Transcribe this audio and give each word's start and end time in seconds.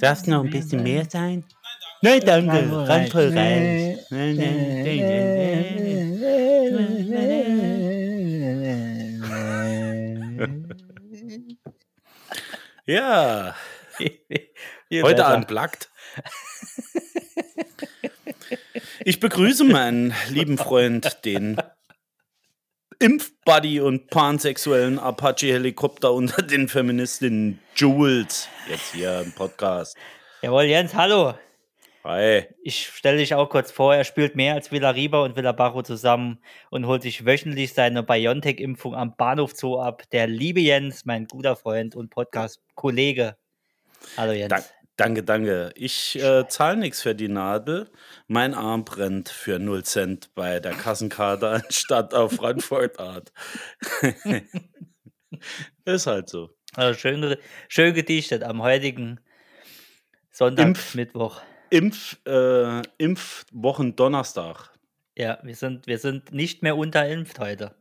Darf 0.00 0.18
es 0.18 0.26
noch 0.26 0.42
ein 0.42 0.50
bisschen 0.50 0.82
mehr 0.82 1.04
sein? 1.08 1.44
Nein, 2.02 2.20
danke. 2.24 2.88
Ran 2.88 3.06
voll 3.06 3.32
rein. 3.38 3.98
Ja, 12.86 13.54
heute 15.02 15.22
besser. 15.22 15.46
Ich 19.06 19.20
begrüße 19.20 19.64
meinen 19.64 20.14
lieben 20.30 20.56
Freund, 20.56 21.26
den 21.26 21.58
Impfbuddy 23.00 23.80
und 23.80 24.08
pansexuellen 24.08 24.98
Apache-Helikopter 24.98 26.10
unter 26.10 26.40
den 26.40 26.68
Feministinnen 26.68 27.60
Jules, 27.76 28.48
jetzt 28.66 28.94
hier 28.94 29.20
im 29.20 29.32
Podcast. 29.32 29.94
Jawohl, 30.40 30.62
Jens, 30.62 30.94
hallo. 30.94 31.34
Hi. 32.02 32.46
Ich 32.62 32.86
stelle 32.86 33.18
dich 33.18 33.34
auch 33.34 33.50
kurz 33.50 33.70
vor, 33.70 33.94
er 33.94 34.04
spielt 34.04 34.36
mehr 34.36 34.54
als 34.54 34.72
Villarriba 34.72 35.22
und 35.22 35.36
Villabajo 35.36 35.82
zusammen 35.82 36.38
und 36.70 36.86
holt 36.86 37.02
sich 37.02 37.26
wöchentlich 37.26 37.74
seine 37.74 38.02
BioNTech-Impfung 38.02 38.94
am 38.94 39.16
Bahnhof 39.16 39.52
Zoo 39.54 39.80
ab. 39.80 40.04
Der 40.12 40.28
liebe 40.28 40.60
Jens, 40.60 41.04
mein 41.04 41.26
guter 41.26 41.56
Freund 41.56 41.94
und 41.94 42.08
Podcast-Kollege. 42.08 43.36
Hallo 44.16 44.32
Jens. 44.32 44.48
Da, 44.48 44.62
danke, 44.96 45.22
danke. 45.22 45.72
Ich 45.76 46.16
äh, 46.22 46.46
zahle 46.48 46.76
nichts 46.78 47.02
für 47.02 47.14
die 47.14 47.28
Nadel. 47.28 47.90
Mein 48.26 48.54
Arm 48.54 48.84
brennt 48.84 49.28
für 49.28 49.58
0 49.58 49.84
Cent 49.84 50.34
bei 50.34 50.60
der 50.60 50.72
Kassenkarte 50.72 51.48
anstatt 51.64 52.14
auf 52.14 52.32
Frankfurt 52.32 52.98
Art. 52.98 53.32
Ist 55.84 56.06
halt 56.06 56.28
so. 56.28 56.50
Also 56.74 56.98
schön, 56.98 57.36
schön 57.68 57.94
gedichtet 57.94 58.42
am 58.42 58.62
heutigen 58.62 59.20
Sonntag, 60.30 60.66
Impf- 60.66 60.96
Mittwoch. 60.96 61.40
Impf, 61.70 62.18
äh, 62.26 62.82
Impfwochen 62.98 63.96
Donnerstag. 63.96 64.70
Ja, 65.16 65.38
wir 65.42 65.54
sind, 65.54 65.86
wir 65.86 65.98
sind 65.98 66.32
nicht 66.32 66.62
mehr 66.62 66.76
unterimpft 66.76 67.38
heute. 67.38 67.74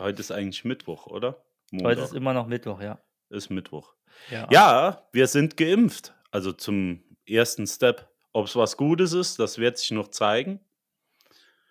Heute 0.00 0.20
ist 0.20 0.30
eigentlich 0.30 0.64
Mittwoch, 0.64 1.06
oder? 1.06 1.44
Heute 1.82 2.02
ist 2.02 2.14
immer 2.14 2.32
noch 2.34 2.46
Mittwoch, 2.46 2.80
ja. 2.80 3.00
ist 3.30 3.50
Mittwoch. 3.50 3.94
Ja, 4.30 4.46
Ja, 4.50 5.08
wir 5.12 5.26
sind 5.26 5.56
geimpft. 5.56 6.14
Also 6.30 6.52
zum 6.52 7.02
ersten 7.26 7.66
Step. 7.66 8.08
Ob 8.32 8.46
es 8.46 8.54
was 8.56 8.76
Gutes 8.76 9.12
ist, 9.12 9.38
das 9.38 9.58
wird 9.58 9.78
sich 9.78 9.90
noch 9.90 10.08
zeigen. 10.08 10.60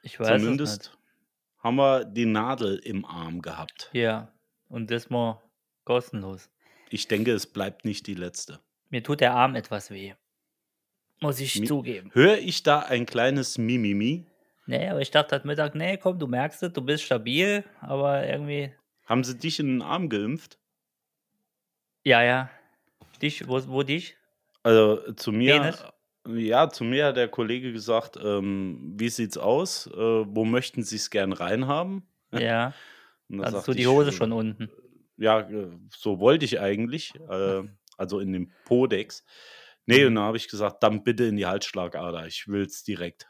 ich 0.02 0.20
weiß 0.20 0.30
es 0.38 0.42
Zumindest 0.42 0.82
nicht. 0.84 0.98
haben 1.60 1.76
wir 1.76 2.04
die 2.06 2.26
Nadel 2.26 2.78
im 2.80 3.06
Arm 3.06 3.42
gehabt. 3.42 3.90
Ja, 3.94 4.32
und 4.68 4.90
das 4.92 5.10
mal 5.10 5.42
kostenlos. 5.86 6.50
Ich 6.90 7.08
denke, 7.08 7.32
es 7.34 7.46
bleibt 7.48 7.86
nicht 7.86 8.08
die 8.08 8.14
letzte. 8.16 8.60
Mir 8.90 9.04
tut 9.04 9.22
der 9.22 9.34
Arm 9.36 9.56
etwas 9.56 9.90
weh. 9.92 10.14
Muss 11.20 11.40
ich 11.40 11.56
Mi- 11.56 11.66
zugeben. 11.68 12.10
Höre 12.14 12.38
ich 12.40 12.64
da 12.64 12.80
ein 12.80 13.06
kleines 13.06 13.58
Mimimi? 13.58 14.26
Nee, 14.66 14.90
aber 14.90 15.02
ich 15.02 15.12
dachte 15.12 15.36
heute 15.36 15.48
Mittag, 15.48 15.76
nee, 15.76 15.98
komm, 15.98 16.20
du 16.20 16.28
merkst 16.28 16.64
es, 16.64 16.74
du 16.74 16.82
bist 16.82 17.04
stabil, 17.04 17.64
aber 17.82 18.28
irgendwie, 18.28 18.74
Haben 19.06 19.24
sie 19.24 19.38
dich 19.38 19.60
in 19.60 19.68
den 19.68 19.82
Arm 19.82 20.10
geimpft? 20.10 20.60
Ja, 22.08 22.24
ja. 22.24 22.50
Dich, 23.22 23.48
wo, 23.48 23.60
wo 23.68 23.84
dich? 23.84 24.16
Also 24.64 25.12
zu 25.14 25.32
mir, 25.34 25.60
Penis? 25.60 25.84
ja, 26.28 26.70
zu 26.70 26.84
mir 26.86 27.08
hat 27.08 27.18
der 27.18 27.28
Kollege 27.28 27.74
gesagt, 27.74 28.18
ähm, 28.22 28.94
wie 28.98 29.10
sieht's 29.10 29.38
aus? 29.38 29.88
Äh, 29.88 29.96
wo 29.96 30.46
möchten 30.46 30.84
Sie 30.84 30.96
es 30.96 31.10
gern 31.10 31.34
reinhaben? 31.34 32.08
Ja, 32.32 32.74
da 33.30 33.44
also 33.44 33.60
so 33.60 33.74
die 33.74 33.88
Hose 33.88 34.12
schon 34.14 34.32
unten. 34.32 34.70
Ja, 35.18 35.42
äh, 35.42 35.68
so 35.90 36.20
wollte 36.20 36.46
ich 36.46 36.62
eigentlich, 36.62 37.14
äh, 37.30 37.64
also 37.98 38.20
in 38.22 38.32
dem 38.32 38.52
Podex. 38.64 39.26
Nee, 39.86 40.02
Mhm. 40.02 40.08
und 40.08 40.16
dann 40.16 40.24
habe 40.26 40.38
ich 40.38 40.48
gesagt, 40.48 40.84
dann 40.84 41.04
bitte 41.04 41.26
in 41.26 41.36
die 41.36 41.46
Halsschlagader, 41.46 42.26
ich 42.28 42.48
will's 42.48 42.84
direkt. 42.84 43.28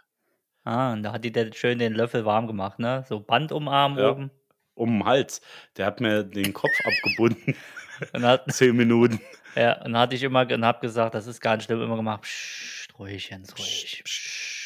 Ah, 0.65 0.93
und 0.93 1.01
da 1.03 1.13
hat 1.13 1.23
die 1.23 1.31
der 1.31 1.51
schön 1.53 1.79
den 1.79 1.93
Löffel 1.93 2.25
warm 2.25 2.45
gemacht, 2.45 2.77
ne? 2.77 3.05
So 3.07 3.19
Band 3.21 3.51
umarmen 3.51 3.97
Ja. 3.97 4.11
oben. 4.11 4.31
Um 4.75 4.99
den 4.99 5.05
Hals. 5.05 5.41
Der 5.77 5.85
hat 5.87 6.01
mir 6.01 6.23
den 6.23 6.53
Kopf 6.53 6.77
abgebunden. 6.85 7.55
Und, 8.13 8.23
hat, 8.23 8.45
Zehn 8.51 8.75
Minuten. 8.75 9.19
ja, 9.55 9.81
und 9.83 9.97
hatte 9.97 10.15
ich 10.15 10.23
immer 10.23 10.49
und 10.51 10.65
hab 10.65 10.81
gesagt, 10.81 11.15
das 11.15 11.27
ist 11.27 11.41
gar 11.41 11.55
nicht 11.55 11.65
schlimm, 11.65 11.81
immer 11.81 11.95
gemacht, 11.95 12.21
pssst, 12.23 12.97
ruhig, 12.99 13.29
Jens, 13.29 13.57
ruhig. 13.57 14.03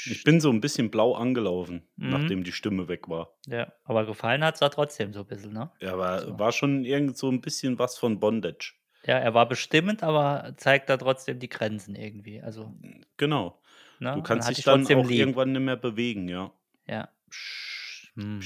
Ich 0.09 0.23
bin 0.23 0.39
so 0.41 0.49
ein 0.49 0.61
bisschen 0.61 0.89
blau 0.89 1.13
angelaufen, 1.13 1.87
Mhm. 1.97 2.09
nachdem 2.09 2.43
die 2.43 2.51
Stimme 2.51 2.87
weg 2.87 3.07
war. 3.07 3.33
Ja, 3.47 3.71
aber 3.83 4.05
gefallen 4.05 4.43
hat 4.43 4.55
es 4.55 4.59
da 4.59 4.69
trotzdem 4.69 5.13
so 5.13 5.19
ein 5.21 5.27
bisschen, 5.27 5.53
ne? 5.53 5.71
Ja, 5.79 5.93
aber 5.93 6.21
So. 6.21 6.39
war 6.39 6.51
schon 6.51 6.83
irgend 6.85 7.17
so 7.17 7.29
ein 7.29 7.41
bisschen 7.41 7.77
was 7.79 7.97
von 7.97 8.19
Bondage. 8.19 8.73
Ja, 9.05 9.17
er 9.17 9.33
war 9.33 9.47
bestimmend, 9.47 10.03
aber 10.03 10.53
zeigt 10.57 10.89
da 10.89 10.97
trotzdem 10.97 11.39
die 11.39 11.49
Grenzen 11.49 11.95
irgendwie. 11.95 12.41
Also, 12.41 12.73
Genau. 13.17 13.59
ne? 13.99 14.13
Du 14.15 14.21
kannst 14.23 14.49
dich 14.49 14.63
dann 14.63 14.85
auch 14.85 15.05
lieb. 15.07 15.19
irgendwann 15.19 15.51
nicht 15.51 15.61
mehr 15.61 15.75
bewegen, 15.75 16.27
ja. 16.27 16.51
Ja. 16.87 17.09
Psst, 17.29 17.70
hm, 18.15 18.39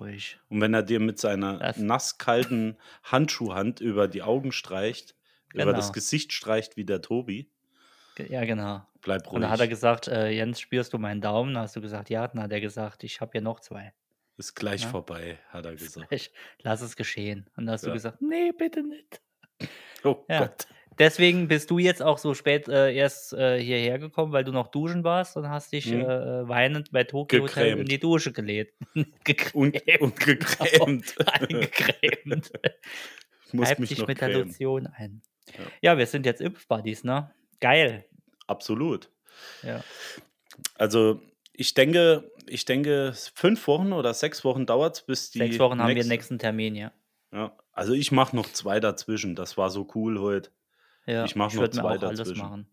ruhig. 0.00 0.38
Und 0.48 0.60
wenn 0.60 0.74
er 0.74 0.82
dir 0.82 1.00
mit 1.00 1.18
seiner 1.18 1.64
nasskalten 1.74 2.78
Handschuhhand 3.02 3.80
über 3.80 4.08
die 4.08 4.22
Augen 4.22 4.52
streicht, 4.52 5.16
über 5.52 5.74
das 5.74 5.86
Genau. 5.86 5.92
Gesicht 5.92 6.32
streicht 6.32 6.76
wie 6.76 6.84
der 6.84 7.02
Tobi, 7.02 7.50
Ja, 8.18 8.44
genau. 8.44 8.82
bleib 9.00 9.30
Und 9.32 9.32
ruhig. 9.32 9.42
dann 9.42 9.50
hat 9.50 9.60
er 9.60 9.68
gesagt, 9.68 10.08
äh, 10.08 10.30
Jens, 10.30 10.60
spürst 10.60 10.92
du 10.92 10.98
meinen 10.98 11.20
Daumen? 11.20 11.54
Da 11.54 11.60
hast 11.62 11.76
du 11.76 11.80
gesagt, 11.80 12.10
ja. 12.10 12.26
Dann 12.26 12.42
hat 12.42 12.52
er 12.52 12.60
gesagt, 12.60 13.04
ich 13.04 13.20
habe 13.20 13.32
hier 13.32 13.40
noch 13.42 13.60
zwei. 13.60 13.92
Ist 14.36 14.54
gleich 14.54 14.82
Ja. 14.82 14.90
vorbei, 14.90 15.38
hat 15.48 15.66
er 15.66 15.76
gesagt. 15.76 16.12
Ich, 16.12 16.32
lass 16.62 16.80
es 16.80 16.96
geschehen. 16.96 17.48
Und 17.56 17.66
dann 17.66 17.74
hast 17.74 17.86
du 17.86 17.90
Ja. 17.90 17.94
gesagt, 17.94 18.20
nee, 18.22 18.52
bitte 18.52 18.82
nicht. 18.82 19.20
Oh 20.04 20.26
Ja. 20.28 20.38
Gott. 20.38 20.66
Deswegen 20.98 21.48
bist 21.48 21.70
du 21.70 21.78
jetzt 21.78 22.02
auch 22.02 22.18
so 22.18 22.34
spät 22.34 22.68
äh, 22.68 22.92
erst 22.94 23.32
äh, 23.32 23.60
hierher 23.62 23.98
gekommen, 23.98 24.32
weil 24.32 24.44
du 24.44 24.52
noch 24.52 24.68
duschen 24.68 25.04
warst 25.04 25.36
und 25.36 25.48
hast 25.48 25.72
dich 25.72 25.86
Mhm. 25.86 26.00
äh, 26.02 26.48
weinend 26.48 26.90
bei 26.92 27.04
Tokyo 27.04 27.42
Hotel 27.42 27.78
in 27.78 27.86
die 27.86 27.98
Dusche 28.00 28.32
gelegt. 28.32 28.74
Und, 28.94 29.08
und 30.00 30.18
gecremt. 30.20 31.14
Eingecremt. 31.26 32.52
Muss 33.52 33.78
mich 33.78 33.88
dich 33.90 33.98
noch 33.98 34.08
mit 34.08 34.20
der 34.20 34.28
cremen. 34.30 34.48
Lotion 34.48 34.86
ein. 34.88 35.22
Ja. 35.56 35.64
Ja. 35.92 35.98
wir 35.98 36.06
sind 36.06 36.26
jetzt 36.26 36.40
Impfbuddies, 36.40 37.04
ne? 37.04 37.30
Geil. 37.60 38.04
Absolut. 38.46 39.10
Ja. 39.62 39.82
Also 40.74 41.20
ich 41.52 41.74
denke, 41.74 42.30
ich 42.46 42.64
denke, 42.64 43.14
fünf 43.34 43.66
Wochen 43.66 43.92
oder 43.92 44.14
sechs 44.14 44.44
Wochen 44.44 44.66
dauert 44.66 44.96
es, 44.96 45.02
bis 45.02 45.30
die. 45.30 45.38
Sechs 45.38 45.58
Wochen 45.58 45.78
haben 45.80 45.88
wir 45.88 45.94
nächste- 45.94 46.12
nächsten 46.12 46.38
Termin, 46.38 46.74
ja. 46.74 46.92
Ja. 47.32 47.56
Also 47.72 47.92
ich 47.92 48.10
mache 48.12 48.34
noch 48.34 48.46
zwei 48.52 48.80
dazwischen. 48.80 49.34
Das 49.36 49.56
war 49.56 49.70
so 49.70 49.88
cool 49.94 50.18
heute. 50.20 50.50
Ja 51.08 51.24
Ich 51.24 51.36
mach 51.36 51.52
noch 51.52 51.68
zwei 51.68 51.98
dazwischen. 51.98 52.68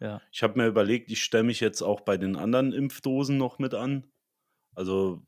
Ja. 0.00 0.20
Ich 0.32 0.42
habe 0.42 0.58
mir 0.58 0.66
überlegt, 0.66 1.10
ich 1.10 1.22
stelle 1.22 1.44
mich 1.44 1.60
jetzt 1.60 1.82
auch 1.82 2.00
bei 2.00 2.16
den 2.16 2.36
anderen 2.36 2.72
Impfdosen 2.72 3.38
noch 3.38 3.58
mit 3.58 3.74
an. 3.74 4.10
Also 4.74 5.22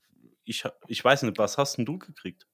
ich, 0.44 0.64
ich 0.88 1.04
weiß 1.04 1.22
nicht, 1.22 1.38
was 1.38 1.56
hast 1.58 1.76
denn 1.78 1.84
du 1.84 1.98
gekriegt? 1.98 2.46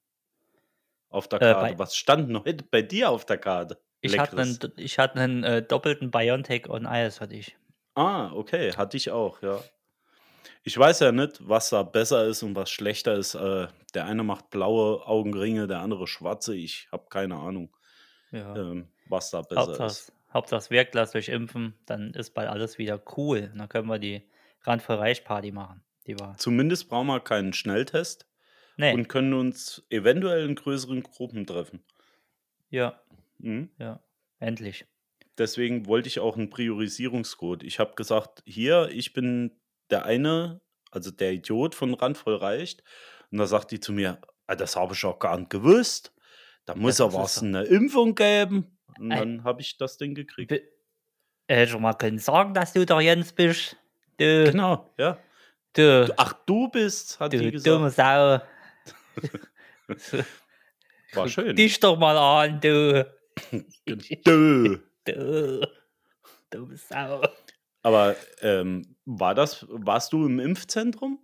Auf 1.08 1.28
der 1.28 1.40
Äh, 1.42 1.52
Karte. 1.52 1.78
was 1.78 1.96
stand 1.96 2.28
noch 2.28 2.44
bei 2.70 2.82
dir 2.82 3.10
auf 3.10 3.24
der 3.26 3.38
Karte? 3.38 3.82
Ich 4.00 4.18
hatte 4.18 4.36
einen, 4.36 4.58
ich 4.76 4.98
hatte 4.98 5.20
einen 5.20 5.44
äh, 5.44 5.62
doppelten 5.62 6.10
Biontech 6.10 6.68
on 6.68 6.86
Ice, 6.86 7.20
hatte 7.20 7.34
ich. 7.34 7.56
Ah, 7.94 8.32
okay, 8.32 8.72
hatte 8.72 8.96
ich 8.96 9.10
auch, 9.10 9.42
ja. 9.42 9.60
Ich 10.64 10.76
weiß 10.78 11.00
ja 11.00 11.12
nicht, 11.12 11.46
was 11.46 11.70
da 11.70 11.82
besser 11.82 12.26
ist 12.26 12.42
und 12.42 12.54
was 12.56 12.70
schlechter 12.70 13.14
ist. 13.14 13.34
Äh, 13.34 13.68
der 13.94 14.06
eine 14.06 14.22
macht 14.22 14.50
blaue 14.50 15.06
Augenringe, 15.06 15.66
der 15.66 15.80
andere 15.80 16.06
schwarze. 16.06 16.54
Ich 16.54 16.88
habe 16.92 17.06
keine 17.10 17.36
Ahnung, 17.36 17.74
Ja. 18.32 18.56
ähm, 18.56 18.88
was 19.08 19.30
da 19.30 19.42
besser 19.42 19.60
Hauptsache, 19.60 19.86
ist. 19.86 20.12
Hauptsache 20.32 20.58
es 20.58 20.70
wirkt, 20.70 20.94
lasst 20.94 21.14
euch 21.14 21.28
impfen, 21.28 21.74
dann 21.86 22.12
ist 22.14 22.30
bald 22.34 22.48
alles 22.48 22.78
wieder 22.78 23.00
cool. 23.16 23.50
Und 23.52 23.58
dann 23.58 23.68
können 23.68 23.88
wir 23.88 23.98
die 23.98 24.22
Randvoll 24.62 24.96
Reich 24.96 25.24
Party 25.24 25.52
machen. 25.52 25.82
Die 26.06 26.18
war. 26.18 26.36
Zumindest 26.38 26.88
brauchen 26.88 27.06
wir 27.08 27.20
keinen 27.20 27.52
Schnelltest 27.52 28.26
Nee, 28.76 28.94
und 28.94 29.08
können 29.08 29.34
uns 29.34 29.86
eventuell 29.90 30.46
in 30.48 30.54
größeren 30.56 31.02
Gruppen 31.02 31.46
treffen. 31.46 31.84
ja, 32.70 33.00
Mhm. 33.38 33.70
ja. 33.78 34.00
Endlich. 34.38 34.86
Deswegen 35.38 35.86
wollte 35.86 36.08
ich 36.08 36.18
auch 36.20 36.36
einen 36.36 36.50
Priorisierungscode. 36.50 37.62
Ich 37.64 37.78
habe 37.78 37.94
gesagt, 37.94 38.42
hier, 38.46 38.88
ich 38.92 39.12
bin 39.12 39.60
der 39.90 40.04
eine, 40.04 40.60
also 40.90 41.10
der 41.10 41.32
Idiot 41.32 41.74
von 41.74 41.94
Randvoll 41.94 42.36
reicht. 42.36 42.82
Und 43.30 43.38
da 43.38 43.46
sagt 43.46 43.70
die 43.70 43.80
zu 43.80 43.92
mir, 43.92 44.20
"Ah, 44.46 44.54
das 44.56 44.76
habe 44.76 44.94
ich 44.94 45.04
auch 45.04 45.18
gar 45.18 45.38
nicht 45.38 45.50
gewusst. 45.50 46.12
Da 46.64 46.74
muss 46.74 46.98
ja 46.98 47.06
es 47.06 47.14
was 47.14 47.42
eine 47.42 47.62
Impfung 47.64 48.14
geben. 48.14 48.76
Und 48.98 49.10
dann 49.10 49.44
habe 49.44 49.60
ich 49.62 49.76
das 49.78 49.96
Ding 49.98 50.14
gekriegt. 50.14 50.48
Be- 50.48 50.62
Er 51.48 51.56
hätte 51.58 51.72
schon 51.72 51.82
mal 51.82 51.94
können 51.94 52.18
sagen, 52.18 52.54
dass 52.54 52.72
du 52.72 52.84
der 52.86 53.00
Jens 53.00 53.32
bist. 53.32 53.76
Du, 54.18 54.44
Genau, 54.50 54.92
ja. 54.98 55.18
du, 55.72 56.06
Du- 56.06 56.14
Ach, 56.16 56.32
du 56.46 56.68
bist, 56.68 57.18
hat 57.18 57.32
die 57.32 57.38
du 57.38 57.50
gesagt. 57.50 57.66
dumme 57.66 57.90
Sau. 57.90 58.40
War 61.14 61.28
schön. 61.28 61.54
Dich 61.56 61.78
doch 61.80 61.98
mal 61.98 62.16
an, 62.16 62.60
du. 62.60 63.10
Dö. 64.26 64.78
Du. 65.04 65.66
Dumme 66.50 66.76
Sau. 66.76 67.22
Aber 67.82 68.14
ähm, 68.40 68.94
war 69.04 69.34
das, 69.34 69.66
warst 69.68 70.12
du 70.12 70.26
im 70.26 70.38
Impfzentrum? 70.38 71.18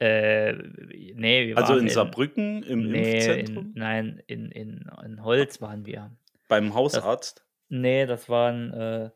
Äh, 0.00 0.52
ne, 0.52 1.46
wir 1.48 1.56
Also 1.56 1.58
waren 1.58 1.78
in 1.78 1.88
in 1.88 1.88
Saarbrücken 1.88 2.62
im 2.62 2.86
ne, 2.92 3.34
in 3.42 3.70
Impfzentrum? 3.70 3.74
nein, 3.74 4.22
in 4.26 4.50
in 4.52 4.88
in 5.04 5.24
Holz 5.24 5.60
waren 5.60 5.86
wir. 5.86 6.16
Beim 6.50 6.72
Das 6.92 7.04
Hausarzt? 7.04 7.44
ne, 7.70 8.06
das 8.06 8.28
waren, 8.28 8.72
äh 8.72 9.10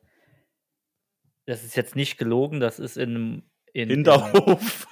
das 1.48 1.64
ist 1.64 1.76
jetzt 1.76 1.96
nicht 1.96 2.18
gelogen, 2.18 2.60
das 2.60 2.78
ist 2.78 2.96
in 2.96 3.12
'nem 3.12 3.42
in 3.74 4.04
im 4.04 4.44
Hinterhof. 4.44 4.86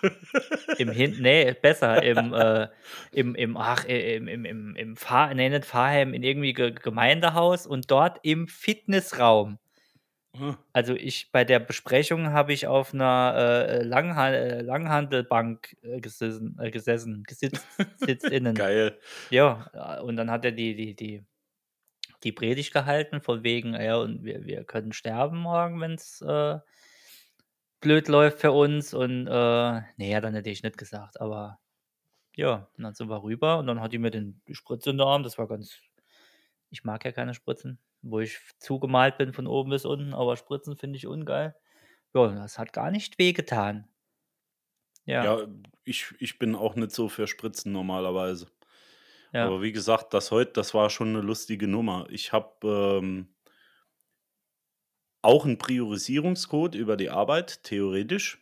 im 0.77 0.91
Hin 0.91 1.19
ne, 1.21 1.57
besser, 1.61 2.03
im, 2.03 2.33
äh 2.35 2.69
im 3.13 3.35
im 3.37 3.57
ach, 3.57 3.85
i 3.87 4.17
im 4.17 4.29
im 4.29 4.45
im 4.45 4.77
im 4.77 4.97
Pfarr 4.97 5.35
ne, 5.35 5.51
nicht 5.51 5.67
Pfarrheim, 5.67 6.15
in 6.15 6.23
irgendwie 6.23 6.55
Ge 6.55 6.73
Gemeindehaus 6.73 7.67
und 7.67 7.91
dort 7.91 8.19
im 8.23 8.49
Fitnessraum. 8.49 9.59
Ah. 10.35 10.57
Also, 10.73 10.95
ich 10.95 11.33
bei 11.33 11.45
der 11.45 11.59
Besprechung 11.59 12.31
habe 12.31 12.53
ich 12.53 12.69
auf 12.69 12.93
'ner, 12.95 13.35
äh, 13.37 13.83
Langhan 13.83 14.33
äh, 14.33 14.61
Langhantelbank, 14.63 15.77
äh, 15.83 16.01
gesessen 16.01 16.57
äh, 16.61 16.71
gesessen, 16.71 17.25
gesitzt, 17.25 17.69
SitzInnen. 17.97 18.69
Geil. 18.71 18.99
Ja, 19.29 19.99
äh, 19.99 20.03
und 20.03 20.17
dann 20.17 20.31
hat 20.31 20.45
er 20.45 20.53
die 20.53 20.77
die 20.77 20.95
die 20.95 21.25
die 22.25 22.33
Predigt 22.33 22.73
gehalten 22.73 23.21
von 23.23 23.45
wegen, 23.45 23.75
ja, 23.75 23.97
und 23.99 24.25
wir 24.25 24.45
wir 24.47 24.65
können 24.65 24.93
sterben 24.93 25.39
morgen, 25.39 25.81
wenn's, 25.81 26.23
äh, 26.23 26.59
blöd 27.81 28.09
läuft 28.09 28.41
für 28.41 28.53
uns 28.53 28.95
und, 28.95 29.27
äh 29.27 29.31
ne, 29.31 30.15
hat 30.17 30.25
er 30.25 30.31
natürlich 30.31 30.63
nicht 30.63 30.79
gesagt, 30.79 31.21
aber 31.21 31.59
ja, 32.37 32.69
und 32.79 32.85
dann 32.85 32.95
sind 32.95 33.09
wir 33.11 33.23
rüber 33.25 33.59
und 33.61 33.67
dann 33.69 33.81
hat 33.81 33.93
die 33.93 33.99
mir 33.99 34.11
den 34.13 34.43
die 34.49 34.55
Spritze 34.57 34.91
in 34.91 34.99
den 34.99 35.07
Arm, 35.09 35.23
das 35.25 35.39
war 35.39 35.49
ganz 35.49 35.81
ich 36.71 36.85
mag 36.85 37.05
ja 37.05 37.13
keine 37.13 37.35
Spritzen, 37.35 37.79
wo 38.03 38.21
ich 38.21 38.39
zugemalt 38.59 39.19
bin 39.19 39.33
von 39.33 39.47
oben 39.47 39.71
bis 39.71 39.85
unten, 39.85 40.15
aber 40.15 40.37
Spritzen 40.37 40.77
finde 40.77 40.97
ich 40.99 41.07
ungeil. 41.07 41.55
Ja, 42.15 42.29
das 42.35 42.59
hat 42.59 42.73
gar 42.73 42.91
nicht 42.91 43.19
wehgetan. 43.19 43.89
Ja. 45.07 45.31
Ja, 45.33 45.47
ich 45.85 46.15
ich 46.19 46.39
bin 46.39 46.55
auch 46.55 46.77
nicht 46.77 46.93
so 46.93 47.09
für 47.09 47.27
Spritzen 47.27 47.73
normalerweise. 47.73 48.47
Ja. 49.35 49.53
Aber 49.53 49.63
wie 49.63 49.73
gesagt, 49.73 50.15
das 50.15 50.31
heut, 50.31 50.57
das 50.57 50.75
war 50.75 50.91
schon 50.91 51.13
'ne 51.15 51.21
lustige 51.23 51.69
Nummer. 51.69 52.07
Ich 52.11 52.33
habe, 52.33 53.01
ähm 53.03 53.35
auch 55.25 55.45
'n 55.45 55.59
Priorisierungscode 55.59 56.75
über 56.75 56.97
die 56.97 57.11
Arbeit, 57.11 57.63
theoretisch. 57.65 58.39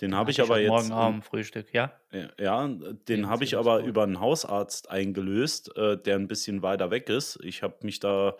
Den 0.00 0.14
habe 0.14 0.30
ich 0.30 0.40
ich 0.40 0.40
aber 0.40 0.60
jetzt 0.60 0.92
Morgen 0.92 0.92
im 0.92 1.22
Frühstück, 1.22 1.72
ja? 1.74 2.00
Ja, 2.40 2.68
den 2.68 3.28
habe 3.28 3.44
ich 3.44 3.56
aber 3.56 3.80
über 3.82 4.04
'n 4.04 4.20
Hausarzt 4.20 4.90
eingelöst, 4.90 5.76
äh, 5.76 5.98
der 6.02 6.16
'n 6.16 6.28
bisschen 6.28 6.62
weiter 6.62 6.90
weg 6.90 7.10
ist. 7.10 7.38
Ich 7.42 7.62
habe 7.62 7.78
mich 7.82 8.00
da 8.00 8.36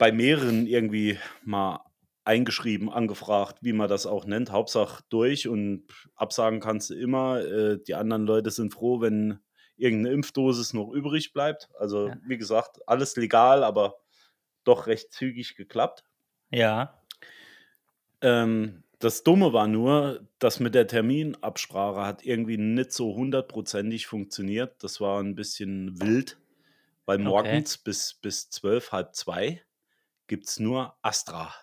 bei 0.00 0.12
mehreren 0.12 0.66
irgendwie 0.66 1.18
mal 1.44 1.80
eingeschrieben, 2.24 2.90
angefragt, 2.90 3.58
wie 3.62 3.72
man 3.72 3.88
das 3.88 4.04
auch 4.06 4.26
nennt. 4.26 4.50
Hauptsache 4.52 5.04
durch 5.10 5.48
und 5.48 5.84
absagen 6.16 6.60
kannst 6.60 6.90
du 6.90 6.94
immer. 6.94 7.40
Äh, 7.40 7.78
die 7.86 7.94
anderen 7.94 8.26
Leute 8.26 8.50
sind 8.50 8.72
froh, 8.74 9.00
wenn 9.00 9.38
irgend 9.76 10.02
'ne 10.02 10.10
Impfdosis 10.12 10.74
noch 10.74 10.90
übrig 10.92 11.32
bleibt. 11.32 11.68
Also, 11.78 12.10
Ja. 12.10 12.16
wie 12.26 12.36
gesagt, 12.38 12.80
alles 12.88 13.16
legal, 13.16 13.62
aber 13.64 13.96
doch 14.64 14.86
recht 14.88 15.12
zügig 15.12 15.56
geklappt. 15.56 16.02
Ja. 16.52 17.00
Ähm, 18.22 18.82
das 19.00 19.22
Dumme 19.24 19.52
war 19.52 19.68
nur, 19.68 20.28
das 20.38 20.60
mit 20.60 20.74
der 20.74 20.86
Terminabsprache 20.86 22.02
hat 22.06 22.24
irgendwie 22.24 22.56
nicht 22.58 22.92
so 22.92 23.14
hundertprozentig 23.14 24.06
funktioniert. 24.06 24.82
Das 24.82 25.00
war 25.00 25.20
'n 25.20 25.34
bisschen 25.34 26.00
wild, 26.00 26.40
weil 27.06 27.18
Okay. 27.24 27.66
morgens 27.66 27.78
bis 27.78 28.14
bis 28.14 28.50
12, 28.50 28.92
1:30 28.92 29.60
gibt's 30.28 30.60
nur 30.60 30.96
Astra. 31.02 31.54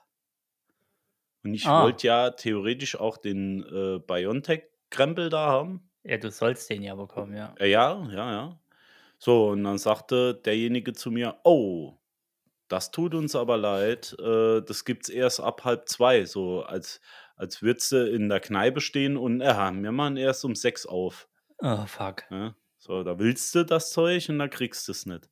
Und 1.45 1.53
ich 1.53 1.73
Ah. 1.73 1.73
wollte 1.75 2.07
ja 2.07 2.29
theoretisch 2.31 2.95
auch 2.97 3.17
den, 3.17 3.63
äh, 3.63 3.99
BioNTech-Krempel 3.99 5.29
da 5.29 5.47
haben. 5.47 5.89
Ja, 6.05 6.17
du 6.17 6.31
sollst 6.31 6.69
den 6.69 6.83
ja 6.83 6.95
bekommen, 6.95 7.35
ja. 7.35 7.57
Äh, 7.59 7.69
ja, 7.69 8.03
ja, 8.11 8.31
ja. 8.31 8.59
So, 9.19 9.49
und 9.49 9.63
dann 9.63 9.77
sagte 9.77 10.35
derjenige 10.35 10.93
zu 10.93 11.11
mir: 11.11 11.39
„Oh, 11.43 11.99
das 12.69 12.91
tut 12.91 13.15
uns 13.15 13.35
aber 13.35 13.57
leid, 13.57 14.15
äh, 14.19 14.61
das 14.63 14.85
gibt's 14.85 15.09
erst 15.09 15.39
ab 15.41 15.65
1:30“, 15.65 16.27
so 16.27 16.63
als 16.63 17.01
als 17.35 17.61
würdest 17.63 17.91
du 17.93 18.09
in 18.09 18.29
der 18.29 18.39
Kneipe 18.41 18.81
stehen 18.81 19.17
und: 19.17 19.41
„Ja, 19.41 19.71
wir 19.73 19.91
machen 19.91 20.17
erst 20.17 20.45
um 20.45 20.55
6 20.55 20.85
auf.“ 20.85 21.27
Oh, 21.61 21.85
fuck. 21.87 22.23
Ja, 22.31 22.55
so, 22.77 23.03
da 23.03 23.19
willst 23.19 23.53
du 23.55 23.65
das 23.65 23.91
Zeug 23.91 24.29
und 24.29 24.39
dann 24.39 24.49
kriegst 24.49 24.87
du's 24.87 25.05
nicht. 25.05 25.29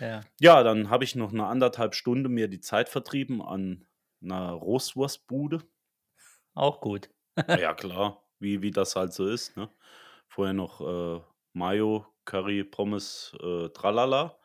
Ja. 0.00 0.28
Ja, 0.40 0.62
dann 0.64 0.90
habe 0.90 1.04
ich 1.04 1.14
noch 1.16 1.32
'ne 1.32 1.46
1 1.48 1.72
1/2 1.72 1.94
Stunde 1.94 2.28
mir 2.30 2.48
die 2.48 2.60
Zeit 2.60 2.88
vertrieben 2.90 3.42
an 3.42 3.86
'ner 4.20 4.52
Roastwurstbude. 4.52 5.62
Auch 6.56 6.80
gut. 6.80 7.10
Ja 7.54 7.74
klar, 7.74 8.24
wie 8.38 8.60
wie 8.62 8.70
das 8.70 8.96
halt 8.96 9.12
so 9.12 9.26
ist, 9.28 9.56
ne? 9.56 9.70
Vorher 10.28 10.52
noch, 10.54 10.80
äh, 10.80 11.22
Mayo, 11.52 12.06
Curry, 12.24 12.64
Pommes, 12.64 13.34
äh, 13.40 13.68
Tralala. 13.70 14.38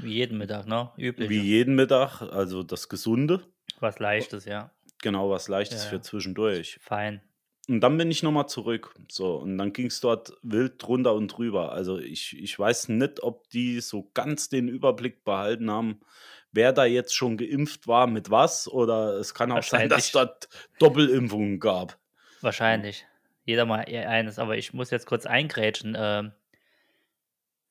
Wie 0.00 0.12
jeden 0.14 0.38
Mittag, 0.38 0.66
ne? 0.66 0.92
Wie 1.20 1.36
Übliche. 1.36 1.42
jeden 1.42 1.74
Mittag, 1.74 2.22
also 2.22 2.62
das 2.62 2.88
Gesunde. 2.88 3.52
Was 3.80 3.98
Leichtes, 3.98 4.44
ja. 4.44 4.72
Genau, 5.02 5.30
was 5.30 5.48
Leichtes 5.48 5.84
Ja, 5.84 5.84
für 5.84 6.00
zwischendurch. 6.00 6.80
Fein. 6.80 7.22
Und 7.68 7.80
dann 7.82 7.98
bin 7.98 8.10
ich 8.10 8.22
noch 8.22 8.32
mal 8.32 8.48
zurück. 8.48 8.94
So, 9.10 9.36
und 9.36 9.58
dann 9.58 9.72
ging's 9.72 10.00
dort 10.00 10.32
wild 10.42 10.82
drunter 10.82 11.14
und 11.14 11.28
drüber. 11.28 11.72
Also, 11.72 11.98
ich 11.98 12.38
ich 12.38 12.58
weiß 12.58 12.88
nicht, 12.90 13.22
ob 13.22 13.48
die 13.50 13.80
so 13.80 14.10
ganz 14.14 14.48
den 14.48 14.68
Überblick 14.68 15.24
behalten 15.24 15.70
haben, 15.70 16.00
wer 16.52 16.72
da 16.72 16.84
jetzt 16.86 17.14
schon 17.14 17.36
geimpft 17.38 17.88
war 17.88 18.06
mit 18.06 18.30
was, 18.30 18.68
oder 18.68 19.14
es 19.18 19.34
kann 19.34 19.52
auch 19.52 19.64
sein, 19.64 19.88
dass 19.88 20.12
dort 20.12 20.48
Doppelimpfungen 20.78 21.60
gab. 21.60 21.98
Wahrscheinlich. 22.42 23.06
Jeder 23.44 23.64
mal 23.64 23.84
e 23.88 23.98
eines, 24.04 24.38
aber 24.38 24.56
ich 24.56 24.72
muss 24.72 24.90
jetzt 24.90 25.06
kurz 25.06 25.26
eingrätschen, 25.26 25.96
ähm 25.98 26.32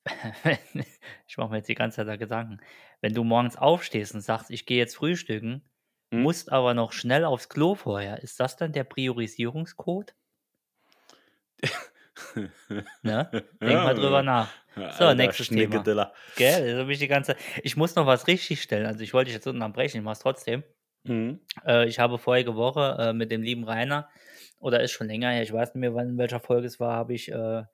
ich 1.26 1.36
mache 1.36 1.50
mir 1.50 1.56
jetzt 1.58 1.68
die 1.68 1.74
ganze 1.74 1.96
Zeit 1.96 2.08
da 2.08 2.16
Gedanken. 2.16 2.58
Wenn 3.00 3.14
du 3.14 3.24
morgens 3.24 3.56
aufstehst 3.56 4.14
und 4.14 4.20
sagst: 4.20 4.50
„Ich 4.50 4.66
gehe 4.66 4.78
jetzt 4.78 4.96
frühstücken“. 4.96 5.62
Musst 6.10 6.52
aber 6.52 6.74
noch 6.74 6.92
schnell 6.92 7.24
aufs 7.24 7.48
Klo 7.48 7.74
vorher. 7.74 8.22
Ist 8.22 8.40
das 8.40 8.56
dann 8.56 8.72
der 8.72 8.84
Priorisierungscode? 8.84 10.14
Ne? 13.02 13.30
Denk 13.64 13.82
mal 13.82 13.94
drüber 13.94 14.22
nach. 14.22 14.54
So, 14.88 15.04
alter 15.04 15.14
nächstes 15.14 15.50
Thema. 15.50 15.88
Gell, 16.36 16.78
habe 16.80 16.92
ich 16.92 16.98
die 16.98 17.08
ganze 17.08 17.36
ich 17.62 17.76
muss 17.76 17.94
noch 17.96 18.06
was 18.06 18.26
richtigstellen. 18.26 18.86
Also, 18.86 19.00
ich 19.02 19.14
wollte 19.14 19.26
dich 19.26 19.34
jetzt 19.34 19.46
unterbrechen, 19.46 19.98
ich 19.98 20.02
mache 20.02 20.14
es 20.14 20.18
trotzdem. 20.20 20.64
Mhm. 21.04 21.40
Äh, 21.66 21.88
ich 21.88 21.98
habe 21.98 22.18
vorige 22.18 22.56
Woche, 22.56 22.96
äh, 23.00 23.12
mit 23.12 23.30
dem 23.30 23.42
lieben 23.42 23.64
Rainer 23.64 24.08
oder 24.58 24.82
ist 24.82 24.92
schon 24.92 25.08
länger 25.08 25.30
her, 25.30 25.42
ich 25.42 25.52
weiß 25.52 25.74
nicht 25.74 25.80
mehr, 25.80 25.94
wann 25.94 26.10
in 26.10 26.18
welcher 26.18 26.40
Folge 26.40 26.66
es 26.66 26.80
war, 26.80 26.94
habe 26.96 27.14
ich, 27.14 27.30
äh 27.32 27.64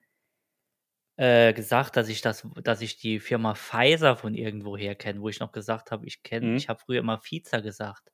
äh, 1.17 1.53
gesagt, 1.53 1.97
dass 1.97 2.09
ich 2.09 2.21
das 2.23 2.47
dass 2.63 2.81
ich 2.81 2.97
die 2.99 3.21
Firma 3.21 3.55
Pfizer 3.55 4.17
von 4.17 4.35
irgendwoher 4.35 4.95
kenne, 4.97 5.21
wo 5.21 5.29
ich 5.29 5.41
noch 5.41 5.53
gesagt 5.53 5.91
habe, 5.93 6.07
ich 6.07 6.23
kenne 6.23 6.51
Mhm. 6.53 6.57
ich 6.57 6.69
habe 6.69 6.81
früher 6.85 7.01
immer 7.01 7.19
Pfizer 7.19 7.63
gesagt. 7.63 8.11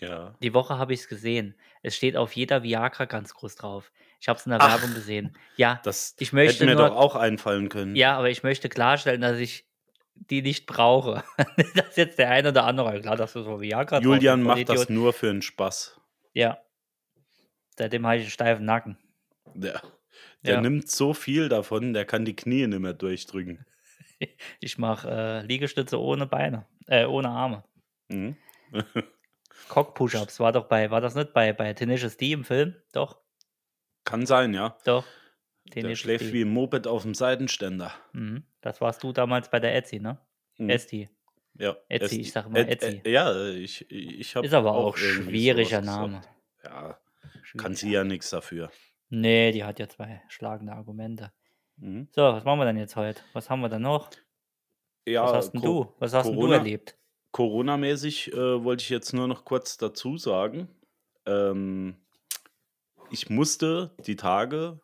Ja. 0.00 0.38
Die 0.42 0.54
Woche 0.54 0.78
habe 0.78 0.94
ich's 0.94 1.08
gesehen. 1.08 1.54
Es 1.82 1.96
steht 1.96 2.16
auf 2.16 2.34
jeder 2.36 2.62
Viagra 2.62 3.06
ganz 3.06 3.34
groß 3.34 3.56
drauf. 3.56 3.92
Ich 4.20 4.28
habe 4.28 4.38
es 4.38 4.46
in 4.46 4.50
der 4.50 4.60
Ach. 4.60 4.68
Werbung 4.70 4.94
gesehen. 4.94 5.36
Ja, 5.56 5.82
Das 5.82 6.14
ich 6.18 6.32
hätte 6.32 6.36
möchte 6.36 6.64
mir 6.64 6.76
nur 6.76 6.90
doch 6.90 6.96
auch 6.96 7.16
einfallen 7.16 7.68
können. 7.68 7.96
ja, 7.96 8.16
aber 8.18 8.30
ich 8.30 8.42
möchte 8.42 8.68
klarstellen, 8.68 9.20
dass 9.20 9.38
ich 9.38 9.66
die 10.14 10.42
nicht 10.42 10.66
brauche. 10.66 11.24
Nicht, 11.56 11.76
dass 11.78 11.96
jetzt 11.96 12.18
der 12.18 12.30
eine 12.30 12.50
oder 12.50 12.64
andere 12.64 13.00
klar, 13.00 13.16
dass 13.16 13.32
du 13.34 13.42
so 13.42 13.60
Viagra 13.60 14.00
Julian 14.02 14.42
macht 14.42 14.68
das 14.68 14.80
Vollidiot. 14.80 14.90
nur 14.90 15.12
für 15.12 15.30
'n 15.30 15.42
Spaß. 15.42 15.98
Ja. 16.34 16.58
Seitdem 17.78 18.04
habe 18.06 18.16
ich 18.18 18.24
'n 18.26 18.30
steifen 18.30 18.64
Nacken. 18.64 18.98
Der 19.54 19.82
der 20.46 20.56
Ja. 20.56 20.62
nimmt 20.62 20.90
so 20.90 21.14
viel 21.14 21.48
davon, 21.48 21.92
der 21.92 22.04
kann 22.04 22.24
die 22.24 22.34
Knie 22.36 22.66
nicht 22.66 22.80
mehr 22.80 22.92
durchdrücken. 22.94 23.64
Ich 24.60 24.78
mache, 24.78 25.08
äh, 25.10 25.42
Liegestütze 25.46 26.00
ohne 26.00 26.26
Beine 26.26 26.66
äh, 26.86 27.04
ohne 27.04 27.28
Arme. 27.28 27.64
Mhm. 28.10 28.36
Cock 29.66 29.94
Push-Ups 29.94 30.40
war 30.40 30.52
doch 30.52 30.66
bei 30.68 30.90
war 30.90 31.00
das 31.00 31.14
nicht 31.14 31.32
bei 31.32 31.52
bei 31.52 31.72
Tenacious 31.74 32.16
D 32.16 32.32
im 32.32 32.44
Film? 32.44 32.76
Doch. 32.92 33.20
Kann 34.06 34.26
sein, 34.26 34.54
ja. 34.54 34.78
Doch. 34.84 35.14
Der 35.82 35.94
Tenacious 35.94 35.96
schläft 35.96 36.32
D. 36.32 36.34
wie 36.34 36.42
'n 36.42 36.50
Moped 36.52 36.86
auf'm 36.86 37.14
Seitenständer. 37.14 37.94
Mhm. 38.14 38.44
Das 38.60 38.80
warst 38.80 39.02
du 39.02 39.12
damals 39.12 39.50
bei 39.50 39.60
der 39.60 39.74
Etsy, 39.76 40.00
ne? 40.00 40.18
Mhm. 40.58 40.76
Esti. 40.76 41.08
Ja, 41.54 41.76
Etsy, 41.88 42.22
ich 42.22 42.32
sage 42.32 42.48
immer 42.48 42.66
Ed 42.68 42.68
Etsy. 42.68 43.04
äh, 43.04 43.10
ja, 43.12 43.46
ich 43.50 43.90
ich 43.90 44.36
habe 44.36 44.48
Ist 44.48 44.54
aber 44.54 44.74
auch 44.74 44.96
so 44.96 44.96
schwieriger 44.96 45.62
was 45.62 45.80
Name. 45.80 46.24
gesagt. 46.24 46.28
Ja, 46.64 47.00
kann 47.56 47.74
sie 47.76 47.90
ja 47.92 48.04
nix 48.04 48.30
dafür. 48.30 48.72
Ne, 49.12 49.52
die 49.52 49.64
hat 49.64 49.78
ja 49.78 49.88
2 49.88 50.22
schlagende 50.28 50.72
Argumente. 50.74 51.32
Mhm. 51.80 52.08
So, 52.12 52.22
was 52.22 52.44
machen 52.44 52.60
wir 52.60 52.66
denn 52.66 52.78
jetzt 52.78 52.96
heute? 52.96 53.22
Was 53.32 53.50
haben 53.50 53.60
wir 53.62 53.68
denn 53.70 53.82
noch? 53.82 54.14
Was 55.20 55.32
Ja, 55.32 55.34
hast 55.34 55.54
'n 55.54 55.62
Co 55.62 55.68
du 55.68 55.94
was 55.98 56.14
hast 56.14 56.32
'n 56.32 56.38
du 56.38 56.52
Corona 56.52 56.52
erlebt? 56.52 56.96
Corona-mäßig, 57.32 58.32
äh, 58.32 58.64
wollte 58.64 58.82
ich 58.82 58.90
jetzt 58.90 59.12
nur 59.12 59.28
noch 59.28 59.44
kurz 59.44 59.76
dazu 59.76 60.16
sagen, 60.16 60.68
ähm, 61.26 61.96
ich 63.10 63.30
musste 63.30 63.94
die 64.06 64.16
Tage 64.16 64.80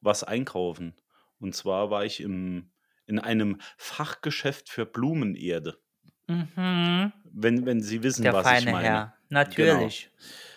was 0.00 0.24
einkaufen. 0.24 0.94
Und 1.38 1.54
zwar 1.54 1.90
war 1.90 2.04
ich 2.04 2.20
im 2.20 2.70
in 3.06 3.18
einem 3.18 3.58
Fachgeschäft 3.78 4.68
für 4.68 4.84
Blumenerde. 4.84 5.78
Mhm. 6.26 7.12
Wenn 7.24 7.66
wenn 7.66 7.80
Sie 7.80 8.02
wissen, 8.02 8.22
Der 8.22 8.34
was 8.34 8.46
ich 8.46 8.52
feine 8.52 8.70
meine. 8.72 8.86
Herr. 8.86 9.14
Genau. 9.28 9.40
Natürlich. 9.40 10.10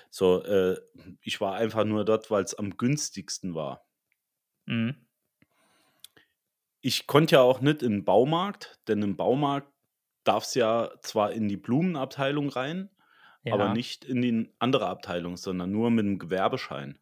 So, 0.10 0.43
äh, 0.43 0.77
ich 1.21 1.39
war 1.39 1.55
einfach 1.55 1.86
nur 1.86 2.03
dort, 2.03 2.29
weil's 2.29 2.53
am 2.53 2.75
günstigsten 2.75 3.55
war. 3.55 3.86
Mhm. 4.65 4.95
Ich 6.81 7.07
konnte 7.07 7.36
ja 7.36 7.41
auch 7.41 7.62
nicht 7.62 7.83
in 7.83 7.91
den 7.91 8.05
Baumarkt, 8.05 8.81
denn 8.88 9.01
im 9.01 9.15
Baumarkt 9.15 9.70
darf's 10.23 10.55
ja 10.55 10.91
zwar 11.01 11.31
in 11.33 11.47
die 11.47 11.57
Blumenabteilung 11.57 12.49
rein, 12.49 12.89
aber 13.49 13.67
Ja. 13.67 13.69
nicht 13.69 14.05
in 14.05 14.21
die 14.21 14.53
andere 14.59 14.87
Abteilung, 14.87 15.37
sondern 15.37 15.71
nur 15.71 15.91
mit 15.91 16.05
'nem 16.05 16.19
Gewerbeschein. 16.19 16.99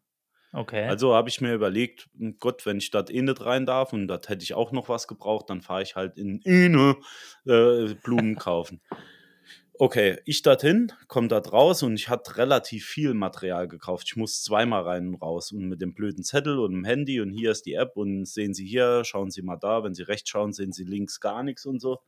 Okay. 0.54 0.94
Also 0.94 1.14
habe 1.14 1.28
ich 1.28 1.40
mir 1.40 1.54
überlegt: 1.54 2.08
„Hm, 2.18 2.38
Gott, 2.40 2.66
wenn 2.66 2.78
ich 2.78 2.90
dort 2.90 3.10
eh 3.10 3.22
nicht 3.22 3.42
rein 3.44 3.66
darf 3.66 3.92
und 3.92 4.08
dort 4.08 4.28
hätte 4.28 4.44
ich 4.44 4.54
auch 4.54 4.72
noch 4.72 4.88
was 4.88 5.08
gebraucht, 5.08 5.50
dann 5.50 5.62
fahre 5.62 5.82
ich 5.82 5.96
halt 5.96 6.16
in 6.18 6.40
Ine, 6.44 6.96
äh, 7.46 7.94
Blumen 7.94 8.36
kaufen.“ 8.38 8.82
Okay, 9.78 10.18
ich 10.26 10.42
dorthin, 10.42 10.92
komme 11.08 11.28
dort 11.28 11.52
raus 11.54 11.82
und 11.82 11.94
ich 11.94 12.10
hatte 12.10 12.36
relativ 12.36 12.84
viel 12.86 13.14
Material 13.14 13.66
gekauft. 13.66 14.04
Ich 14.08 14.16
muss 14.16 14.42
zweimal 14.42 14.82
rein 14.82 15.08
und 15.08 15.14
raus 15.22 15.52
und 15.52 15.68
mit 15.68 15.80
dem 15.80 15.94
blöden 15.94 16.22
Zettel 16.22 16.58
und 16.58 16.72
dem 16.72 16.84
Handy 16.84 17.20
und 17.20 17.30
hier 17.30 17.50
ist 17.52 17.64
die 17.64 17.74
App 17.74 17.96
und 17.96 18.26
sehen 18.26 18.52
Sie 18.52 18.66
hier, 18.66 19.04
schauen 19.04 19.30
Sie 19.30 19.40
mal 19.42 19.56
da, 19.56 19.82
wenn 19.82 19.94
Sie 19.94 20.02
rechts 20.02 20.28
schauen, 20.28 20.52
sehen 20.52 20.72
Sie 20.72 20.84
links 20.84 21.18
gar 21.20 21.42
nix 21.42 21.64
und 21.64 21.80
so. 21.80 21.98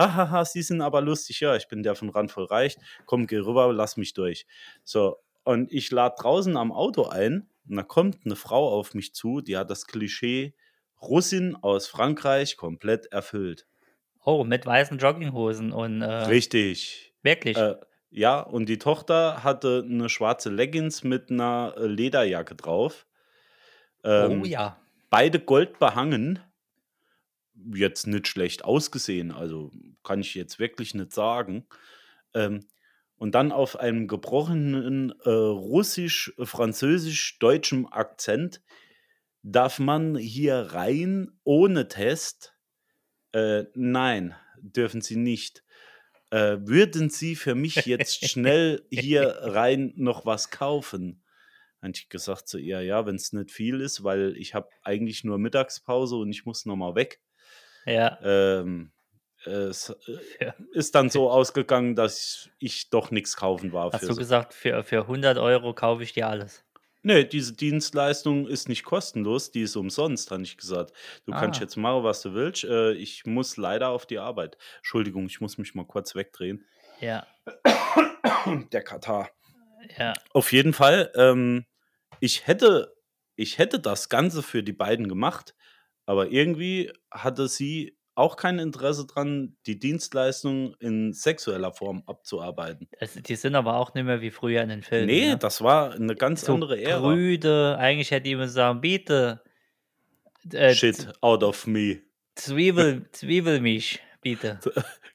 „Hahaha, 0.00 0.44
Sie 0.46 0.62
sind 0.62 0.80
aber 0.82 1.00
lustig. 1.02 1.40
Ja, 1.40 1.56
ich 1.56 1.68
bin 1.68 1.82
der 1.82 1.94
von 1.96 2.10
Randvoll 2.10 2.46
Reicht. 2.46 2.80
Komm, 3.06 3.26
geh 3.26 3.38
rüber, 3.38 3.72
lass 3.72 3.96
mich 3.98 4.14
durch.“ 4.14 4.46
So, 4.84 5.18
und 5.44 5.72
ich 5.72 5.90
lade 5.90 6.16
draußen 6.20 6.56
am 6.56 6.72
Auto 6.72 7.04
ein 7.08 7.50
und 7.68 7.76
da 7.76 7.82
kommt 7.84 8.26
'ne 8.26 8.36
Frau 8.36 8.68
auf 8.78 8.94
mich 8.94 9.14
zu, 9.14 9.40
die 9.42 9.56
hat 9.58 9.70
das 9.70 9.86
Klischee 9.86 10.54
Russin 11.02 11.56
aus 11.56 11.86
Frankreich 11.88 12.56
komplett 12.56 13.06
erfüllt. 13.12 13.64
Oh, 14.26 14.44
mit 14.44 14.66
weißen 14.66 14.98
Jogginghosen 14.98 15.72
und, 15.72 16.02
äh 16.02 16.36
Richtig. 16.36 17.14
Wirklich? 17.22 17.66
Äh, 17.66 17.74
ja, 18.10 18.40
und 18.40 18.68
die 18.68 18.78
Tochter 18.78 19.42
hatte 19.44 19.84
'ne 19.86 20.08
schwarze 20.08 20.50
Leggings 20.50 21.02
mit 21.04 21.30
'ner, 21.30 21.74
äh, 21.76 21.86
Lederjacke 21.86 22.54
drauf. 22.56 23.06
Oh 24.16 24.44
Ähm, 24.44 24.44
ja. 24.44 24.80
beide 25.10 25.40
gold 25.40 25.78
behangen. 25.78 26.40
Jetzt 27.74 28.06
nicht 28.06 28.28
schlecht 28.28 28.64
ausgesehen, 28.64 29.32
also 29.32 29.70
kann 30.02 30.20
ich 30.20 30.34
jetzt 30.34 30.58
wirklich 30.58 30.94
nicht 30.94 31.12
sagen. 31.12 31.66
Ähm, 32.34 32.66
und 33.16 33.34
dann 33.34 33.52
auf 33.52 33.78
einem 33.78 34.08
gebrochenen, 34.08 35.12
äh, 35.24 35.30
Russisch, 35.30 36.32
Französisch-deutschem 36.42 37.86
Akzent: 37.92 38.62
„Darf 39.42 39.78
man 39.78 40.16
hier 40.16 40.56
rein 40.72 41.32
ohne 41.44 41.88
Test?“ 41.88 42.54
„Äh, 43.32 43.64
nein, 43.74 44.34
dürfen 44.60 45.00
Sie 45.02 45.16
nicht. 45.16 45.64
Äh, 46.30 46.58
würden 46.62 47.10
Sie 47.10 47.36
für 47.36 47.54
mich 47.56 47.86
jetzt 47.86 48.14
schnell 48.24 48.86
hier 48.90 49.28
rein 49.42 49.92
noch 49.96 50.26
was 50.26 50.50
kaufen?“ 50.50 51.22
Habe 51.82 51.92
ich 51.94 52.08
gesagt 52.10 52.48
zu 52.48 52.58
ihr: 52.58 52.82
„Ja, 52.82 53.06
wenn's 53.06 53.32
nicht 53.32 53.50
viel 53.52 53.80
ist, 53.80 54.04
weil 54.04 54.36
ich 54.38 54.54
habe 54.54 54.70
eigentlich 54.82 55.24
nur 55.24 55.38
Mittagspause 55.38 56.16
und 56.16 56.30
ich 56.30 56.46
muss 56.46 56.66
noch 56.66 56.76
mal 56.76 56.94
weg.“ 56.96 57.20
Ja. 57.86 58.20
Ähm, 58.20 58.92
es, 59.44 59.90
äh, 59.90 60.18
Ja. 60.40 60.54
ist 60.72 60.94
dann 60.94 61.10
so 61.10 61.30
ausgegangen, 61.30 61.96
dass 61.96 62.50
ich 62.58 62.90
doch 62.90 63.10
nix 63.10 63.36
kaufen 63.36 63.72
war 63.72 63.92
Hast 63.92 64.08
du 64.08 64.14
gesagt: 64.14 64.54
„Für 64.54 64.84
für 64.84 65.08
100 65.08 65.36
€ 65.38 65.74
kaufe 65.74 66.04
ich 66.04 66.12
dir 66.12 66.28
alles?“ 66.28 66.64
Ne, 67.04 67.24
diese 67.24 67.54
Dienstleistung 67.54 68.46
ist 68.46 68.68
nicht 68.68 68.84
kostenlos, 68.84 69.50
die 69.50 69.62
ist 69.62 69.74
umsonst, 69.76 70.30
habe 70.30 70.42
ich 70.42 70.58
gesagt. 70.58 70.92
„Du 71.24 71.34
kannst 71.34 71.58
Ah. 71.58 71.60
jetzt 71.60 71.76
machen, 71.76 72.04
was 72.04 72.20
du 72.20 72.34
willst. 72.34 72.64
Äh, 72.64 72.92
ich 72.92 73.24
muss 73.24 73.56
leider 73.56 73.88
auf 73.88 74.04
die 74.06 74.18
Arbeit.“ 74.18 74.58
Entschuldigung, 74.78 75.26
ich 75.26 75.40
muss 75.40 75.56
mich 75.56 75.74
mal 75.74 75.86
kurz 75.86 76.14
wegdrehen. 76.14 76.66
Ja. 76.98 77.26
Der 78.72 78.82
Katarrh. 78.82 79.28
Ja. 79.98 80.22
Auf 80.34 80.52
jeden 80.52 80.72
Fall, 80.72 81.10
ähm, 81.16 81.66
ich 82.20 82.46
hätte 82.46 82.94
ich 83.36 83.58
hätte 83.58 83.80
das 83.80 84.08
Ganze 84.10 84.42
für 84.42 84.62
die 84.62 84.72
beiden 84.74 85.08
gemacht, 85.08 85.54
aber 86.10 86.30
irgendwie 86.32 86.92
hatte 87.10 87.48
sie 87.48 87.96
auch 88.16 88.36
kein 88.36 88.58
Interesse 88.58 89.06
dran, 89.06 89.56
die 89.66 89.78
Dienstleistung 89.78 90.74
in 90.80 91.12
sexueller 91.14 91.72
Form 91.72 92.02
abzuarbeiten. 92.06 92.88
Also, 92.98 93.20
die 93.20 93.36
sind 93.36 93.54
aber 93.54 93.76
auch 93.76 93.94
nicht 93.94 94.04
mehr 94.04 94.20
wie 94.20 94.30
früher 94.30 94.62
in 94.62 94.68
den 94.68 94.82
Filmen, 94.82 95.16
Ne, 95.16 95.20
ne? 95.20 95.40
das 95.40 95.60
war 95.62 95.98
'ne 95.98 96.14
ganz 96.16 96.44
So 96.44 96.44
andere 96.44 96.80
Ära. 96.80 97.26
prüde, 97.28 97.76
eigentlich 97.78 98.10
hätte 98.10 98.24
die 98.24 98.36
müssen 98.36 98.52
sagen: 98.54 98.80
„Bitte, 98.80 99.42
äh, 100.52 100.76
Shit 100.76 101.12
out 101.22 101.42
of 101.42 101.66
me. 101.66 102.02
Zwiebel 102.34 103.08
Zwiebel 103.12 103.60
mich, 103.60 104.00
bitte.“ 104.20 104.64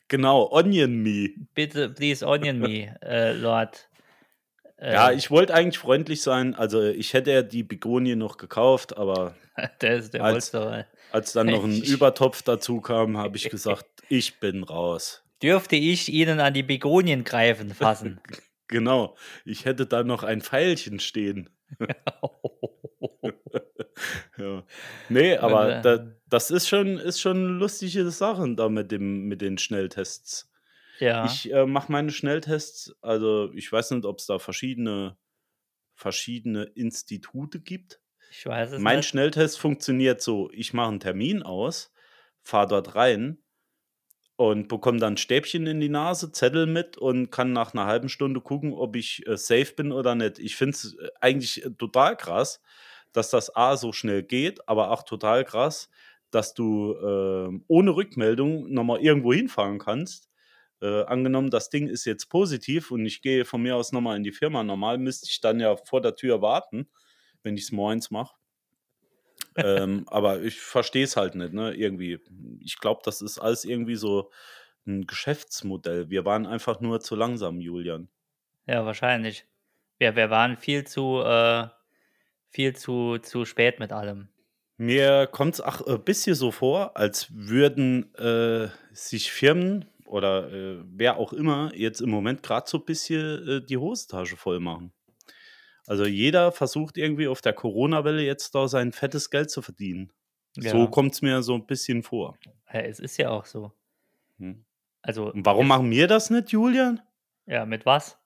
Genau, 0.08 0.50
onion 0.52 1.04
me. 1.04 1.36
„Bitte, 1.56 1.90
please 1.90 2.22
onion 2.24 2.60
me, 2.62 2.96
äh, 3.02 3.34
Lord.“ 3.34 3.90
Ja, 4.90 5.10
Äh, 5.10 5.12
ich 5.12 5.32
wollte 5.32 5.54
eigentlich 5.54 5.78
freundlich 5.80 6.22
sein. 6.22 6.54
Also, 6.54 6.82
ich 6.84 7.14
hätte 7.14 7.32
ja 7.32 7.42
die 7.42 7.64
Begonie 7.64 8.16
noch 8.16 8.38
gekauft, 8.38 8.98
aber 8.98 9.36
der 9.82 10.02
als 10.18 10.28
wollt's 10.28 10.52
doch, 10.52 10.72
äh 10.72 10.86
als 11.12 11.34
dann 11.34 11.50
noch 11.50 11.64
'n 11.66 11.82
Ich 11.82 11.84
Übertopf 11.84 12.42
dazu 12.44 12.82
kam, 12.82 13.18
habe 13.18 13.38
ich 13.38 13.50
gesagt: 13.50 13.86
„Ich 14.10 14.40
bin 14.40 14.64
raus.“ 14.64 15.24
„Dürfte 15.42 15.76
ich 15.76 16.12
Ihnen 16.14 16.40
an 16.40 16.54
die 16.54 16.64
Begonien 16.64 17.24
greifen 17.26 17.74
fassen?“ 17.74 18.22
G 18.28 18.36
genau. 18.68 19.16
Ich 19.46 19.66
hätte 19.66 19.86
da 19.86 20.04
noch 20.04 20.24
ein 20.24 20.42
Pfeilchen 20.42 21.00
stehen. 21.00 21.50
Ja. 24.38 24.64
Ne, 25.10 25.42
Und, 25.42 25.44
aber 25.44 25.74
da 25.74 25.96
äh 25.98 26.02
das 26.28 26.52
ist 26.52 26.68
schon 26.68 26.98
ist 26.98 27.22
schon 27.22 27.60
lustige 27.60 28.10
Sachen 28.12 28.56
da 28.58 28.68
mit 28.70 28.92
dem 28.92 29.28
mit 29.28 29.42
den 29.42 29.58
Schnelltests. 29.58 30.50
Ja. 31.00 31.46
Ich, 31.46 31.52
äh, 31.54 31.66
mache 31.66 31.92
meine 31.92 32.12
Schnelltests 32.12 32.96
also, 33.02 33.52
ich 33.54 33.72
weiß 33.72 33.92
nicht, 33.92 34.06
ob's 34.06 34.26
da 34.28 34.40
verschiedene 34.40 35.18
verschiedene 35.96 36.64
Institute 36.66 37.62
gibt. 37.62 38.02
Ich 38.32 38.46
weiß 38.46 38.72
es 38.72 38.86
Mein 38.86 39.04
nicht. 39.04 39.04
Schnelltest 39.04 39.60
funktioniert 39.60 40.22
so: 40.22 40.52
Ich 40.54 40.74
mache 40.74 40.92
'n 40.94 41.00
Termin 41.02 41.44
aus, 41.44 41.94
fahre 42.42 42.68
dort 42.70 42.96
rein 42.96 43.40
und 44.38 44.68
bekomme 44.70 45.00
dann 45.00 45.18
Stäbchen 45.18 45.68
in 45.68 45.80
die 45.82 45.90
Nase, 45.90 46.32
Zettel 46.34 46.68
mit 46.68 46.98
und 46.98 47.32
kann 47.32 47.54
nach 47.54 47.74
'ner 47.76 47.86
halben 47.88 48.10
Stunde 48.10 48.42
gucken, 48.42 48.74
ob 48.74 48.96
ich, 48.98 49.26
äh, 49.28 49.38
safe 49.38 49.74
bin 49.76 49.92
oder 49.94 50.16
nicht. 50.16 50.40
Ich 50.40 50.56
finde 50.58 50.74
es, 50.78 50.96
äh, 51.00 51.10
eigentlich, 51.22 51.66
äh, 51.66 51.72
total 51.72 52.18
krass, 52.18 52.62
dass 53.14 53.30
das 53.32 53.56
A 53.56 53.78
so 53.78 53.94
schnell 53.94 54.24
geht, 54.24 54.68
aber 54.70 54.92
auch 54.92 55.04
total 55.04 55.46
krass, 55.46 55.90
dass 56.32 56.54
du, 56.56 56.96
ähm, 56.98 57.66
ohne 57.68 57.96
Rückmeldung 57.96 58.72
noch 58.74 58.84
mal 58.86 59.00
irgendwo 59.02 59.34
hinfahren 59.34 59.80
kannst. 59.80 60.28
Äh, 60.82 61.04
angenommen, 61.04 61.50
das 61.50 61.70
Ding 61.70 61.88
ist 61.88 62.06
jetzt 62.06 62.28
positiv 62.30 62.92
und 62.92 63.06
ich 63.06 63.22
gehe 63.22 63.46
von 63.46 63.62
mir 63.62 63.76
aus 63.76 63.92
noch 63.92 64.02
mal 64.02 64.18
in 64.18 64.24
die 64.24 64.32
Firma. 64.34 64.64
Normal 64.64 64.98
müsste 64.98 65.28
ich 65.30 65.42
dann 65.42 65.60
ja 65.60 65.76
vor 65.78 66.02
der 66.02 66.16
Tür 66.16 66.42
warten, 66.42 66.90
wenn 67.44 67.58
ich's 67.58 67.72
morgens 67.72 68.12
mache. 68.12 68.36
Ähm, 69.62 70.06
aber 70.08 70.42
ich 70.42 70.60
verstehe 70.62 71.04
es 71.06 71.16
halt 71.18 71.36
nicht, 71.36 71.54
ne, 71.54 71.74
irgendwie. 71.74 72.20
Ich 72.60 72.80
glaube, 72.80 73.02
das 73.06 73.22
ist 73.22 73.40
alles 73.40 73.64
irgendwie 73.66 73.96
so 73.96 74.32
'n 74.88 75.08
Geschäftsmodell. 75.08 76.10
Wir 76.10 76.26
waren 76.26 76.46
einfach 76.48 76.82
nur 76.82 77.02
zu 77.02 77.16
langsam, 77.16 77.60
Julian. 77.62 78.10
Ja, 78.68 78.86
wahrscheinlich. 78.86 79.48
Wir 79.98 80.16
wir 80.16 80.30
waren 80.30 80.58
viel 80.58 80.86
zu 80.86 81.22
äh, 81.24 81.68
viel 82.52 82.76
zu 82.76 83.20
zu 83.20 83.46
spät 83.46 83.80
mit 83.80 83.92
allem. 83.94 84.30
Mir 84.78 85.28
kommt's 85.28 85.62
auch 85.62 85.82
ein 85.88 86.04
bisschen 86.04 86.36
so 86.36 86.52
vor, 86.52 86.98
als 86.98 87.28
würden, 87.34 88.14
äh, 88.16 88.68
sich 88.92 89.32
Firmen 89.32 89.86
oder, 90.06 90.52
äh, 90.52 90.84
wer 90.86 91.18
auch 91.18 91.34
immer 91.34 91.72
jetzt 91.76 92.02
im 92.02 92.10
Moment 92.10 92.44
grad 92.44 92.68
so 92.70 92.80
bisschen, 92.80 93.48
äh, 93.48 93.66
die 93.66 93.78
Hosentasche 93.78 94.38
voll 94.38 94.60
machen. 94.60 94.94
Also, 95.88 96.06
jeder 96.06 96.52
versucht 96.52 96.98
irgendwie 96.98 97.28
auf 97.28 97.42
der 97.42 97.54
Coronawelle 97.54 98.24
jetzt 98.24 98.56
da 98.56 98.68
sein 98.68 98.92
fettes 98.92 99.30
Geld 99.30 99.52
zu 99.52 99.62
verdienen. 99.62 100.12
So 100.58 100.80
Ja. 100.80 100.88
kommt's 100.88 101.22
mir 101.22 101.44
so 101.44 101.56
'n 101.56 101.66
bisschen 101.68 102.04
vor. 102.04 102.38
Ja, 102.74 102.80
es 102.82 103.00
ist 103.00 103.18
ja 103.18 103.30
auch 103.30 103.46
so. 103.46 103.72
Mhm. 104.38 104.66
Also, 105.02 105.32
Und 105.32 105.46
warum 105.46 105.68
machen 105.68 105.92
wir 105.92 106.08
das 106.08 106.30
nicht, 106.30 106.52
Julian? 106.52 107.02
Ja, 107.46 107.66
mit 107.66 107.86
was? 107.86 108.18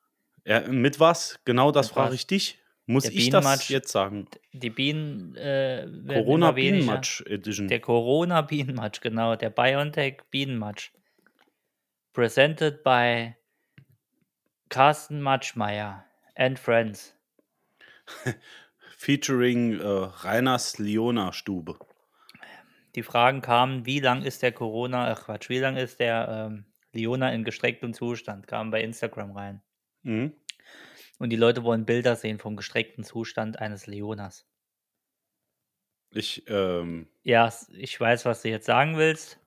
Ja, 0.45 0.62
mit 0.67 1.00
was? 1.00 1.39
Genau 1.45 1.71
das 1.71 1.89
frage 1.89 2.15
ich 2.15 2.27
dich. 2.27 2.59
Muss 2.86 3.03
Der 3.03 3.12
ich 3.13 3.29
das 3.29 3.67
jetzt 3.69 3.91
sagen? 3.91 4.27
die 4.53 4.69
Bienen, 4.69 5.36
äh, 5.36 5.86
Corona. 6.07 6.51
Bienenmatsch 6.51 7.21
Edition. 7.27 7.67
Der 7.67 7.79
Corona 7.81 8.41
Bienenmatsch, 8.41 9.01
genau, 9.01 9.36
der 9.36 9.50
BioNTech 9.51 10.21
Bienenmatsch. 10.31 10.91
Presented 12.19 12.83
by 12.83 13.38
Carsten 14.67 15.21
Matschmeyer 15.21 16.03
and 16.35 16.59
friends. 16.59 17.13
Featuring, 18.97 19.79
äh, 19.79 19.85
Reiners 19.85 20.79
Leona-Stube. 20.79 21.79
Die 22.95 23.03
Fragen 23.03 23.39
kamen: 23.39 23.85
„Wie 23.85 24.01
lang 24.01 24.23
ist 24.23 24.41
der 24.41 24.51
Corona 24.51 25.09
ach 25.09 25.27
Quatsch, 25.27 25.47
wie 25.47 25.59
lang 25.59 25.77
ist 25.77 26.01
der, 26.01 26.49
ähm, 26.51 26.65
Leona 26.91 27.31
in 27.31 27.45
gestrecktem 27.45 27.93
Zustand?“ 27.93 28.47
Kamen 28.47 28.69
bei 28.69 28.81
Instagram 28.81 29.31
rein. 29.31 29.61
Mhm. 30.03 30.33
Und 31.19 31.29
die 31.29 31.38
Leute 31.38 31.63
wollen 31.63 31.85
Bilder 31.85 32.17
sehen 32.17 32.38
vom 32.39 32.57
gestreckten 32.57 33.05
Zustand 33.05 33.59
eines 33.59 33.88
Leonas. 33.88 34.45
Ich, 36.11 36.43
ähm 36.47 37.07
Ja, 37.23 37.49
ich 37.71 37.97
weiß, 37.97 38.25
was 38.25 38.41
du 38.41 38.49
jetzt 38.49 38.65
sagen 38.65 38.97
willst. 38.97 39.39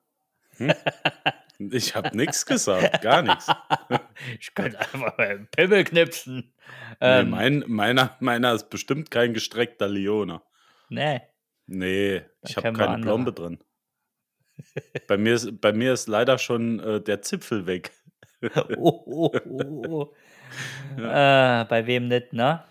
Hm? 0.56 0.72
Ich 1.70 1.94
habe 1.94 2.16
nix 2.16 2.46
gesagt, 2.46 3.02
gar 3.02 3.22
nix. 3.22 3.46
Ich 4.40 4.54
könnte 4.54 4.78
einfach 4.78 5.16
meinen 5.18 5.48
Pimmel 5.48 5.84
knipsen. 5.84 6.52
Ähm 7.00 7.30
mein 7.30 7.64
meiner 7.66 8.16
meiner 8.20 8.52
ist 8.54 8.70
bestimmt 8.70 9.10
kein 9.10 9.34
gestreckter 9.34 9.88
Leona. 9.88 10.42
Ne. 10.88 11.22
Nee, 11.66 12.20
Da 12.40 12.48
ich 12.48 12.56
habe 12.56 12.72
keine. 12.72 13.02
Plombe 13.02 13.32
drin. 13.32 13.58
Bei 15.08 15.16
mir 15.16 15.34
ist, 15.34 15.60
bei 15.60 15.72
mir 15.72 15.92
ist 15.92 16.08
leider 16.08 16.38
schon 16.38 16.78
äh, 16.80 17.00
der 17.00 17.22
Zipfel 17.22 17.66
weg. 17.66 17.90
Oh, 18.76 19.04
oh, 19.06 19.30
oh, 19.48 19.82
oh. 19.86 20.14
Äh, 21.00 21.64
bei 21.64 21.86
wem 21.86 22.08
nicht, 22.08 22.32
ne? 22.32 22.64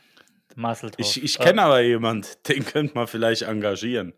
Muscle 0.58 0.92
Ich, 0.98 1.24
ich 1.24 1.40
kenne 1.40 1.62
aber 1.62 1.80
jemand, 1.80 2.46
den 2.50 2.66
könnte 2.66 2.94
man 2.94 3.08
vielleicht 3.08 3.44
engagieren. 3.44 4.14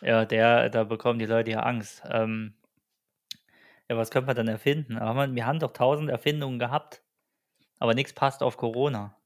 Ja, 0.00 0.24
der, 0.24 0.70
da 0.70 0.82
bekommen 0.82 1.20
die 1.20 1.26
Leute 1.26 1.52
ja 1.52 1.60
Angst. 1.60 2.02
Ähm, 2.10 2.54
ja, 3.88 3.96
was 3.96 4.10
könnte 4.10 4.26
man 4.26 4.36
dann 4.36 4.48
erfinden? 4.48 4.98
Aber 4.98 5.34
wir 5.34 5.46
haben 5.46 5.58
doch 5.60 5.72
tausend 5.72 6.10
Erfindungen 6.10 6.58
gehabt, 6.58 7.02
aber 7.78 7.94
nichts 7.94 8.12
passt 8.12 8.42
auf 8.42 8.56
Corona. 8.56 9.16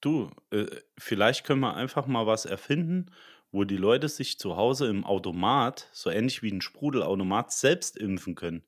Du, 0.00 0.30
äh, 0.50 0.66
vielleicht 0.98 1.44
können 1.44 1.60
wir 1.60 1.74
einfach 1.74 2.06
mal 2.06 2.26
was 2.26 2.44
erfinden, 2.44 3.06
wo 3.50 3.64
die 3.64 3.76
Leute 3.76 4.08
sich 4.08 4.38
zu 4.38 4.56
Hause 4.56 4.88
im 4.88 5.04
Automat, 5.04 5.88
so 5.92 6.10
ähnlich 6.10 6.42
wie 6.42 6.50
ein 6.52 6.60
Sprudelautomat, 6.60 7.52
selbst 7.52 7.96
impfen 7.96 8.34
können. 8.34 8.64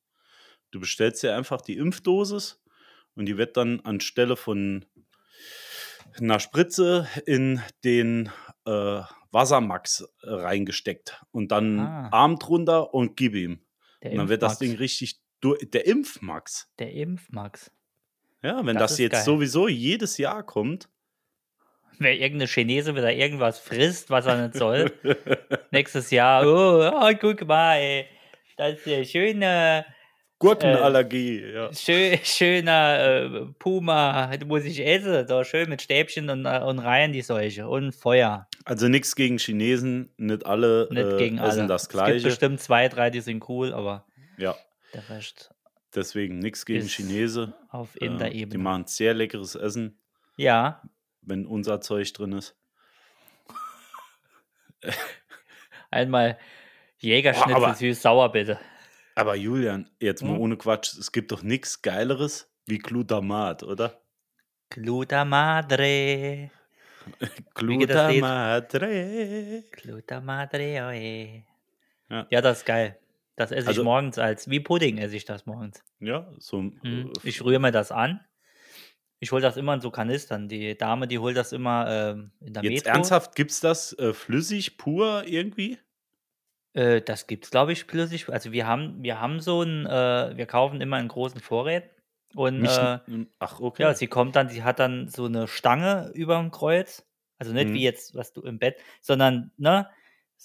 Du 0.71 0.81
bestellst 0.81 1.23
dir 1.23 1.37
einfach 1.37 1.61
die 1.61 1.77
Impfdosis 1.77 2.63
und 3.15 3.27
die 3.27 3.37
wird 3.37 3.57
dann 3.57 3.81
anstelle 3.81 4.37
von 4.37 4.85
einer 6.19 6.41
Spritze 6.41 7.09
in 7.27 7.61
den 7.85 8.31
äh, 8.65 9.03
Wassermax 9.33 10.09
äh, 10.23 10.31
reingesteckt 10.31 11.23
und 11.31 11.53
dann 11.53 11.81
Ah. 11.81 12.09
Arm 12.13 12.39
drunter 12.39 12.95
und 12.95 13.17
gib 13.17 13.35
ihm. 13.35 13.61
Der 14.03 14.13
und 14.13 14.19
dann 14.19 14.29
wird 14.29 14.43
das. 14.43 14.59
Ding 14.59 14.77
richtig 14.77 15.21
durch. 15.41 15.59
Der 15.71 15.87
Impfmax. 15.87 16.69
Der 16.79 16.93
Impfmax. 16.93 17.71
Ja, 18.43 18.65
wenn 18.65 18.77
Das 18.77 18.93
das, 18.93 18.99
jetzt 18.99 19.13
geil. 19.13 19.25
sowieso 19.25 19.69
jedes 19.69 20.19
Jahr 20.19 20.43
kommt, 20.43 20.89
Wer 21.99 22.13
irgendeine 22.13 22.47
Chinese 22.47 22.95
wieder 22.95 23.11
irgendwas 23.11 23.59
frisst, 23.59 24.11
was 24.11 24.27
er 24.27 24.43
nicht 24.49 24.55
soll, 24.59 24.93
nächstes 25.71 26.11
Jahr, 26.11 26.47
oh, 26.47 26.91
oh, 26.95 27.11
guck 27.19 27.47
mal, 27.47 27.77
ey, 27.79 28.05
das 28.59 28.75
ist 28.75 28.85
der 28.87 29.03
schöne, 29.05 29.87
Gurkenallergie. 30.39 31.43
ja. 31.55 31.73
schön, 31.73 32.19
schöner 32.23 32.99
äh, 33.01 33.47
Puma, 33.59 34.31
muss 34.47 34.65
ich 34.65 34.87
essen, 34.87 35.27
da 35.27 35.43
schön 35.45 35.71
mit 35.71 35.81
Stäbchen 35.81 36.29
und, 36.29 36.45
äh, 36.45 36.61
und 36.61 36.79
rein 36.81 37.13
die 37.15 37.23
Seuche 37.23 37.67
und 37.67 37.93
Feuer, 37.95 38.47
Also 38.67 38.89
nichts 38.89 39.17
gegen 39.17 39.39
Chinesen, 39.39 40.11
nicht 40.19 40.45
alle 40.45 40.89
nicht 40.91 41.03
äh, 41.07 41.17
gegen 41.17 41.39
essen 41.39 41.61
alle. 41.61 41.67
das 41.69 41.83
Es 41.85 41.89
gibt 41.89 42.05
Gleiche. 42.05 42.27
bestimmt 42.27 42.61
zwei, 42.61 42.89
drei, 42.89 43.09
die 43.09 43.21
sind 43.23 43.49
cool, 43.49 43.73
aber 43.73 44.05
Ja, 44.37 44.55
der 44.95 45.09
Rest 45.11 45.53
deswegen 45.95 46.39
nichts 46.41 46.67
gegen 46.67 46.85
Ist 46.87 46.93
Chinese. 46.93 47.55
auf 47.71 47.95
Äh, 47.97 48.01
die 48.01 48.05
Inder-Ebene. 48.07 48.63
machen 48.63 48.87
sehr 48.87 49.15
leckeres 49.15 49.55
Essen, 49.55 49.99
Ja, 50.37 50.83
wenn 51.23 51.47
unser 51.47 51.81
Zeug 51.81 52.13
drin 52.13 52.33
ist. 52.33 52.55
einmal 55.91 56.39
Jägerschnitzel 56.99 57.55
aber- 57.55 57.75
süß-sauer 57.75 58.31
bitte. 58.33 58.59
Aber 59.15 59.35
Julian, 59.35 59.89
jetzt 60.01 60.23
mal 60.23 60.35
Hm? 60.35 60.41
ohne 60.41 60.57
Quatsch, 60.59 60.95
es 60.99 61.11
gibt 61.13 61.33
doch 61.33 61.43
nichts 61.43 61.81
Geileres 61.81 62.51
wie 62.67 62.79
Glutamat, 62.79 63.63
oder? 63.63 64.03
Glutamadre. 64.69 66.51
Gluta 67.55 68.11
Madre, 70.21 70.83
oe. 70.89 71.45
Ja. 72.11 72.27
Ja, 72.31 72.41
das 72.43 72.59
ist 72.59 72.67
geil. 72.67 72.99
Das 73.37 73.51
esse 73.53 73.63
ich 73.63 73.69
Also- 73.69 73.85
morgens 73.85 74.19
als, 74.19 74.49
wie 74.51 74.61
Pudding 74.61 74.99
esse 74.99 75.15
ich 75.17 75.25
das 75.25 75.47
morgens. 75.47 75.85
Ja, 76.01 76.33
so 76.39 76.63
Mhm. 76.63 77.13
äh, 77.23 77.29
Ich 77.29 77.43
rühre 77.45 77.61
mir 77.61 77.71
das 77.73 77.93
an. 77.93 78.21
Ich 79.21 79.33
hole 79.33 79.41
das 79.43 79.57
immer 79.57 79.75
in 79.75 79.81
so 79.81 79.91
Kanistern. 79.91 80.49
Die 80.49 80.77
Dame, 80.77 81.07
die 81.09 81.19
holt 81.19 81.37
das 81.37 81.53
immer 81.53 81.87
ähm, 81.89 82.33
in 82.41 82.53
der 82.53 82.63
Jetzt 82.65 82.85
Metro. 82.85 82.91
ernsthaft, 82.97 83.35
gibt's 83.35 83.61
das 83.61 83.93
äh, 83.99 84.13
flüssig, 84.13 84.77
pur 84.79 85.25
irgendwie? 85.27 85.79
Äh, 86.75 87.01
das 87.01 87.27
gibt's, 87.27 87.51
glaube 87.51 87.73
ich, 87.73 87.85
flüssig. 87.85 88.29
Also 88.29 88.53
wir 88.53 88.67
haben, 88.67 89.03
wir 89.03 89.21
haben 89.21 89.41
so 89.41 89.63
ein, 89.63 89.87
äh, 89.87 90.37
wir 90.37 90.47
kaufen 90.47 90.81
immer 90.81 90.99
in 91.01 91.09
großen 91.09 91.41
Vorräten. 91.41 91.91
Und 92.35 92.65
äh, 92.67 92.99
ach, 93.39 93.61
okay. 93.61 93.83
ja, 93.85 93.95
sie 93.95 94.09
kommt 94.09 94.37
dann, 94.37 94.51
sie 94.51 94.63
hat 94.63 94.79
dann 94.79 95.09
so 95.09 95.25
eine 95.25 95.49
Stange 95.49 96.11
über 96.15 96.37
dem 96.39 96.51
Kreuz. 96.51 97.07
Also 97.39 97.53
nicht 97.55 97.69
Mhm. 97.69 97.75
wie 97.75 97.83
jetzt, 97.83 98.15
was 98.15 98.33
du 98.35 98.43
im 98.43 98.59
Bett, 98.59 98.77
sondern, 99.01 99.53
ne, 99.57 99.89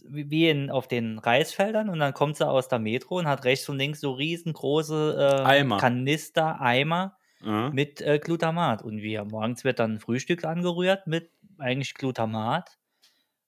wie 0.08 0.50
in, 0.50 0.70
auf 0.70 0.88
den 0.88 1.20
Reisfeldern 1.20 1.90
und 1.90 2.00
dann 2.00 2.14
kommt 2.14 2.38
sie 2.38 2.48
aus 2.48 2.68
der 2.68 2.80
Metro 2.80 3.18
und 3.18 3.28
hat 3.28 3.44
rechts 3.46 3.68
und 3.70 3.78
links 3.78 4.02
so 4.02 4.12
riesengroße 4.14 5.42
äh, 5.42 5.44
Eimer. 5.44 5.78
Kanister, 5.78 6.62
Eimer 6.62 7.18
Aha. 7.44 7.70
mit 7.72 8.02
äh, 8.02 8.20
Glutamat. 8.20 8.82
Und 8.82 9.02
wir 9.02 9.26
morgens 9.26 9.64
wird 9.64 9.80
dann 9.80 10.00
Frühstück 10.00 10.46
angerührt 10.46 11.08
mit 11.08 11.32
eigentlich 11.58 11.94
Glutamat. 11.94 12.78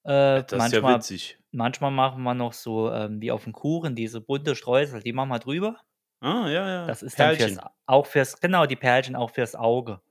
Äh, 0.03 0.43
das 0.43 0.43
ist 0.43 0.51
ja 0.51 0.57
manchmal, 0.57 0.95
witzig. 0.95 1.39
manchmal 1.51 1.91
machen 1.91 2.23
wir 2.23 2.33
noch 2.33 2.53
so 2.53 2.91
ähm, 2.91 3.21
wie 3.21 3.31
auf 3.31 3.45
dem 3.45 3.53
Kuchen 3.53 3.95
diese 3.95 4.21
bunte 4.21 4.55
Streusel, 4.55 5.01
die 5.01 5.13
machen 5.13 5.29
wir 5.29 5.39
drüber. 5.39 5.77
Ah, 6.19 6.47
ja, 6.47 6.67
ja. 6.67 6.87
Das 6.87 7.03
ist 7.03 7.19
dann 7.19 7.35
fürs, 7.35 7.57
auch 7.85 8.05
fürs, 8.05 8.39
genau, 8.39 8.65
die 8.65 8.75
Perlchen 8.75 9.15
auch 9.15 9.31
fürs 9.31 9.55
Auge. 9.55 10.01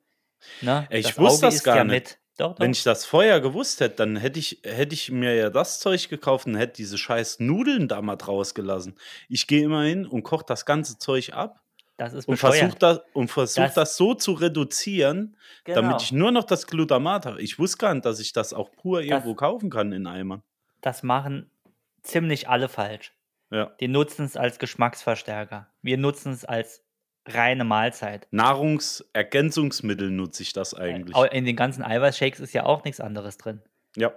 Ne? 0.61 0.87
Ich 0.91 1.07
das 1.07 1.19
wusste 1.19 1.47
Auge 1.47 1.55
das 1.57 1.65
gar 1.65 1.77
ja 1.77 1.85
nicht. 1.85 1.93
mit. 1.93 2.22
Doch, 2.39 2.55
doch. 2.55 2.61
Wenn 2.61 2.73
ich 2.73 2.83
das 2.83 3.05
vorher 3.05 3.41
gewusst 3.41 3.81
hätte, 3.81 3.97
dann 3.97 4.17
hätte 4.17 4.39
ich, 4.39 4.61
hätte 4.65 4.95
ich 4.95 5.11
mir 5.11 5.35
ja 5.35 5.51
das 5.51 5.81
Zeug 5.81 6.09
gekauft 6.09 6.47
und 6.47 6.57
hätte 6.57 6.75
diese 6.75 6.97
scheiß 6.99 7.41
Nudeln 7.41 7.89
da 7.89 8.01
mal 8.03 8.17
draus 8.17 8.55
gelassen. 8.55 8.97
Ich 9.29 9.47
gehe 9.47 9.65
immer 9.65 9.83
hin 9.85 10.07
und 10.07 10.23
koche 10.23 10.45
das 10.47 10.65
ganze 10.65 10.99
Zeug 10.99 11.33
ab 11.35 11.63
das 11.99 12.15
ist 12.15 12.27
und 12.27 12.37
versuche 12.37 12.77
das, 12.79 13.01
und 13.13 13.29
versuch 13.31 13.63
Das- 13.65 13.75
das, 13.75 13.97
so 13.97 14.15
zu 14.15 14.33
reduzieren, 14.33 15.37
genau. 15.65 15.83
damit 15.83 16.03
ich 16.03 16.13
nur 16.13 16.33
noch 16.33 16.45
das 16.45 16.67
Glutamat 16.67 17.27
habe. 17.27 17.41
Ich 17.43 17.59
wusste 17.59 17.79
gar 17.79 17.95
nicht, 17.95 18.05
dass 18.07 18.19
ich 18.19 18.33
das 18.33 18.53
auch 18.53 18.73
pur 18.73 19.03
irgendwo 19.03 19.35
kaufen 19.35 19.71
kann 19.71 19.93
in 19.93 20.07
Eimern. 20.07 20.43
das 20.81 21.05
machen 21.05 21.49
ziemlich 22.03 22.49
alle 22.49 22.69
falsch. 22.69 23.13
Ja. 23.51 23.71
Die 23.79 23.87
nutzen 23.87 24.25
es 24.25 24.37
als 24.37 24.59
Geschmacksverstärker. 24.59 25.69
Wir 25.83 25.97
nutzen 25.99 26.33
es 26.33 26.45
als 26.45 26.83
reine 27.27 27.65
Mahlzeit. 27.65 28.27
Nahrungsergänzungsmittel 28.31 30.11
nutze 30.11 30.43
ich 30.43 30.53
das 30.53 30.75
eigentlich. 30.75 31.15
Au- 31.15 31.25
In 31.25 31.45
den 31.45 31.57
ganzen 31.57 31.83
Eiweißshakes 31.83 32.41
ist 32.41 32.53
ja 32.53 32.65
auch 32.65 32.85
nichts 32.85 33.01
anderes 33.01 33.39
drin. 33.39 33.61
Ja. 33.97 34.13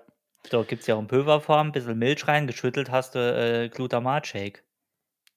So, 0.49 0.63
gibt 0.63 0.81
es 0.81 0.87
ja 0.87 0.95
auch 0.95 0.99
in 0.99 1.07
Pulverform, 1.07 1.67
ein 1.67 1.71
bisschen 1.71 1.97
Milch 1.97 2.27
rein, 2.27 2.45
geschüttelt 2.47 2.91
hast 2.91 3.15
du 3.15 3.19
äh, 3.19 3.69
Glutamat-Shake. 3.69 4.63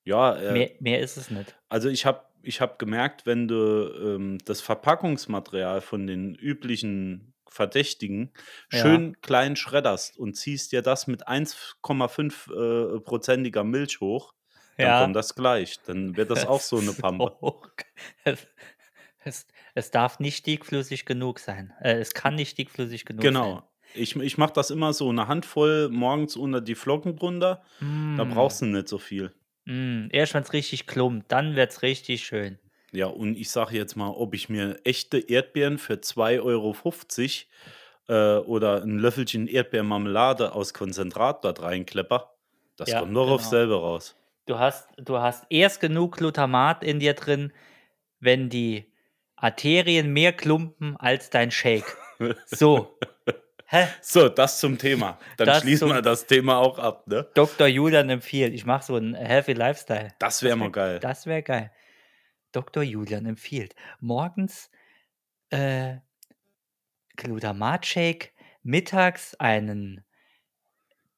Ja, 0.05 0.37
äh, 0.37 0.53
Mehr, 0.53 0.71
mehr 0.81 1.01
ist 1.01 1.17
es 1.17 1.31
nicht. 1.31 1.55
Also 1.69 1.89
ich 1.89 2.05
habe 2.07 2.23
ich 2.43 2.61
hab 2.61 2.79
gemerkt, 2.79 3.27
wenn 3.27 3.49
du 3.49 3.91
ähm, 3.95 4.39
das 4.45 4.61
Verpackungsmaterial 4.61 5.81
von 5.81 6.07
den 6.07 6.35
üblichen 6.35 7.35
Verdächtigen 7.51 8.33
Ja. 8.71 8.81
schön 8.81 9.21
klein 9.23 9.57
schredderst 9.57 10.19
und 10.19 10.35
ziehst 10.35 10.73
dir 10.73 10.83
das 10.83 11.07
mit 11.07 11.27
1,5 11.27 12.97
äh, 12.97 13.01
prozentiger 13.01 13.65
Milch 13.65 14.01
hoch, 14.01 14.35
dann 14.81 14.93
Ja. 14.93 14.95
kommt 14.95 15.17
das 15.17 15.35
gleich. 15.35 15.83
Dann 15.83 16.17
wird 16.17 16.31
das 16.31 16.45
auch 16.45 16.61
so 16.63 16.79
eine 16.79 16.93
Pampe. 16.95 17.37
Es, 18.25 19.47
es, 19.75 19.91
darf 19.91 20.21
nicht 20.21 20.47
dickflüssig 20.47 21.05
genug 21.05 21.39
sein. 21.41 21.75
Äh, 21.81 21.95
es 21.99 22.15
kann 22.15 22.35
nicht 22.37 22.57
dickflüssig 22.59 23.05
genug 23.05 23.35
Genau. 23.35 23.71
Ich, 23.95 24.17
ich 24.17 24.39
mache 24.39 24.53
das 24.53 24.71
immer 24.71 24.93
so 24.93 25.09
eine 25.09 25.29
Handvoll 25.29 25.89
morgens 25.89 26.37
unter 26.37 26.61
die 26.61 26.75
Flocken 26.75 27.17
drunter. 27.17 27.63
sein. 27.81 27.89
Da 28.15 28.25
Mm, 28.25 28.25
brauchst 28.25 28.61
du 28.63 28.67
nicht 28.67 28.89
so 28.89 28.99
viel. 28.99 29.33
mm, 29.67 30.09
erst 30.11 30.35
wenn 30.35 30.43
es 30.43 30.53
richtig 30.53 30.87
klumpt, 30.89 31.31
dann 31.31 31.55
wird 31.55 31.71
es 31.71 31.83
richtig 31.83 32.25
schön. 32.27 32.59
Ja, 32.93 33.07
und 33.07 33.37
ich 33.37 33.51
sage 33.51 33.77
jetzt 33.77 33.97
mal, 33.97 34.09
ob 34.11 34.35
ich 34.35 34.49
mir 34.49 34.81
echte 34.85 35.19
Erdbeeren 35.19 35.79
für 35.79 36.01
2,50 36.01 37.47
Euro 38.09 38.39
äh, 38.41 38.45
oder 38.47 38.83
ein 38.83 38.99
Löffelchen 38.99 39.47
Erdbeermarmelade 39.47 40.53
aus 40.53 40.73
Konzentrat 40.75 41.45
dort 41.45 41.61
reinklepper, 41.63 42.35
das 42.77 42.95
Ja, 42.95 42.97
kommt 42.97 43.15
doch 43.17 43.29
auf 43.31 43.45
genau. 43.45 43.45
selber 43.45 43.77
raus. 43.81 44.18
Du 44.49 44.59
hast, 44.59 44.89
du 44.97 45.19
hast 45.19 45.45
erst 45.51 45.79
genug 45.79 46.17
Glutamat 46.17 46.83
in 46.83 47.01
dir 47.01 47.13
drin, 47.13 47.53
wenn 48.19 48.49
die 48.49 48.91
Arterien 49.37 50.11
mehr 50.11 50.33
klumpen 50.33 50.97
als 50.97 51.29
dein 51.29 51.51
Shake. 51.51 51.85
So. 52.47 52.99
Hä? 53.67 53.89
So, 54.01 54.31
das 54.31 54.59
zum 54.59 54.79
Thema. 54.79 55.19
Dann 55.37 55.49
Das 55.49 55.61
schließen 55.61 55.89
wir 55.89 56.01
das 56.01 56.27
Thema 56.27 56.57
auch 56.57 56.79
ab, 56.79 57.07
ne? 57.07 57.29
Dr. 57.35 57.67
Julian 57.67 58.09
empfiehlt, 58.09 58.55
ich 58.55 58.65
mache 58.65 58.87
so 58.87 58.95
einen 58.95 59.15
Healthy 59.15 59.53
Lifestyle. 59.53 60.15
Das 60.19 60.43
wäre 60.43 60.57
mal 60.57 60.73
geil. 60.73 60.99
Das 60.99 61.27
wäre 61.27 61.43
geil. 61.43 61.71
Dr. 62.53 62.83
Julian 62.83 63.27
empfiehlt. 63.27 63.75
Morgens 64.01 64.71
äh, 65.51 65.97
Glutamat-Shake, 67.17 68.33
mittags 68.63 69.35
einen 69.35 70.07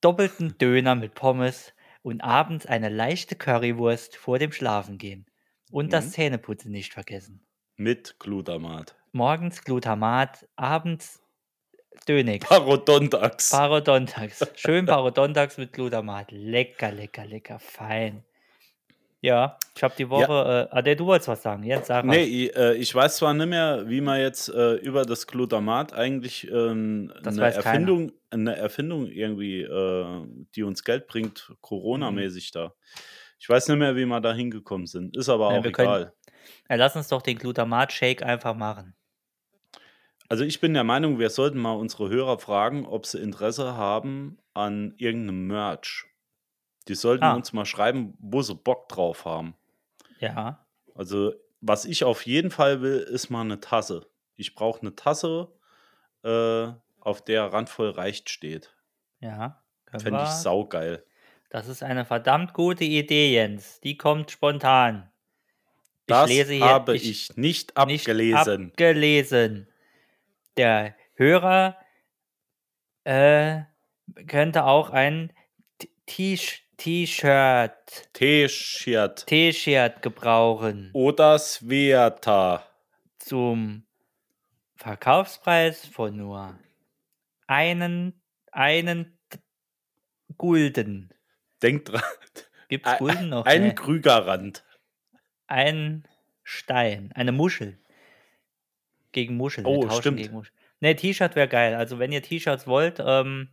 doppelten 0.01 0.59
Döner 0.59 0.97
mit 0.97 1.15
Pommes 1.15 1.73
und 2.03 2.21
abends 2.23 2.67
eine 2.67 2.89
leichte 2.89 3.37
Currywurst 3.37 4.17
vor 4.17 4.39
dem 4.39 4.53
Schlafengehen. 4.53 5.27
Und 5.71 5.93
das 5.93 6.07
Mhm. 6.07 6.11
Zähneputzen 6.11 6.71
nicht 6.73 6.93
vergessen. 6.95 7.45
Mit 7.77 8.17
Glutamat. 8.19 8.97
Morgens 9.13 9.63
Glutamat, 9.65 10.47
abends 10.57 11.23
Dönig. 12.09 12.43
Parodontax. 12.47 13.51
Parodontax. 13.51 14.47
Schön 14.55 14.87
Parodontax 14.87 15.59
mit 15.59 15.73
Glutamat. 15.73 16.31
Lecker, 16.31 16.93
lecker, 16.93 17.27
lecker, 17.27 17.59
fein. 17.59 18.25
Ja, 19.23 19.59
ich 19.77 19.83
habe 19.83 19.95
die 19.99 20.09
Woche. 20.09 20.69
Äh, 20.73 20.75
Ade, 20.77 20.97
du 20.97 21.05
wolltest 21.05 21.29
was 21.29 21.43
sagen. 21.43 21.63
Jetzt 21.63 21.89
sag 21.89 22.05
Nee, 22.07 22.23
was. 22.23 22.27
ich, 22.29 22.57
äh, 22.57 22.75
ich 22.77 22.95
weiß 22.95 23.17
zwar 23.17 23.35
nicht 23.35 23.49
mehr, 23.49 23.85
wie 23.87 24.01
man 24.01 24.19
jetzt 24.19 24.49
äh, 24.49 24.75
über 24.77 25.05
das 25.05 25.27
Glutamat 25.27 25.93
eigentlich 25.93 26.51
ähm, 26.51 27.13
eine 27.17 27.25
keiner. 27.37 27.43
Erfindung, 27.55 28.13
eine 28.31 28.57
Erfindung 28.57 29.07
irgendwie, 29.09 29.61
äh, 29.61 30.27
die 30.55 30.63
uns 30.63 30.85
Geld 30.85 31.07
bringt, 31.07 31.53
Corona-mäßig 31.61 32.51
da. 32.53 32.73
Ich 33.39 33.49
weiß 33.49 33.69
nicht 33.69 33.79
mehr, 33.79 33.95
wie 33.97 34.07
wir 34.07 34.21
da 34.21 34.33
hingekommen 34.33 34.87
sind. 34.87 35.15
Ist 35.17 35.29
aber 35.29 35.53
Ja, 35.53 35.59
auch 35.59 35.63
können- 35.65 35.75
egal. 35.89 36.13
Ja, 36.71 36.77
lass 36.77 36.97
uns 36.97 37.09
doch 37.09 37.21
den 37.21 37.37
Glutamat-Shake 37.37 38.23
einfach 38.23 38.55
machen. 38.55 38.95
Also 40.29 40.45
ich 40.45 40.61
bin 40.61 40.73
der 40.75 40.85
Meinung, 40.85 41.19
wir 41.19 41.29
sollten 41.29 41.59
mal 41.59 41.73
unsere 41.73 42.09
Hörer 42.09 42.39
fragen, 42.39 42.87
ob 42.87 43.05
sie 43.05 43.19
Interesse 43.19 43.77
haben 43.77 44.39
an 44.55 44.95
irgendeinem 44.97 45.47
Merch. 45.49 46.07
Die 46.89 46.95
sollten 46.95 47.25
Ah. 47.25 47.35
uns 47.35 47.53
mal 47.53 47.65
schreiben, 47.67 48.15
wo 48.19 48.43
sie 48.43 48.55
Bock 48.55 48.89
drauf 48.89 49.25
haben. 49.25 49.55
Ja. 50.19 50.65
Also, 50.95 51.33
was 51.61 51.85
ich 51.85 52.05
auf 52.05 52.27
jeden 52.27 52.51
Fall 52.51 52.81
will, 52.83 52.99
ist 52.99 53.31
mal 53.31 53.43
eine 53.43 53.61
Tasse. 53.61 54.07
Ich 54.37 54.55
brauche 54.55 54.81
eine 54.81 54.95
Tasse, 54.97 55.53
äh, 56.25 56.69
auf 57.01 57.23
der 57.25 57.53
randvoll 57.53 57.91
reicht 57.91 58.31
steht. 58.31 58.75
Ja. 59.21 59.63
Fände 59.99 60.23
ich 60.23 60.29
saugeil. 60.31 61.05
Das 61.51 61.67
ist 61.69 61.83
eine 61.83 62.05
verdammt 62.05 62.55
gute 62.55 62.85
Idee, 62.85 63.33
Jens. 63.35 63.81
Die 63.81 63.97
kommt 63.97 64.31
spontan. 64.31 65.11
Das 66.07 66.29
lese 66.29 66.53
hier- 66.55 66.65
habe 66.65 66.95
ich- 66.97 67.09
ich, 67.31 67.37
nicht 67.37 67.77
Nicht 67.77 67.77
abgelesen. 67.77 68.71
abgelesen. 68.71 69.69
Der 70.57 70.95
Hörer 71.15 71.77
äh, 73.05 73.63
könnte 74.27 74.65
auch 74.65 74.91
ein 74.91 75.33
T- 75.79 75.89
T- 76.07 76.37
T-Shirt, 76.81 78.09
T-Shirt 78.15 79.27
T-Shirt 79.27 80.01
gebrauchen 80.01 80.89
oder 80.95 81.39
Sveta. 81.39 82.67
zum 83.19 83.85
Verkaufspreis 84.77 85.87
von 85.87 86.17
nur 86.17 86.59
einen, 87.47 88.19
einen 88.51 89.19
Gulden. 90.39 91.13
Denkt 91.63 91.91
dran, 91.93 92.01
Gibt 92.71 92.87
es 92.87 92.97
Gulden 92.97 93.29
noch? 93.29 93.45
ein 93.45 93.63
Nee. 93.63 93.75
Krügerrand. 93.75 94.65
ein 95.49 96.09
Stein, 96.45 97.13
eine 97.15 97.33
Muschel. 97.33 97.79
Gegen 99.13 99.37
Muscheln. 99.37 99.67
Oh, 99.67 99.91
stimmt. 99.91 100.17
Gegen 100.17 100.33
Muscheln. 100.33 100.57
Ne, 100.81 100.97
T-Shirt 100.97 101.37
wäre 101.37 101.49
geil. 101.49 101.75
Also, 101.75 101.99
wenn 101.99 102.11
ihr 102.11 102.23
T-Shirts 102.23 102.67
wollt, 102.67 103.03
ähm, 103.05 103.51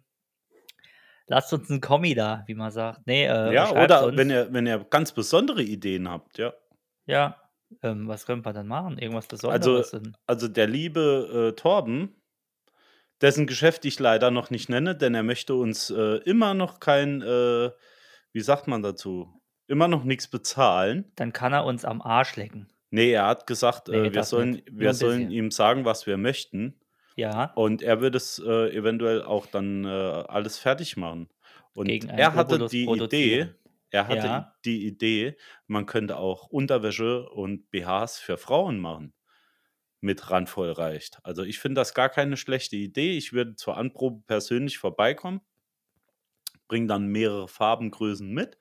lasst 1.27 1.53
uns 1.53 1.69
einen 1.69 1.81
Kommi 1.81 2.15
da, 2.15 2.43
wie 2.47 2.55
man 2.55 2.71
sagt. 2.71 3.01
Nee, 3.05 3.25
äh, 3.25 3.53
Ja, 3.53 3.71
oder 3.71 4.05
uns. 4.05 4.17
wenn 4.17 4.29
ihr, 4.29 4.51
wenn 4.53 4.65
ihr 4.67 4.85
ganz 4.89 5.11
besondere 5.11 5.61
Ideen 5.63 6.09
habt, 6.09 6.37
ja. 6.37 6.53
Ja, 7.05 7.37
ähm, 7.83 8.07
was 8.07 8.25
können 8.25 8.43
wir 8.45 8.53
dann 8.53 8.67
machen? 8.67 8.97
Irgendwas 8.97 9.27
Also, 9.29 9.49
Besonderes? 9.49 9.91
denn? 9.91 10.15
also 10.25 10.47
der 10.47 10.67
liebe 10.67 11.51
äh, 11.53 11.55
Torben, 11.59 12.15
dessen 13.21 13.47
Geschäft 13.47 13.85
ich 13.85 13.99
leider 13.99 14.31
noch 14.31 14.49
nicht 14.49 14.69
nenne, 14.69 14.95
denn 14.95 15.15
er 15.15 15.23
möchte 15.23 15.55
uns 15.55 15.89
äh, 15.89 16.17
immer 16.25 16.53
noch 16.53 16.79
kein, 16.79 17.21
äh, 17.21 17.71
wie 18.33 18.41
sagt 18.41 18.67
man 18.67 18.83
dazu, 18.83 19.41
immer 19.67 19.87
noch 19.87 20.03
nichts 20.03 20.27
bezahlen. 20.27 21.11
dann 21.15 21.33
kann 21.33 21.51
er 21.53 21.65
uns 21.65 21.83
am 21.83 22.01
Arsch 22.01 22.35
lecken. 22.35 22.67
Nee, 22.89 23.11
er 23.11 23.25
hat 23.25 23.47
gesagt, 23.47 23.89
Nee, 23.89 23.97
äh, 24.07 24.13
wir 24.13 24.23
sollen, 24.23 24.61
wir 24.71 24.93
sollen 24.93 25.29
ihm 25.31 25.51
sagen, 25.51 25.83
was 25.83 26.07
wir 26.07 26.15
möchten. 26.17 26.79
Ja, 27.17 27.33
Und 27.53 27.81
er 27.81 28.01
wird 28.01 28.15
es 28.15 28.39
äh, 28.39 28.69
eventuell 28.75 29.23
auch 29.23 29.47
dann 29.47 29.85
äh, 29.85 29.87
alles 29.89 30.57
fertig 30.59 30.97
machen. 30.97 31.29
Und 31.73 32.07
er 32.15 32.35
hatte 32.35 32.59
Obolus 32.59 32.71
die 32.71 32.95
Idee, 32.95 33.55
er 33.91 34.07
hatte 34.07 34.29
Ja. 34.29 34.57
die 34.65 34.85
Idee, 34.87 35.37
man 35.67 35.85
könnte 35.87 36.17
auch 36.17 36.47
Unterwäsche 36.47 37.27
und 37.29 37.71
BHs 37.71 38.19
für 38.19 38.37
Frauen 38.37 38.79
machen. 38.79 39.13
Mit 40.01 40.31
randvoll 40.31 40.71
reicht. 40.71 41.19
Also 41.23 41.43
ich 41.43 41.59
finde 41.59 41.81
das 41.81 41.93
gar 41.95 42.09
keine 42.09 42.37
schlechte 42.37 42.75
Idee. 42.77 43.17
Ich 43.17 43.33
würde 43.33 43.55
zur 43.55 43.77
Anprobe 43.77 44.23
persönlich 44.27 44.77
vorbeikommen, 44.79 45.41
bringe 46.67 46.87
dann 46.87 47.07
mehrere 47.07 47.47
Farbengrößen 47.47 48.31
mit. 48.33 48.57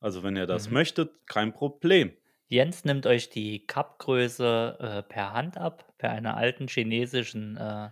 Also 0.00 0.22
wenn 0.22 0.36
ihr 0.36 0.46
das 0.46 0.70
Mhm. 0.70 0.70
möchtet, 0.70 1.26
kein 1.26 1.52
Problem. 1.52 2.12
Jens 2.50 2.84
nimmt 2.84 3.06
euch 3.06 3.30
die 3.30 3.64
Cup-Größe 3.64 4.76
äh, 4.80 5.02
per 5.08 5.32
Hand 5.32 5.56
ab, 5.56 5.94
per 5.98 6.10
einer 6.10 6.36
alten 6.36 6.66
chinesischen 6.66 7.56
äh, 7.56 7.90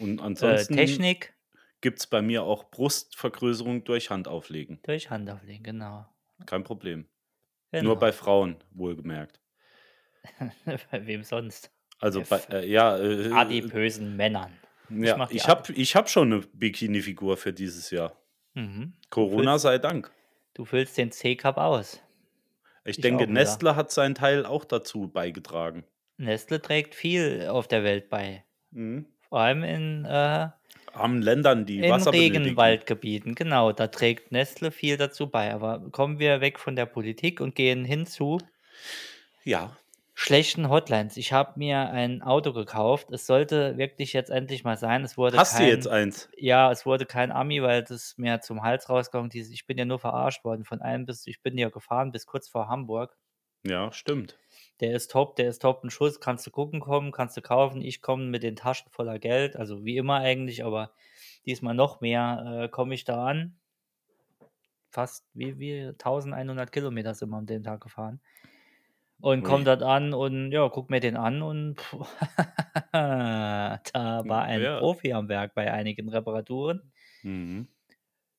Und 0.00 0.20
äh, 0.20 0.22
ansonsten 0.22 0.76
Technik. 0.76 1.34
gibt 1.80 1.98
es 1.98 2.06
bei 2.06 2.22
mir 2.22 2.44
auch 2.44 2.70
Brustvergrößerung 2.70 3.82
durch 3.82 4.10
Handauflegen. 4.10 4.78
Durch 4.84 5.10
Hand 5.10 5.28
auflegen, 5.28 5.64
genau. 5.64 6.06
Kein 6.46 6.62
Problem. 6.62 7.08
genau. 7.72 7.82
Nur 7.84 7.98
bei 7.98 8.12
Frauen, 8.12 8.62
wohlgemerkt. 8.70 9.40
bei 10.92 11.04
wem 11.06 11.24
sonst? 11.24 11.72
Also 11.98 12.22
Bei 12.28 12.38
äh, 12.52 12.68
ja, 12.70 12.96
äh, 12.98 13.32
Adipösen 13.32 14.16
Männern. 14.16 14.52
ja, 14.88 15.26
die 15.26 15.36
ich 15.36 15.48
habe 15.48 15.72
ich 15.72 15.96
hab 15.96 16.08
schon 16.08 16.32
eine 16.32 16.42
Bikini-Figur 16.52 17.36
für 17.36 17.52
dieses 17.52 17.90
Jahr. 17.90 18.16
Mhm. 18.54 18.92
Corona 19.10 19.54
füllst- 19.54 19.62
sei 19.62 19.78
Dank. 19.78 20.12
Du 20.54 20.64
füllst 20.64 20.96
den 20.96 21.10
C-Cup 21.10 21.56
aus. 21.58 22.00
Ich, 22.86 22.98
Ich 22.98 23.02
denke, 23.02 23.24
auch. 23.24 23.28
Nestle 23.28 23.76
hat 23.76 23.90
seinen 23.90 24.14
Teil 24.14 24.46
auch 24.46 24.64
dazu 24.64 25.08
beigetragen. 25.08 25.84
Nestle 26.18 26.62
trägt 26.62 26.94
viel 26.94 27.46
auf 27.48 27.68
der 27.68 27.84
Welt 27.84 28.08
bei. 28.08 28.44
Mhm. 28.70 29.06
Vor 29.28 29.40
allem 29.40 29.64
in, 29.64 30.04
äh, 30.04 30.48
Armen 30.92 31.20
Ländern, 31.20 31.66
die 31.66 31.78
in 31.78 31.90
Wasser. 31.90 32.12
Regenwaldgebieten. 32.12 33.34
Genau, 33.34 33.72
da 33.72 33.88
trägt 33.88 34.32
Nestle 34.32 34.70
viel 34.70 34.96
dazu 34.96 35.28
bei. 35.28 35.52
Aber 35.52 35.90
kommen 35.90 36.18
wir 36.18 36.40
weg 36.40 36.58
von 36.58 36.74
der 36.74 36.86
Politik 36.86 37.40
und 37.40 37.54
gehen 37.54 37.84
hin 37.84 38.06
zu 38.06 38.38
Ja, 39.44 39.76
schlechten 40.18 40.70
Hotlines. 40.70 41.18
Ich 41.18 41.34
habe 41.34 41.52
mir 41.58 41.90
ein 41.90 42.22
Auto 42.22 42.54
gekauft. 42.54 43.10
Es 43.10 43.26
sollte 43.26 43.76
wirklich 43.76 44.14
jetzt 44.14 44.30
endlich 44.30 44.64
mal 44.64 44.78
sein. 44.78 45.04
Es 45.04 45.18
wurde 45.18 45.36
hast 45.36 45.58
kein, 45.58 45.66
du 45.66 45.70
jetzt 45.70 45.86
eins? 45.86 46.30
Ja, 46.38 46.72
es 46.72 46.86
wurde 46.86 47.04
kein 47.04 47.30
Ami, 47.30 47.62
weil 47.62 47.84
das 47.84 48.16
mir 48.16 48.40
zum 48.40 48.62
Hals 48.62 48.88
rausgekommen 48.88 49.30
ist. 49.30 49.52
Ich 49.52 49.66
bin 49.66 49.76
ja 49.76 49.84
nur 49.84 49.98
verarscht 49.98 50.42
worden. 50.42 50.64
Von 50.64 50.80
einem 50.80 51.04
bis, 51.04 51.26
ich 51.26 51.42
bin 51.42 51.58
ja 51.58 51.68
gefahren 51.68 52.12
bis 52.12 52.24
kurz 52.24 52.48
vor 52.48 52.66
Hamburg. 52.66 53.14
Ja, 53.62 53.92
stimmt. 53.92 54.38
Der 54.80 54.96
ist 54.96 55.10
top, 55.10 55.36
der 55.36 55.48
ist 55.48 55.60
top. 55.60 55.84
Ein 55.84 55.90
Schuss, 55.90 56.18
kannst 56.18 56.46
du 56.46 56.50
gucken 56.50 56.80
kommen, 56.80 57.12
kannst 57.12 57.36
du 57.36 57.42
kaufen. 57.42 57.82
Ich 57.82 58.00
komme 58.00 58.24
mit 58.24 58.42
den 58.42 58.56
Taschen 58.56 58.90
voller 58.90 59.18
Geld, 59.18 59.54
also 59.54 59.84
wie 59.84 59.98
immer 59.98 60.16
eigentlich, 60.16 60.64
aber 60.64 60.92
diesmal 61.44 61.74
noch 61.74 62.00
mehr 62.00 62.62
äh, 62.64 62.68
komme 62.70 62.94
ich 62.94 63.04
da 63.04 63.26
an. 63.26 63.58
Fast 64.88 65.26
wie, 65.34 65.58
wie 65.58 65.88
1100 65.88 66.72
Kilometer 66.72 67.14
sind 67.14 67.28
wir 67.28 67.36
an 67.36 67.44
dem 67.44 67.62
Tag 67.62 67.82
gefahren. 67.82 68.20
Und 69.20 69.42
komme 69.44 69.64
dort 69.64 69.82
an 69.82 70.12
und 70.12 70.52
ja, 70.52 70.68
guck 70.68 70.90
mir 70.90 71.00
den 71.00 71.16
an 71.16 71.40
und 71.42 71.74
puh, 71.76 72.04
da 72.92 73.80
war 74.26 74.42
ein 74.44 74.62
Ja. 74.62 74.78
Profi 74.78 75.12
am 75.12 75.28
Werk 75.28 75.54
bei 75.54 75.72
einigen 75.72 76.08
Reparaturen. 76.08 76.92
Mhm. 77.22 77.68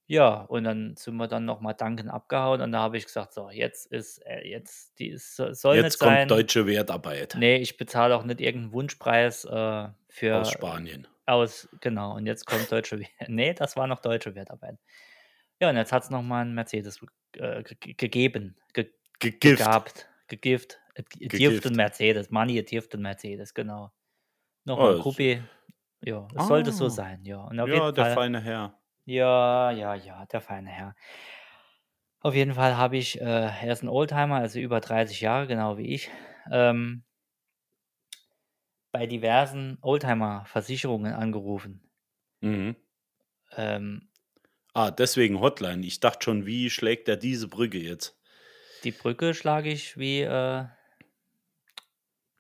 Ja, 0.10 0.42
und 0.44 0.64
dann 0.64 0.96
sind 0.96 1.18
wir 1.18 1.28
dann 1.28 1.44
nochmal 1.44 1.74
danken 1.74 2.10
abgehauen 2.10 2.62
und 2.62 2.72
da 2.72 2.80
habe 2.80 2.96
ich 2.98 3.06
gesagt, 3.06 3.34
so, 3.34 3.50
jetzt 3.50 3.88
ist, 3.92 4.20
äh, 4.26 4.48
jetzt, 4.48 4.98
die 5.00 5.10
ist, 5.10 5.36
so- 5.36 5.52
soll 5.52 5.76
Jetzt 5.76 5.84
nicht 5.84 6.00
kommt 6.00 6.12
sein. 6.14 6.28
deutsche 6.30 6.66
Wertarbeit 6.66 7.36
Nee, 7.38 7.58
ich 7.58 7.76
bezahle 7.76 8.16
auch 8.16 8.24
nicht 8.24 8.40
irgendeinen 8.40 8.72
Wunschpreis 8.72 9.44
äh, 9.44 9.88
für 10.08 10.38
aus 10.38 10.52
Spanien. 10.52 11.08
aus, 11.26 11.68
genau, 11.82 12.16
und 12.16 12.26
jetzt 12.26 12.46
kommt 12.46 12.72
deutsche 12.72 13.00
We- 13.00 13.06
Nee, 13.28 13.54
das 13.54 13.76
war 13.76 13.88
noch 13.88 14.00
deutsche 14.00 14.34
Wertarbeit. 14.34 14.78
Ja, 15.60 15.70
und 15.72 15.76
jetzt 15.76 15.92
hat 15.92 16.04
es 16.04 16.10
nochmal 16.10 16.44
einen 16.44 16.54
Mercedes 16.54 17.02
äh, 17.34 17.64
ge 17.64 17.94
gegeben, 17.96 18.56
ge 18.74 18.90
Gegift. 19.20 19.58
gehabt, 19.58 20.08
gegift. 20.28 20.80
Es 20.96 21.06
Gegift. 21.10 21.40
gibt 21.40 21.66
einen 21.68 21.76
Mercedes, 21.76 22.30
Money, 22.32 22.60
es 22.60 22.66
gibt 22.70 22.94
einen 22.94 23.04
Mercedes, 23.04 23.54
genau. 23.54 23.92
Noch 24.66 24.78
Oh, 24.80 24.88
ein 24.90 24.98
das- 24.98 25.06
Coupé. 25.06 25.44
Ja, 26.02 26.28
es 26.36 26.48
sollte 26.48 26.72
so 26.72 26.86
Ah. 26.88 26.90
sein, 26.90 27.24
ja. 27.26 27.40
Und 27.44 27.58
Ja, 27.58 27.92
der 27.92 28.06
Fall, 28.06 28.14
feine 28.16 28.42
Herr. 28.42 28.80
ja, 29.06 29.72
ja, 29.72 29.96
ja, 29.96 30.26
der 30.28 30.42
feine 30.42 30.70
Herr. 30.70 30.96
Auf 32.22 32.34
jeden 32.36 32.54
Fall 32.56 32.78
habe 32.78 32.98
ich, 32.98 33.20
äh, 33.22 33.24
er 33.24 33.72
ist 33.72 33.84
ein 33.84 33.90
Oldtimer, 33.90 34.36
also 34.38 34.60
über 34.60 34.80
30 34.82 35.22
Jahre, 35.22 35.48
genau 35.48 35.78
wie 35.78 35.88
ich, 35.94 36.10
ähm, 36.52 37.04
bei 38.92 39.06
diversen 39.06 39.78
Oldtimer-Versicherungen 39.82 41.14
angerufen. 41.14 41.90
Mhm. 42.42 42.76
Ähm, 43.56 44.10
Ah, 44.74 44.92
deswegen 44.92 45.40
Hotline. 45.40 45.86
Ich 45.86 46.00
dachte 46.00 46.24
schon, 46.26 46.46
wie 46.46 46.70
schlägt 46.70 47.08
er 47.10 47.18
diese 47.18 47.48
Brücke 47.48 47.80
jetzt? 47.80 48.17
Die 48.84 48.92
Brücke 48.92 49.34
schlage 49.34 49.70
ich 49.70 49.98
wie 49.98 50.22
äh, 50.22 50.66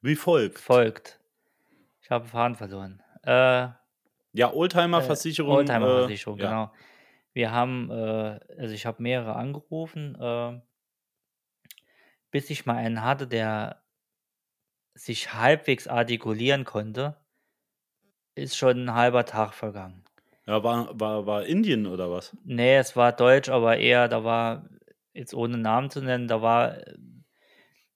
Wie 0.01 0.15
folgt. 0.15 0.59
folgt. 0.59 1.19
Ich 2.01 2.09
habe 2.11 2.25
Faden 2.27 2.55
verloren. 2.55 3.01
Äh, 3.23 3.69
Ja, 4.33 4.53
Oldtimer-Versicherung. 4.53 5.55
Oldtimer-Versicherung, 5.57 6.39
äh, 6.39 6.43
ja. 6.43 6.49
genau. 6.49 6.73
Wir 7.33 7.51
haben, 7.51 7.89
äh, 7.91 8.39
also 8.57 8.73
ich 8.73 8.85
habe 8.85 9.01
mehrere 9.03 9.35
angerufen, 9.35 10.15
äh, 10.19 10.61
bis 12.31 12.49
ich 12.49 12.65
mal 12.65 12.77
einen 12.77 13.03
hatte, 13.03 13.27
der 13.27 13.83
sich 14.93 15.33
halbwegs 15.33 15.87
artikulieren 15.87 16.63
konnte, 16.65 17.17
ist 18.35 18.57
schon 18.57 18.85
ein 18.85 18.93
halber 18.95 19.25
Tag 19.25 19.53
vergangen. 19.53 20.03
Ja, 20.45 20.63
war, 20.63 20.99
war, 20.99 21.25
war 21.25 21.45
Indien 21.45 21.85
oder 21.85 22.09
was? 22.09 22.35
Nee, 22.43 22.77
es 22.77 22.95
war 22.95 23.11
Deutsch, 23.11 23.49
aber 23.49 23.77
eher, 23.77 24.07
da 24.07 24.23
war 24.23 24.67
jetzt 25.17 25.33
ohne 25.33 25.57
Namen 25.57 25.89
zu 25.89 26.01
nennen, 26.01 26.27
da 26.27 26.41
war, 26.41 26.77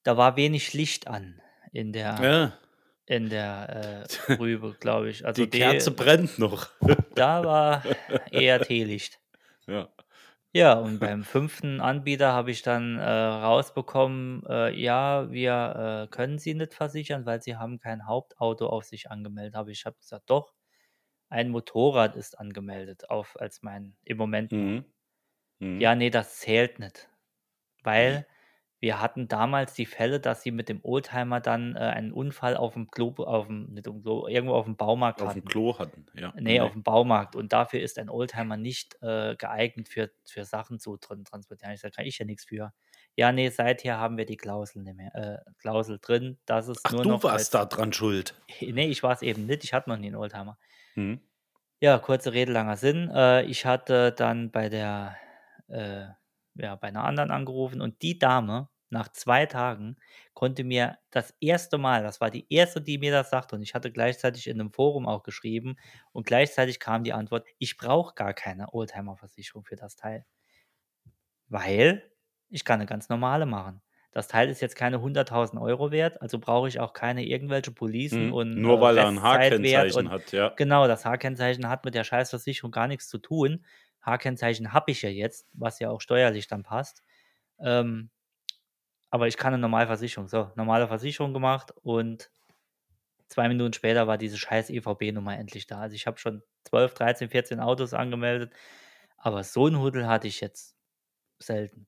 da 0.03 0.17
war 0.17 0.35
wenig 0.35 0.73
Licht 0.73 1.07
an 1.07 1.41
in 1.71 1.93
der, 1.93 2.17
Ja, 2.23 2.59
in 3.05 3.29
der 3.29 4.07
äh, 4.29 4.33
Rübe, 4.35 4.75
glaube 4.79 5.09
ich. 5.09 5.25
Also 5.25 5.43
die 5.43 5.49
die, 5.49 5.59
Kerze 5.59 5.91
brennt 5.91 6.39
noch. 6.39 6.69
da 7.15 7.43
war 7.45 7.89
eher 8.29 8.61
Teelicht. 8.61 9.19
Ja. 9.67 9.89
Ja, 10.53 10.73
und 10.73 10.99
beim 10.99 11.23
fünften 11.23 11.79
Anbieter 11.79 12.33
habe 12.33 12.51
ich 12.51 12.61
dann 12.61 12.97
äh, 12.97 13.03
rausbekommen, 13.03 14.43
äh, 14.49 14.75
ja, 14.77 15.31
wir 15.31 16.07
äh, 16.09 16.13
können 16.13 16.39
Sie 16.39 16.53
nicht 16.53 16.73
versichern, 16.73 17.25
weil 17.25 17.41
Sie 17.41 17.55
haben 17.55 17.79
kein 17.79 18.05
Hauptauto 18.05 18.67
auf 18.67 18.83
sich 18.83 19.09
angemeldet. 19.09 19.55
Aber 19.55 19.69
ich 19.69 19.85
habe 19.85 19.97
gesagt, 19.97 20.29
doch, 20.29 20.53
ein 21.29 21.49
Motorrad 21.49 22.15
ist 22.17 22.39
angemeldet 22.39 23.09
auf 23.09 23.39
als 23.39 23.63
mein 23.63 23.95
im 24.03 24.17
Moment. 24.17 24.51
Mhm. 24.51 24.85
Mhm. 25.61 25.79
Ja, 25.79 25.95
nee, 25.95 26.09
das 26.09 26.39
zählt 26.39 26.79
nicht. 26.79 27.07
Weil 27.83 28.27
wir 28.79 28.99
hatten 28.99 29.27
damals 29.27 29.73
die 29.75 29.85
Fälle, 29.85 30.19
dass 30.19 30.41
sie 30.41 30.51
mit 30.51 30.67
dem 30.69 30.79
Oldtimer 30.83 31.39
dann 31.39 31.75
äh, 31.75 31.79
einen 31.79 32.11
Unfall 32.11 32.57
auf 32.57 32.73
dem 32.73 32.89
Klo, 32.89 33.13
auf 33.17 33.45
dem, 33.47 33.73
nicht 33.73 33.87
um 33.87 34.01
Klo, 34.01 34.27
irgendwo 34.27 34.55
auf 34.55 34.65
dem 34.65 34.75
Baumarkt 34.75 35.21
Auf 35.21 35.33
dem 35.33 35.41
hatten. 35.41 35.47
Klo 35.49 35.77
hatten, 35.77 36.05
ja. 36.15 36.33
Nee, 36.35 36.59
auf 36.61 36.71
dem 36.73 36.81
Baumarkt. 36.83 37.35
Und 37.35 37.53
dafür 37.53 37.79
ist 37.81 37.99
ein 37.99 38.09
Oldtimer 38.09 38.57
nicht 38.57 38.97
äh, 39.01 39.35
geeignet 39.35 39.87
für, 39.87 40.11
für 40.25 40.45
Sachen 40.45 40.79
zu 40.79 40.95
tran- 40.97 41.25
transportieren. 41.25 41.73
Ich 41.73 41.81
sage, 41.81 41.93
kann 41.93 42.05
ich 42.05 42.17
ja 42.17 42.25
nichts 42.25 42.45
für. 42.45 42.73
Ja, 43.15 43.31
nee, 43.31 43.49
seither 43.49 43.99
haben 43.99 44.17
wir 44.17 44.25
die 44.25 44.37
Klausel 44.37 44.81
nicht 44.81 44.95
mehr, 44.95 45.13
äh, 45.15 45.51
Klausel 45.59 45.99
drin, 46.01 46.39
dass 46.45 46.67
es 46.67 46.81
Ach, 46.83 46.91
nur 46.91 47.03
du 47.03 47.09
noch 47.09 47.23
warst 47.23 47.35
als, 47.35 47.49
da 47.51 47.65
dran 47.65 47.93
schuld. 47.93 48.33
Nee, 48.61 48.87
ich 48.87 49.03
war 49.03 49.13
es 49.13 49.21
eben 49.21 49.45
nicht. 49.45 49.63
Ich 49.63 49.73
hatte 49.73 49.89
noch 49.89 49.97
nie 49.97 50.07
einen 50.07 50.15
Oldtimer. 50.15 50.57
Mhm. 50.95 51.21
Ja, 51.79 51.97
kurze 51.99 52.33
Rede, 52.33 52.51
langer 52.51 52.77
Sinn. 52.77 53.09
Äh, 53.13 53.43
ich 53.43 53.65
hatte 53.65 54.11
dann 54.11 54.51
bei 54.51 54.69
der, 54.69 55.15
äh, 55.71 56.07
ja, 56.55 56.75
bei 56.75 56.87
einer 56.89 57.03
anderen 57.05 57.31
angerufen 57.31 57.81
und 57.81 58.01
die 58.01 58.19
Dame 58.19 58.69
nach 58.89 59.09
zwei 59.13 59.45
Tagen 59.45 59.95
konnte 60.33 60.63
mir 60.65 60.97
das 61.11 61.33
erste 61.39 61.77
Mal, 61.77 62.03
das 62.03 62.19
war 62.21 62.29
die 62.29 62.45
erste, 62.53 62.81
die 62.81 62.97
mir 62.97 63.11
das 63.11 63.29
sagte 63.29 63.55
und 63.55 63.61
ich 63.61 63.73
hatte 63.73 63.91
gleichzeitig 63.91 64.47
in 64.47 64.59
einem 64.59 64.71
Forum 64.73 65.07
auch 65.07 65.23
geschrieben 65.23 65.77
und 66.11 66.25
gleichzeitig 66.27 66.79
kam 66.79 67.03
die 67.03 67.13
Antwort, 67.13 67.47
ich 67.57 67.77
brauche 67.77 68.13
gar 68.15 68.33
keine 68.33 68.73
Oldtimer-Versicherung 68.73 69.63
für 69.65 69.77
das 69.77 69.95
Teil, 69.95 70.25
weil 71.47 72.11
ich 72.49 72.65
kann 72.65 72.79
eine 72.79 72.85
ganz 72.87 73.09
normale 73.09 73.45
machen. 73.45 73.81
Das 74.11 74.27
Teil 74.27 74.49
ist 74.49 74.61
jetzt 74.61 74.75
keine 74.75 74.99
100.000 75.01 75.61
Euro 75.61 75.91
wert, 75.91 76.21
also 76.21 76.37
brauche 76.39 76.67
ich 76.67 76.79
auch 76.79 76.93
keine 76.93 77.25
irgendwelche 77.25 77.71
Policen 77.71 78.29
Mhm. 78.29 78.31
und 78.31 78.63
Nur 78.63 78.79
äh, 78.81 78.81
weil 78.81 78.97
er 78.99 79.07
ein 79.07 79.21
H-Kennzeichen 79.23 80.09
hat, 80.11 80.31
ja. 80.31 80.55
Genau, 80.57 80.87
das 80.87 81.05
H-Kennzeichen 81.05 81.69
hat 81.69 81.85
mit 81.85 81.95
der 81.95 82.03
Scheißversicherung 82.03 82.71
gar 82.71 82.87
nichts 82.87 83.07
zu 83.07 83.17
tun. 83.19 83.65
H-Kennzeichen 84.03 84.73
habe 84.73 84.91
ich 84.91 85.01
ja 85.01 85.09
jetzt, 85.09 85.47
was 85.53 85.79
ja 85.79 85.89
auch 85.89 86.01
steuerlich 86.01 86.47
dann 86.47 86.63
passt. 86.63 87.01
Ähm, 87.59 88.09
aber 89.09 89.27
ich 89.27 89.37
kann 89.37 89.53
eine 89.53 89.61
normale 89.61 89.87
Versicherung. 89.87 90.27
So, 90.27 90.51
normale 90.55 90.87
Versicherung 90.87 91.33
gemacht 91.33 91.71
und 91.83 92.31
zwei 93.27 93.47
Minuten 93.47 93.73
später 93.73 94.07
war 94.07 94.17
diese 94.17 94.37
scheiß 94.37 94.69
EVB-Nummer 94.69 95.37
endlich 95.37 95.67
da. 95.67 95.79
Also 95.81 95.95
ich 95.95 96.07
habe 96.07 96.17
schon 96.19 96.43
12, 96.65 96.93
13, 96.93 97.29
14 97.29 97.59
Autos 97.59 97.93
angemeldet, 97.93 98.53
aber 99.17 99.43
so 99.43 99.67
ein 99.67 99.79
Hudel 99.79 100.07
hatte 100.07 100.27
ich 100.27 100.41
jetzt 100.41 100.75
selten. 101.39 101.87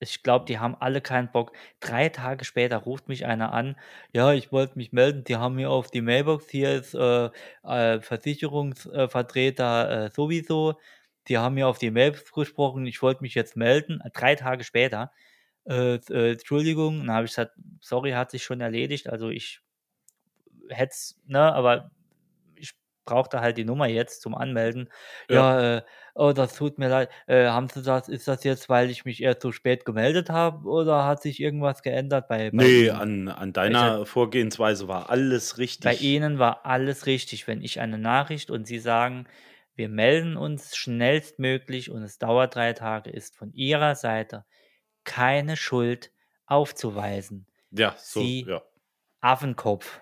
Ich 0.00 0.22
glaube, 0.22 0.44
die 0.46 0.58
haben 0.58 0.76
alle 0.80 1.00
keinen 1.00 1.30
Bock. 1.32 1.52
Drei 1.80 2.08
Tage 2.10 2.44
später 2.44 2.78
ruft 2.78 3.08
mich 3.08 3.24
einer 3.26 3.52
an. 3.52 3.76
Ja, 4.12 4.32
ich 4.32 4.52
wollte 4.52 4.76
mich 4.78 4.92
melden. 4.92 5.24
Die 5.24 5.36
haben 5.36 5.54
mir 5.56 5.70
auf 5.70 5.90
die 5.90 6.02
Mailbox, 6.02 6.50
hier 6.50 6.72
ist 6.74 6.94
äh, 6.94 7.30
äh, 7.64 8.00
Versicherungsvertreter 8.02 10.06
äh, 10.06 10.10
sowieso. 10.10 10.78
Die 11.28 11.38
haben 11.38 11.54
mir 11.54 11.68
auf 11.68 11.78
die 11.78 11.90
Mailbox 11.90 12.32
gesprochen. 12.32 12.86
Ich 12.86 13.02
wollte 13.02 13.22
mich 13.22 13.34
jetzt 13.34 13.56
melden. 13.56 14.00
Drei 14.12 14.34
Tage 14.34 14.64
später. 14.64 15.10
Äh, 15.66 15.96
äh, 16.10 16.32
Entschuldigung. 16.32 17.00
Dann 17.06 17.16
habe 17.16 17.24
ich 17.24 17.32
gesagt, 17.32 17.52
sorry, 17.80 18.12
hat 18.12 18.30
sich 18.30 18.42
schon 18.44 18.60
erledigt. 18.60 19.08
Also 19.08 19.30
ich 19.30 19.60
hätte 20.68 20.92
es, 20.92 21.20
ne, 21.26 21.40
aber 21.40 21.90
ich 22.56 22.74
brauchte 23.04 23.40
halt 23.40 23.56
die 23.56 23.64
Nummer 23.64 23.86
jetzt 23.86 24.22
zum 24.22 24.34
Anmelden. 24.34 24.90
Ja. 25.28 25.36
Ja, 25.60 25.76
äh, 25.78 25.82
oh, 26.14 26.32
das 26.32 26.54
tut 26.54 26.78
mir 26.78 26.88
leid. 26.88 27.10
Äh, 27.26 27.46
haben 27.46 27.68
Sie 27.68 27.82
das, 27.82 28.08
ist 28.08 28.28
das 28.28 28.44
jetzt, 28.44 28.68
weil 28.68 28.90
ich 28.90 29.04
mich 29.04 29.22
erst 29.22 29.42
so 29.42 29.52
spät 29.52 29.84
gemeldet 29.84 30.30
habe 30.30 30.68
oder 30.68 31.04
hat 31.04 31.22
sich 31.22 31.40
irgendwas 31.40 31.82
geändert 31.82 32.28
bei, 32.28 32.50
bei 32.50 32.64
Nee, 32.64 32.90
an, 32.90 33.28
an 33.28 33.52
deiner 33.52 34.04
Vorgehensweise 34.06 34.88
war 34.88 35.10
alles 35.10 35.54
Bei 35.54 35.58
richtig. 35.62 36.02
Ihnen 36.02 36.38
war 36.38 36.66
alles 36.66 37.06
richtig. 37.06 37.46
Wenn 37.46 37.62
ich 37.62 37.80
eine 37.80 37.98
Nachricht 37.98 38.50
und 38.50 38.66
Sie 38.66 38.78
sagen, 38.78 39.26
wir 39.76 39.88
melden 39.88 40.36
uns 40.36 40.76
schnellstmöglich 40.76 41.90
und 41.90 42.02
es 42.02 42.18
dauert 42.18 42.54
drei 42.54 42.72
Tage, 42.72 43.10
ist 43.10 43.36
von 43.36 43.52
Ihrer 43.52 43.94
Seite 43.94 44.44
keine 45.04 45.56
Schuld 45.56 46.12
aufzuweisen. 46.46 47.46
Ja, 47.70 47.94
so, 47.98 48.20
Sie 48.20 48.44
ja. 48.46 48.62
Affenkopf. 49.20 50.00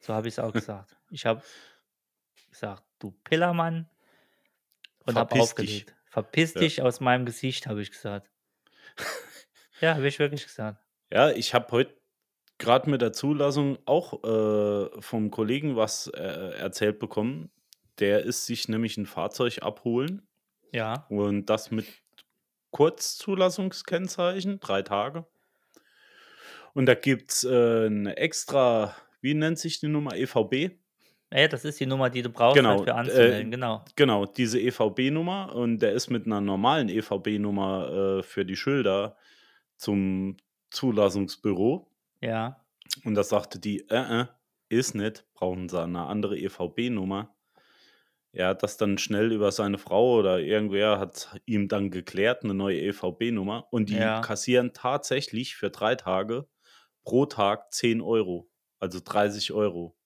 So 0.00 0.14
habe 0.14 0.28
ich 0.28 0.34
es 0.34 0.38
auch 0.38 0.52
gesagt. 0.52 0.96
Ich 1.10 1.26
habe 1.26 1.42
gesagt, 2.50 2.84
du 2.98 3.12
Pillermann 3.24 3.88
und 5.04 5.16
habe 5.16 5.40
aufgelegt. 5.40 5.94
Verpiss 6.06 6.54
Ja. 6.54 6.60
dich 6.60 6.82
aus 6.82 7.00
meinem 7.00 7.26
Gesicht, 7.26 7.66
habe 7.66 7.82
ich 7.82 7.90
gesagt. 7.90 8.30
ja, 9.80 9.94
habe 9.94 10.08
ich 10.08 10.18
wirklich 10.18 10.44
gesagt. 10.44 10.82
Ja, 11.12 11.30
ich 11.30 11.54
habe 11.54 11.70
heute 11.72 11.94
gerade 12.58 12.88
mit 12.90 13.02
der 13.02 13.12
Zulassung 13.12 13.78
auch 13.86 14.24
äh, 14.24 15.00
vom 15.02 15.30
Kollegen 15.30 15.76
was 15.76 16.08
äh, 16.08 16.20
erzählt 16.58 16.98
bekommen. 16.98 17.50
Der 17.98 18.20
ist 18.24 18.46
sich 18.46 18.68
nämlich 18.68 18.96
ein 18.96 19.06
Fahrzeug 19.06 19.62
abholen 19.62 20.22
Ja, 20.72 21.06
und 21.08 21.46
das 21.46 21.70
mit 21.70 21.86
Kurzzulassungskennzeichen, 22.70 24.60
drei 24.60 24.82
Tage. 24.82 25.26
Und 26.74 26.86
da 26.86 26.94
gibt 26.94 27.30
es 27.32 27.44
äh, 27.44 27.86
eine 27.86 28.16
extra, 28.18 28.94
wie 29.22 29.32
nennt 29.34 29.58
sich 29.58 29.80
die 29.80 29.88
Nummer? 29.88 30.14
EVB? 30.14 30.76
ey, 31.30 31.48
das 31.48 31.64
ist 31.64 31.80
die 31.80 31.86
Nummer, 31.86 32.10
die 32.10 32.22
du 32.22 32.30
brauchst 32.30 32.56
Genau, 32.56 32.70
halt 32.70 32.84
für 32.84 32.90
äh, 32.90 32.94
anzumelden. 32.94 33.50
Genau. 33.50 33.84
Genau, 33.96 34.26
diese 34.26 34.60
EVB-Nummer 34.60 35.54
und 35.54 35.80
der 35.80 35.92
ist 35.92 36.08
mit 36.10 36.26
einer 36.26 36.40
normalen 36.40 36.88
EVB-Nummer 36.88 38.18
äh, 38.18 38.22
für 38.22 38.44
die 38.44 38.56
Schilder 38.56 39.16
zum 39.76 40.36
Zulassungsbüro. 40.70 41.90
Ja, 42.20 42.64
Und 43.04 43.14
da 43.14 43.22
sagte 43.22 43.58
die, 43.58 43.88
äh, 43.88 44.22
äh, 44.22 44.26
ist 44.68 44.94
nicht, 44.94 45.24
brauchen 45.34 45.68
sie 45.68 45.80
eine 45.82 46.06
andere 46.06 46.36
EVB-Nummer. 46.38 47.34
Er 48.36 48.48
hat 48.48 48.62
das 48.62 48.76
dann 48.76 48.98
schnell 48.98 49.32
über 49.32 49.50
seine 49.52 49.78
Frau 49.78 50.14
oder 50.18 50.40
irgendwer 50.40 50.98
hat 51.00 51.40
ihm 51.46 51.68
dann 51.68 51.90
geklärt, 51.90 52.44
eine 52.44 52.54
neue 52.54 52.80
EVB-Nummer. 52.80 53.68
Und 53.72 53.88
die 53.90 54.12
Ja. 54.12 54.20
kassieren 54.20 54.72
tatsächlich 54.74 55.56
für 55.56 55.70
drei 55.70 55.94
Tage 55.96 56.48
pro 57.04 57.26
Tag 57.26 57.72
10 57.72 58.00
Euro, 58.02 58.50
also 58.80 59.00
30 59.02 59.52
Euro. 59.52 59.96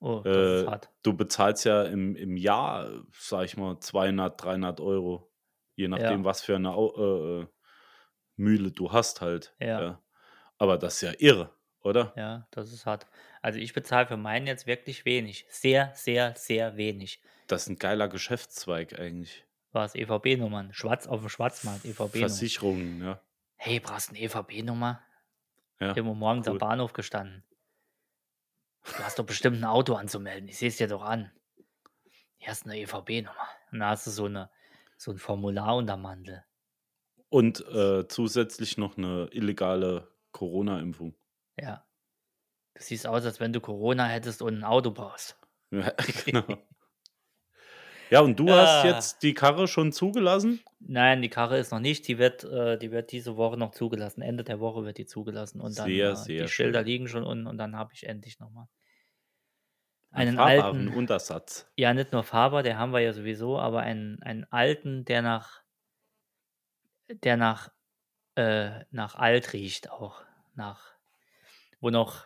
oh, 0.00 0.24
das 0.32 0.52
ist 0.52 0.66
Äh, 0.66 0.66
hart. 0.66 0.92
du 1.02 1.16
bezahlst 1.16 1.64
ja 1.64 1.82
im, 1.84 2.16
im 2.16 2.36
Jahr, 2.36 3.04
sag 3.18 3.44
ich 3.44 3.56
mal, 3.56 3.78
200, 3.80 4.42
300 4.42 4.80
Euro. 4.80 5.30
Je 5.76 5.88
nachdem, 5.88 6.24
Ja. 6.24 6.24
was 6.24 6.42
für 6.42 6.56
eine 6.56 6.72
Au 6.74 7.40
äh, 7.40 7.42
äh, 7.42 7.46
Mühle 8.36 8.72
du 8.72 8.92
hast 8.92 9.20
halt. 9.22 9.56
Ja. 9.58 10.00
Aber 10.58 10.78
das 10.78 10.96
ist 10.96 11.00
ja 11.02 11.12
irre, 11.18 11.53
oder? 11.84 12.12
Ja, 12.16 12.46
das 12.50 12.72
ist 12.72 12.86
hart. 12.86 13.06
Also 13.42 13.58
ich 13.58 13.72
bezahle 13.72 14.06
für 14.06 14.16
meinen 14.16 14.46
jetzt 14.46 14.66
wirklich 14.66 15.04
wenig. 15.04 15.46
Sehr, 15.48 15.92
sehr, 15.94 16.34
sehr 16.36 16.76
wenig. 16.76 17.20
Das 17.46 17.62
ist 17.62 17.68
ein 17.68 17.78
geiler 17.78 18.08
Geschäftszweig 18.08 18.98
eigentlich. 18.98 19.44
Was 19.72 19.94
EVB-Nummern? 19.94 20.72
Schwarz 20.72 21.06
auf 21.06 21.20
dem 21.20 21.28
Schwarzmarkt, 21.28 21.84
EVB-Nummer. 21.84 22.28
Versicherungen, 22.28 23.02
ja. 23.02 23.20
Hey, 23.56 23.80
brauchst 23.80 24.10
du 24.10 24.14
eine 24.14 24.20
EVB-Nummer? 24.20 25.02
ja. 25.80 25.92
Immer 25.92 26.14
morgens 26.14 26.46
am 26.46 26.54
cool. 26.54 26.58
Bahnhof 26.58 26.92
gestanden. 26.92 27.44
Du 28.84 29.02
hast 29.02 29.18
doch 29.18 29.26
bestimmt 29.26 29.58
ein 29.58 29.64
Auto 29.64 29.94
anzumelden. 29.94 30.48
Ich 30.48 30.58
sehe 30.58 30.68
es 30.68 30.76
dir 30.76 30.88
doch 30.88 31.02
an. 31.02 31.30
Hier 32.36 32.48
hast 32.48 32.64
du 32.66 32.70
eine 32.70 32.80
EVB-Nummer. 32.80 33.48
Und 33.72 33.80
da 33.80 33.90
hast 33.90 34.06
du 34.06 34.10
so, 34.10 34.26
eine, 34.26 34.50
so 34.96 35.10
ein 35.10 35.18
Formular 35.18 35.76
unter 35.76 35.96
Mandel. 35.96 36.44
Und 37.30 37.66
äh, 37.68 38.06
zusätzlich 38.06 38.78
noch 38.78 38.96
eine 38.96 39.28
illegale 39.32 40.08
Corona-Impfung. 40.32 41.14
Ja. 41.56 41.84
Du 42.74 42.82
siehst 42.82 43.06
aus, 43.06 43.24
als 43.24 43.40
wenn 43.40 43.52
du 43.52 43.60
Corona 43.60 44.06
hättest 44.06 44.42
und 44.42 44.58
ein 44.58 44.64
Auto 44.64 44.90
brauchst. 44.92 45.38
Ja, 45.70 45.92
genau. 46.24 46.44
Ja, 48.10 48.20
und 48.20 48.38
du 48.38 48.54
hast 48.56 48.82
Ah. 48.82 48.84
jetzt 48.84 49.22
die 49.22 49.34
Karre 49.34 49.66
schon 49.68 49.92
zugelassen? 49.92 50.60
Nein, 50.80 51.22
die 51.22 51.30
Karre 51.30 51.58
ist 51.58 51.72
noch 51.72 51.80
nicht. 51.80 52.06
Die 52.08 52.18
wird, 52.18 52.44
äh, 52.44 52.78
die 52.78 52.90
wird 52.92 53.10
diese 53.12 53.36
Woche 53.36 53.56
noch 53.56 53.72
zugelassen. 53.72 54.22
Ende 54.22 54.44
der 54.44 54.60
Woche 54.60 54.84
wird 54.84 54.98
die 54.98 55.06
zugelassen. 55.06 55.60
Und 55.60 55.78
dann 55.78 55.86
Sehr, 55.86 56.10
äh, 56.10 56.16
sehr 56.16 56.42
die 56.42 56.48
Schilder 56.48 56.80
schön. 56.80 56.86
liegen 56.86 57.08
schon 57.08 57.24
unten 57.24 57.46
und 57.46 57.58
dann 57.58 57.76
habe 57.76 57.92
ich 57.94 58.04
endlich 58.06 58.38
nochmal 58.38 58.66
Einen 60.10 60.38
alten, 60.38 60.88
Untersatz. 60.88 61.66
ja 61.76 61.94
nicht 61.94 62.12
nur 62.12 62.24
Faber, 62.24 62.62
der 62.62 62.78
haben 62.78 62.92
wir 62.92 63.00
ja 63.00 63.12
sowieso, 63.12 63.58
aber 63.58 63.80
einen, 63.80 64.22
einen 64.22 64.44
alten, 64.50 65.04
der 65.04 65.22
nach, 65.22 65.62
der 67.08 67.36
nach, 67.36 67.70
äh, 68.36 68.84
nach 68.90 69.14
alt 69.16 69.52
riecht 69.52 69.90
auch. 69.90 70.22
Nach, 70.54 70.93
wo 71.84 71.90
noch, 71.90 72.24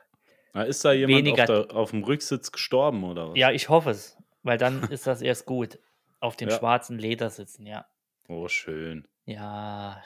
Na, 0.54 0.62
ist 0.62 0.84
da 0.84 0.92
jemand 0.92 1.18
Weniger- 1.26 1.42
auf, 1.42 1.66
der, 1.68 1.76
auf 1.76 1.90
dem 1.90 2.04
Rücksitz 2.04 2.52
gestorben 2.52 3.04
oder 3.04 3.30
was? 3.30 3.36
ja, 3.38 3.50
ich 3.50 3.68
hoffe 3.68 3.90
es, 3.90 4.16
weil 4.42 4.56
dann 4.56 4.82
ist 4.84 5.06
das 5.06 5.20
erst 5.20 5.44
gut. 5.46 5.78
Auf 6.20 6.36
den 6.36 6.48
Ja. 6.48 6.58
schwarzen 6.58 6.98
Leder 6.98 7.28
sitzen, 7.30 7.66
ja. 7.66 7.86
Oh, 8.28 8.48
schön. 8.48 9.06
Ja, 9.24 10.02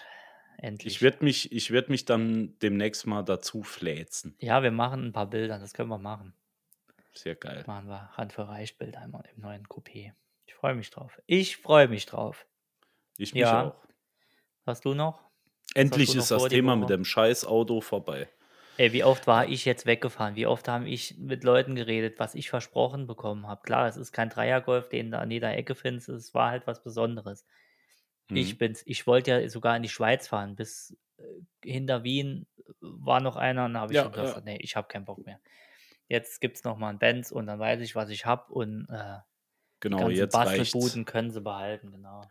Ich 0.59 0.65
endlich. 0.65 1.03
werde 1.03 1.25
mich 1.25 1.53
ich 1.53 1.71
werde 1.71 1.91
mich 1.91 2.05
dann 2.05 2.59
demnächst 2.61 3.07
mal 3.07 3.23
dazu 3.23 3.62
fläzen. 3.62 4.35
Ja, 4.41 4.62
wir 4.62 4.71
machen 4.73 5.05
'n 5.07 5.12
paar 5.12 5.27
Bilder, 5.27 5.59
das 5.59 5.73
können 5.73 5.88
wir 5.88 5.99
machen. 5.99 6.35
Sehr 7.15 7.35
geil. 7.35 7.62
Machen 7.67 7.88
wir 7.88 8.11
Hand 8.17 8.33
für 8.33 8.49
Reich 8.49 8.77
Bilder 8.79 9.01
einmal 9.01 9.25
im 9.35 9.43
neuen 9.43 9.67
Coupé. 9.69 10.12
Ich 10.47 10.55
freue 10.55 10.75
mich 10.75 10.91
drauf. 10.91 11.19
Ich 11.27 11.57
freue 11.59 11.88
mich 11.88 12.07
drauf. 12.07 12.47
Ich 13.19 13.33
mich 13.35 13.43
Ja. 13.43 13.69
auch. 13.69 13.75
Hast 14.67 14.85
du 14.85 14.95
noch? 14.95 15.21
Endlich 15.75 16.11
du 16.11 16.17
noch 16.17 16.23
ist 16.23 16.31
das 16.31 16.45
Thema 16.49 16.77
mit 16.77 16.91
dem 16.91 17.05
Scheiß-Auto 17.05 17.81
vorbei. 17.81 18.29
Ey, 18.83 18.92
wie 18.92 19.05
oft 19.05 19.29
war 19.29 19.47
ich 19.47 19.64
jetzt 19.64 19.87
weggefahren? 19.87 20.35
Wie 20.35 20.47
oft 20.47 20.66
habe 20.66 20.88
ich 20.88 21.16
mit 21.16 21.45
Leuten 21.45 21.77
geredet, 21.77 22.18
was 22.18 22.35
ich 22.35 22.51
versprochen 22.51 23.07
bekommen 23.07 23.47
habe? 23.47 23.62
Klar, 23.62 23.87
es 23.87 23.97
ist 23.97 24.11
kein 24.11 24.29
Dreiergolf, 24.29 24.88
den 24.88 25.12
du 25.12 25.18
an 25.21 25.31
jeder 25.31 25.55
Ecke 25.57 25.77
findest. 25.77 26.09
Es 26.09 26.35
war 26.35 26.51
halt 26.51 26.66
was 26.66 26.83
Besonderes. 26.83 27.47
Ich 28.33 28.57
Mhm. 28.57 28.59
bin's 28.59 28.83
ich 28.87 29.07
wollte 29.07 29.31
ja 29.33 29.49
sogar 29.49 29.77
in 29.77 29.83
die 29.85 29.88
Schweiz 29.88 30.27
fahren. 30.29 30.57
Bis, 30.57 30.97
äh, 31.18 31.23
hinter 31.64 32.05
Wien, 32.05 32.47
äh, 32.59 32.62
war 32.81 33.21
noch 33.21 33.37
einer 33.37 33.66
und 33.66 33.75
da 33.75 33.81
habe 33.81 33.92
ich 33.92 33.99
Ja, 33.99 34.01
schon 34.01 34.14
ja. 34.16 34.35
gesagt: 34.35 34.47
„Ne, 34.47 34.59
ich 34.61 34.75
habe 34.77 34.88
keinen 34.88 35.05
Bock 35.07 35.25
mehr.“ 35.27 35.40
Jetzt 36.09 36.40
gibt's 36.40 36.64
noch 36.64 36.79
mal 36.79 36.90
'n 36.90 36.99
Benz 37.01 37.33
und 37.33 37.47
dann 37.47 37.61
weiß 37.61 37.81
ich, 37.83 37.95
was 37.97 38.11
ich 38.11 38.27
habe 38.27 38.53
und, 38.55 38.88
äh, 38.90 39.18
die 39.90 39.95
Genau, 39.95 39.99
ganzen 39.99 40.31
jetzt 40.31 40.45
reicht's. 40.45 40.99
Bastelbuden 40.99 41.07
können 41.07 41.31
sie 41.33 41.40
behalten, 41.42 41.92
genau. 41.92 42.31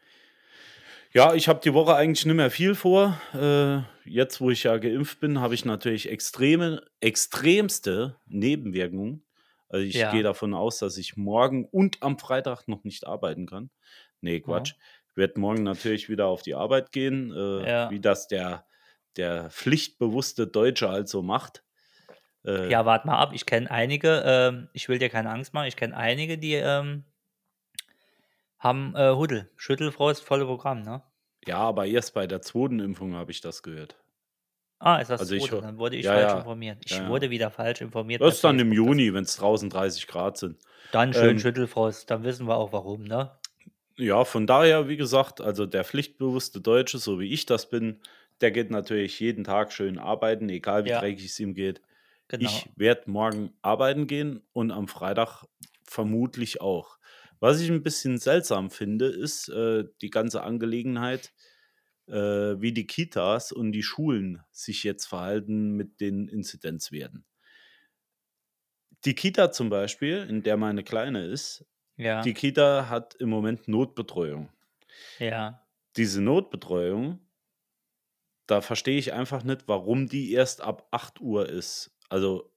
Ja, 1.13 1.34
ich 1.34 1.47
habe 1.50 1.60
die 1.62 1.74
Woche 1.74 1.95
eigentlich 1.95 2.26
nicht 2.26 2.36
mehr 2.36 2.52
viel 2.52 2.74
vor. 2.76 3.19
Äh, 3.34 3.82
jetzt, 4.10 4.39
wo 4.39 4.50
ich 4.50 4.63
ja 4.63 4.78
geimpft 4.78 5.19
bin, 5.19 5.41
habe 5.41 5.54
ich 5.56 5.65
natürlich 5.65 6.10
extreme 6.10 6.84
extremste 7.02 8.17
Nebenwirkungen. 8.28 9.26
Also, 9.67 9.86
ich 9.86 10.08
gehe 10.08 10.24
Ja. 10.24 10.24
davon 10.24 10.54
aus, 10.54 10.80
dass 10.80 10.97
ich 10.97 11.17
morgen 11.17 11.65
und 11.65 12.02
am 12.02 12.17
Freitag 12.17 12.67
noch 12.67 12.84
nicht 12.84 13.06
arbeiten 13.08 13.45
kann. 13.45 13.71
Ne, 14.21 14.39
Quatsch. 14.41 14.74
Mhm. 14.74 14.76
Ich 15.10 15.17
werde 15.17 15.39
morgen 15.39 15.63
natürlich 15.63 16.08
wieder 16.10 16.28
auf 16.28 16.43
die 16.43 16.56
Arbeit 16.56 16.91
gehen, 16.93 17.32
äh, 17.32 17.67
Ja. 17.67 17.89
wie 17.89 18.00
das 18.00 18.28
der 18.28 18.65
der 19.17 19.50
pflichtbewusste 19.50 20.47
Deutsche 20.47 20.88
halt 20.89 21.10
so 21.10 21.21
macht. 21.21 21.65
Äh, 22.45 22.71
Ja, 22.71 22.86
warte 22.86 23.08
mal 23.08 23.17
ab. 23.17 23.32
Ich 23.34 23.45
kenne 23.45 23.69
einige, 23.71 24.24
ähm 24.26 24.69
ich 24.74 24.88
will 24.88 25.00
dir 25.00 25.10
keine 25.10 25.30
Angst 25.32 25.54
machen, 25.54 25.67
ich 25.67 25.76
kenne 25.76 25.95
einige, 25.97 26.38
die, 26.38 26.54
ähm 26.54 27.06
haben, 28.62 28.95
äh, 28.95 29.12
Huddel, 29.13 29.52
Schüttelfrost, 29.58 30.24
volle 30.24 30.45
Programm, 30.45 30.84
ne? 30.84 31.04
ja, 31.45 31.58
aber 31.60 31.86
erst 31.86 32.13
bei 32.15 32.26
der 32.28 32.41
2. 32.41 32.80
Impfung 32.80 33.13
habe 33.13 33.32
ich 33.32 33.41
das 33.41 33.62
gehört. 33.63 33.95
Ah, 34.80 34.97
ist 35.00 35.10
das 35.10 35.24
Also, 35.24 35.36
ich 35.36 35.52
2.? 35.52 35.52
ho 35.52 35.62
Dann 35.62 35.78
wurde 35.78 35.95
ich 35.95 36.08
ja, 36.08 36.12
falsch 36.12 36.34
ja. 36.39 36.47
informiert. 36.47 36.80
Ich 36.84 37.00
Ja, 37.00 37.06
wurde 37.06 37.30
wieder 37.30 37.52
falsch 37.52 37.82
informiert 37.82 38.26
Das 38.26 38.36
ist 38.36 38.43
dann 38.45 38.60
im 38.60 38.74
Juni, 38.74 39.13
wenn's 39.13 39.38
draußen 39.38 39.69
30 39.69 40.08
Grad 40.08 40.38
sind. 40.38 40.60
Dann 40.89 41.13
schön 41.13 41.38
Ähm 41.38 41.39
Schüttelfrost, 41.39 42.10
dann 42.10 42.24
wissen 42.24 42.47
wir 42.47 42.56
auch 42.56 42.71
warum, 42.71 43.04
ne? 43.04 43.38
Ja, 43.97 44.24
von 44.26 44.47
daher, 44.47 44.88
wie 44.88 44.97
gesagt, 44.97 45.41
also 45.41 45.65
der 45.65 45.84
pflichtbewusste 45.84 46.62
Deutsche, 46.62 46.97
so 46.97 47.19
wie 47.19 47.32
ich 47.32 47.45
das 47.45 47.69
bin, 47.69 48.02
der 48.41 48.52
geht 48.52 48.71
natürlich 48.71 49.19
jeden 49.19 49.43
Tag 49.43 49.71
schön 49.74 50.00
arbeiten, 50.00 50.50
egal 50.50 50.86
wie 50.86 50.91
dreckig 50.91 51.26
es 51.26 51.39
ihm 51.39 51.54
geht. 51.54 51.82
Genau. 52.28 52.65
Ich 52.65 52.74
werde 52.76 53.12
morgen 53.12 53.54
arbeiten 53.62 54.08
gehen 54.08 54.41
und 54.54 54.71
am 54.71 54.88
Freitag 54.88 55.45
vermutlich 55.84 56.62
auch. 56.62 56.97
Was 57.44 57.60
ich 57.60 57.70
'n 57.72 57.82
bisschen 57.82 58.20
seltsam 58.20 58.70
finde, 58.70 59.08
ist, 59.08 59.50
äh, 59.50 59.86
die 60.04 60.12
ganze 60.12 60.44
Angelegenheit, 60.44 61.34
äh, 62.08 62.14
wie 62.62 62.72
die 62.72 62.86
Kitas 62.86 63.52
und 63.52 63.72
die 63.72 63.82
Schulen 63.82 64.44
sich 64.52 64.84
jetzt 64.84 65.08
verhalten 65.08 65.72
mit 65.72 66.02
den 66.02 66.28
Inzidenzwerten. 66.28 67.24
Die 69.06 69.16
Kita 69.16 69.52
zum 69.52 69.70
Beispiel, 69.72 70.28
in 70.30 70.44
der 70.44 70.58
meine 70.58 70.84
Kleine 70.84 71.26
ist 71.26 71.66
Ja. 72.00 72.26
die 72.26 72.34
Kita 72.36 72.90
hat 72.90 73.16
im 73.16 73.30
Moment 73.30 73.68
Notbetreuung. 73.68 74.50
Ja. 75.20 75.66
Diese 75.98 76.22
Notbetreuung 76.22 77.20
da 78.50 78.62
verstehe 78.62 78.98
ich 78.98 79.14
einfach 79.14 79.44
nicht, 79.44 79.68
warum 79.68 80.08
die 80.08 80.32
erst 80.34 80.62
ab 80.62 80.88
8:00 80.92 81.48
ist. 81.50 81.92
Also, 82.10 82.51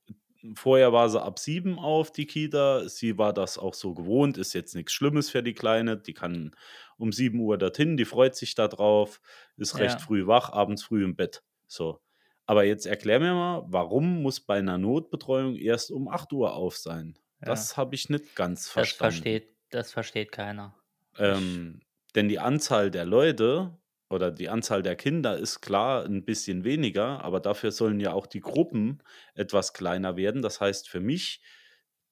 vorher 0.55 0.93
war 0.93 1.09
sie 1.09 1.21
ab 1.23 1.39
7 1.39 1.79
auf, 1.79 2.13
die 2.13 2.27
Kita. 2.27 2.89
Sie 2.89 3.19
war 3.19 3.33
das 3.33 3.59
auch 3.59 3.75
so 3.75 3.95
gewohnt, 3.95 4.39
ist 4.39 4.53
jetzt 4.55 4.75
nix 4.75 4.93
Schlimmes 4.93 5.31
für 5.31 5.43
die 5.43 5.55
Kleine. 5.55 5.97
Die 5.97 6.15
kann 6.15 6.55
um 6.99 7.13
7:00 7.13 7.59
dorthin, 7.59 7.97
die 7.97 8.05
freut 8.05 8.37
sich 8.37 8.55
da 8.55 8.69
drauf, 8.69 9.21
ist 9.57 9.79
recht 9.79 10.01
Ja. 10.01 10.03
früh 10.03 10.27
wach, 10.27 10.51
abends 10.53 10.85
früh 10.85 11.05
im 11.05 11.17
Bett, 11.17 11.43
so. 11.67 12.01
Aber 12.47 12.65
jetzt 12.65 12.87
erklär 12.87 13.21
mir 13.21 13.33
mal, 13.35 13.65
warum 13.69 14.23
muss 14.23 14.41
bei 14.41 14.61
'ner 14.61 14.79
Notbetreuung 14.79 15.57
erst 15.57 15.91
um 15.91 16.09
8:00 16.09 16.55
auf 16.55 16.77
sein? 16.77 17.19
Ja. 17.43 17.67
Das 17.67 17.77
habe 17.77 17.95
ich 17.95 18.09
nicht 18.11 18.35
ganz 18.35 18.69
Das 18.77 18.91
verstanden. 18.91 18.95
versteht 18.97 19.57
das 19.71 19.93
versteht 19.93 20.33
keiner. 20.33 20.75
Ähm, 21.19 21.81
denn 22.15 22.29
die 22.29 22.39
Anzahl 22.39 22.91
der 22.91 23.05
Leute 23.05 23.79
oder 24.15 24.31
die 24.33 24.49
Anzahl 24.49 24.83
der 24.83 24.97
Kinder 24.97 25.37
ist 25.39 25.61
klar 25.61 26.05
'n 26.07 26.25
bisschen 26.25 26.65
weniger, 26.65 27.23
aber 27.25 27.41
dafür 27.41 27.73
sollen 27.73 28.01
ja 28.01 28.13
auch 28.13 28.27
die 28.27 28.41
Gruppen 28.41 29.03
etwas 29.35 29.73
kleiner 29.75 30.17
werden. 30.17 30.43
Das 30.43 30.61
heißt 30.61 30.89
für 30.89 31.01
mich, 31.01 31.43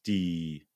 die 0.07 0.67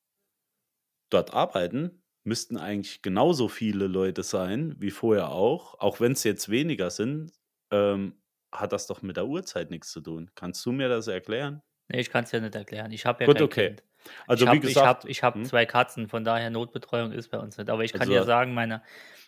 dort 1.10 1.32
arbeiten, 1.34 2.02
müssten 2.24 2.56
eigentlich 2.56 3.02
genauso 3.02 3.48
viele 3.48 3.86
Leute 3.86 4.22
sein 4.22 4.74
wie 4.78 4.90
vorher 4.90 5.30
auch. 5.30 5.74
Auch 5.78 6.00
wenn's 6.00 6.24
jetzt 6.24 6.48
weniger 6.48 6.90
sind, 6.90 7.32
ähm, 7.70 8.22
hat 8.52 8.72
das 8.72 8.86
doch 8.86 9.02
mit 9.02 9.16
der 9.16 9.26
Uhrzeit 9.26 9.70
nix 9.70 9.90
zu 9.92 10.00
tun. 10.00 10.30
Kannst 10.34 10.64
du 10.66 10.72
mir 10.72 10.88
das 10.88 11.06
erklären? 11.08 11.62
Ne, 11.88 11.98
ich 12.00 12.10
kann's 12.10 12.30
dir 12.30 12.40
nicht 12.40 12.54
erklären. 12.54 12.90
Ich 12.92 13.06
habe 13.06 13.22
ja 13.24 13.28
Gut, 13.28 13.40
kein 13.40 13.48
okay. 13.48 13.76
Kind. 13.76 13.82
Also, 14.26 14.50
ich 14.50 14.52
wie 14.52 14.60
ich 14.64 14.84
gesagt 14.84 14.84
habe 14.84 15.08
ich 15.10 15.22
habe 15.22 15.40
mhm. 15.40 15.42
2 15.42 15.66
Katzen, 15.66 16.08
von 16.08 16.24
daher 16.24 16.50
Notbetreuung 16.50 17.12
ist 17.12 17.28
bei 17.30 17.38
uns 17.38 17.56
nicht. 17.58 17.70
Aber 17.70 17.84
ich 17.84 17.94
kann 17.94 18.08
Also 18.08 18.10
dir 18.10 18.24
sagen, 18.24 18.54
meine 18.54 18.82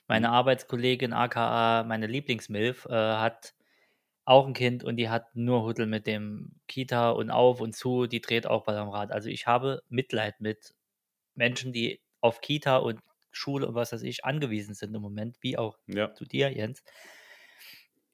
meine 0.09 0.31
Mhm. 0.31 0.31
Arbeitskollegin, 0.31 1.12
aka 1.12 1.85
meine 1.85 2.07
Lieblingsmilf, 2.07 2.87
äh, 2.87 2.93
hat 2.95 3.55
auch 4.27 4.47
'n 4.49 4.55
Kind 4.55 4.85
und 4.85 4.97
die 4.97 5.09
hat 5.11 5.35
nur 5.37 5.64
Huddel 5.64 5.87
mit 5.87 6.07
dem 6.07 6.57
Kita 6.69 7.11
und 7.12 7.31
auf 7.31 7.61
und 7.61 7.75
zu, 7.77 8.07
die 8.07 8.21
dreht 8.23 8.47
auch 8.47 8.64
Ball 8.64 8.77
am 8.79 8.88
Rad. 8.91 9.12
Also, 9.12 9.29
ich 9.31 9.47
habe 9.49 9.83
Mitleid 9.91 10.41
mit 10.41 10.75
Menschen, 11.37 11.73
die 11.73 12.03
auf 12.23 12.41
Kita 12.43 12.79
und 12.79 13.01
Schule 13.33 13.67
und 13.69 13.75
was 13.77 13.93
weiß 13.93 14.03
ich 14.05 14.25
angewiesen 14.27 14.75
sind 14.75 14.95
im 14.95 15.03
Moment, 15.03 15.38
wie 15.43 15.59
auch 15.59 15.79
Ja. 15.88 16.14
zu 16.14 16.25
dir, 16.27 16.51
Jens. 16.55 16.85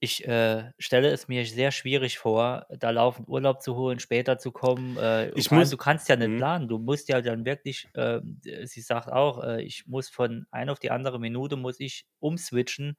Ich, 0.04 0.24
äh, 0.26 0.72
stelle 0.78 1.10
es 1.10 1.28
mir 1.28 1.46
sehr 1.46 1.72
schwierig 1.72 2.18
vor, 2.18 2.66
da 2.70 2.90
laufend 2.90 3.28
Urlaub 3.28 3.62
zu 3.62 3.76
holen, 3.76 3.98
später 4.00 4.38
zu 4.38 4.52
kommen. 4.52 4.96
Äh, 4.98 5.32
Ich 5.34 5.50
vor 5.50 5.58
allem, 5.58 5.70
muss 5.70 5.72
du 5.72 5.76
kannst 5.76 6.08
ja 6.08 6.16
nicht 6.16 6.34
mhm. 6.34 6.36
planen. 6.36 6.68
Du 6.68 6.78
musst 6.78 7.08
ja 7.08 7.20
dann 7.22 7.44
wirklich, 7.44 7.88
ähm 7.94 8.40
d 8.44 8.66
sie 8.66 8.80
sagt 8.82 9.08
auch, 9.10 9.42
äh: 9.44 9.62
„Ich 9.62 9.86
muss 9.86 10.08
von 10.10 10.46
ein 10.50 10.68
auf 10.70 10.78
die 10.80 10.90
andere 10.90 11.20
Minute 11.20 11.56
muss 11.56 11.80
ich 11.80 12.06
umswitchen 12.20 12.96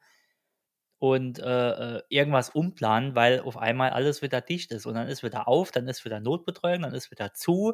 und, 0.99 1.39
äh, 1.39 1.97
äh, 1.97 2.01
irgendwas 2.09 2.49
umplanen, 2.49 3.15
weil 3.15 3.41
auf 3.41 3.57
einmal 3.57 3.91
alles 3.91 4.21
wieder 4.21 4.41
dicht 4.41 4.71
ist.“ 4.71 4.85
Und 4.85 4.95
dann 4.95 5.07
ist 5.07 5.23
wieder 5.23 5.47
auf, 5.47 5.71
dann 5.71 5.87
ist 5.87 6.05
wieder 6.05 6.19
Notbetreuung, 6.19 6.81
dann 6.83 6.93
ist 6.93 7.11
wieder 7.11 7.33
zu. 7.33 7.73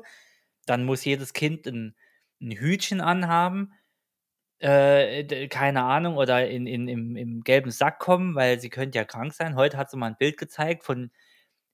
Dann 0.65 0.85
muss 0.85 1.05
jedes 1.05 1.33
Kind 1.33 1.67
'n 1.67 1.95
'n 2.41 2.51
Hütchen 2.51 3.01
anhaben, 3.01 3.73
äh, 4.61 5.47
keine 5.49 5.83
Ahnung, 5.83 6.17
oder 6.17 6.47
in 6.49 6.67
in 6.67 6.87
im 6.87 7.15
im 7.17 7.41
gelben 7.43 7.71
Sack 7.71 7.99
kommen, 7.99 8.35
weil 8.35 8.59
sie 8.59 8.69
könnte 8.69 8.97
ja 8.99 9.05
krank 9.05 9.33
sein. 9.33 9.55
Heute 9.55 9.77
hat 9.77 9.89
sie 9.91 9.97
mal 9.97 10.07
'n 10.11 10.17
Bild 10.19 10.37
gezeigt 10.37 10.83
von 10.83 11.11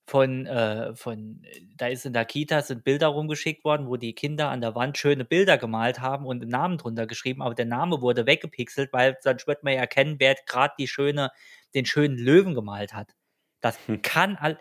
von, 0.07 0.45
äh 0.47 0.95
von 0.95 1.43
da 1.77 1.87
ist 1.87 2.05
in 2.05 2.13
der 2.13 2.25
Kita 2.25 2.61
sind 2.63 2.83
Bilder 2.85 3.07
rumgeschickt 3.07 3.63
worden, 3.65 3.87
wo 3.87 3.97
die 3.97 4.15
Kinder 4.15 4.49
an 4.49 4.61
der 4.61 4.75
Wand 4.75 4.97
schöne 4.97 5.25
Bilder 5.25 5.57
gemalt 5.57 5.99
haben 6.01 6.25
und 6.25 6.43
'n 6.43 6.49
Namen 6.49 6.77
drunter 6.79 7.07
geschrieben, 7.07 7.41
aber 7.43 7.55
der 7.55 7.65
Name 7.67 8.01
wurde 8.01 8.25
weggepixelt, 8.27 8.93
weil 8.93 9.17
sonst 9.21 9.47
würde 9.47 9.61
man 9.63 9.73
ja 9.75 9.81
erkennen, 9.81 10.17
wer 10.19 10.35
grad 10.47 10.73
die 10.79 10.87
schöne 10.87 11.31
den 11.75 11.85
schönen 11.85 12.17
Löwen 12.17 12.55
gemalt 12.55 12.93
hat. 12.93 13.13
Das 13.61 13.79
Hm. 13.87 13.97
kann 14.03 14.37
all 14.37 14.59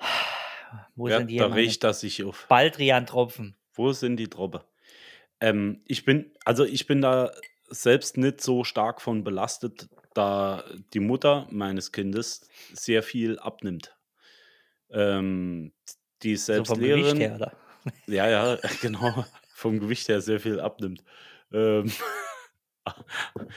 Wo 0.96 1.08
Ja, 1.08 1.10
sind 1.10 1.28
da 1.36 1.46
hier 1.46 1.48
meine 1.48 1.74
regt 1.74 1.84
er 1.84 1.92
sich 1.94 2.24
auf. 2.24 2.48
Baldrian-Tropfen? 2.48 3.56
Wo 3.76 3.92
sind 3.92 4.16
die 4.18 4.30
Droppe? 4.30 4.64
Ähm, 5.40 5.82
ich 5.86 6.04
bin 6.04 6.32
also, 6.44 6.64
ich 6.64 6.86
bin 6.86 7.02
da 7.02 7.32
selbst 7.68 8.16
nicht 8.16 8.40
so 8.40 8.64
stark 8.64 9.00
von 9.02 9.24
belastet, 9.24 9.88
da 10.14 10.64
die 10.92 11.00
Mutter 11.00 11.46
meines 11.50 11.92
Kindes 11.92 12.48
sehr 12.72 13.02
viel 13.02 13.38
abnimmt. 13.38 13.96
Ähm, 14.90 15.72
die 16.22 16.32
ist 16.32 16.46
So 16.46 16.52
selbst 16.54 16.68
vom 16.68 16.80
Gewicht 16.80 17.16
Lehrerin. 17.16 17.18
her, 17.18 17.34
oder? 17.36 17.52
Ja, 18.06 18.28
ja, 18.28 18.58
genau, 18.80 19.24
vom 19.54 19.80
Gewicht 19.80 20.08
her 20.08 20.20
sehr 20.20 20.40
viel 20.40 20.60
abnimmt. 20.60 21.02
Ähm, 21.52 21.90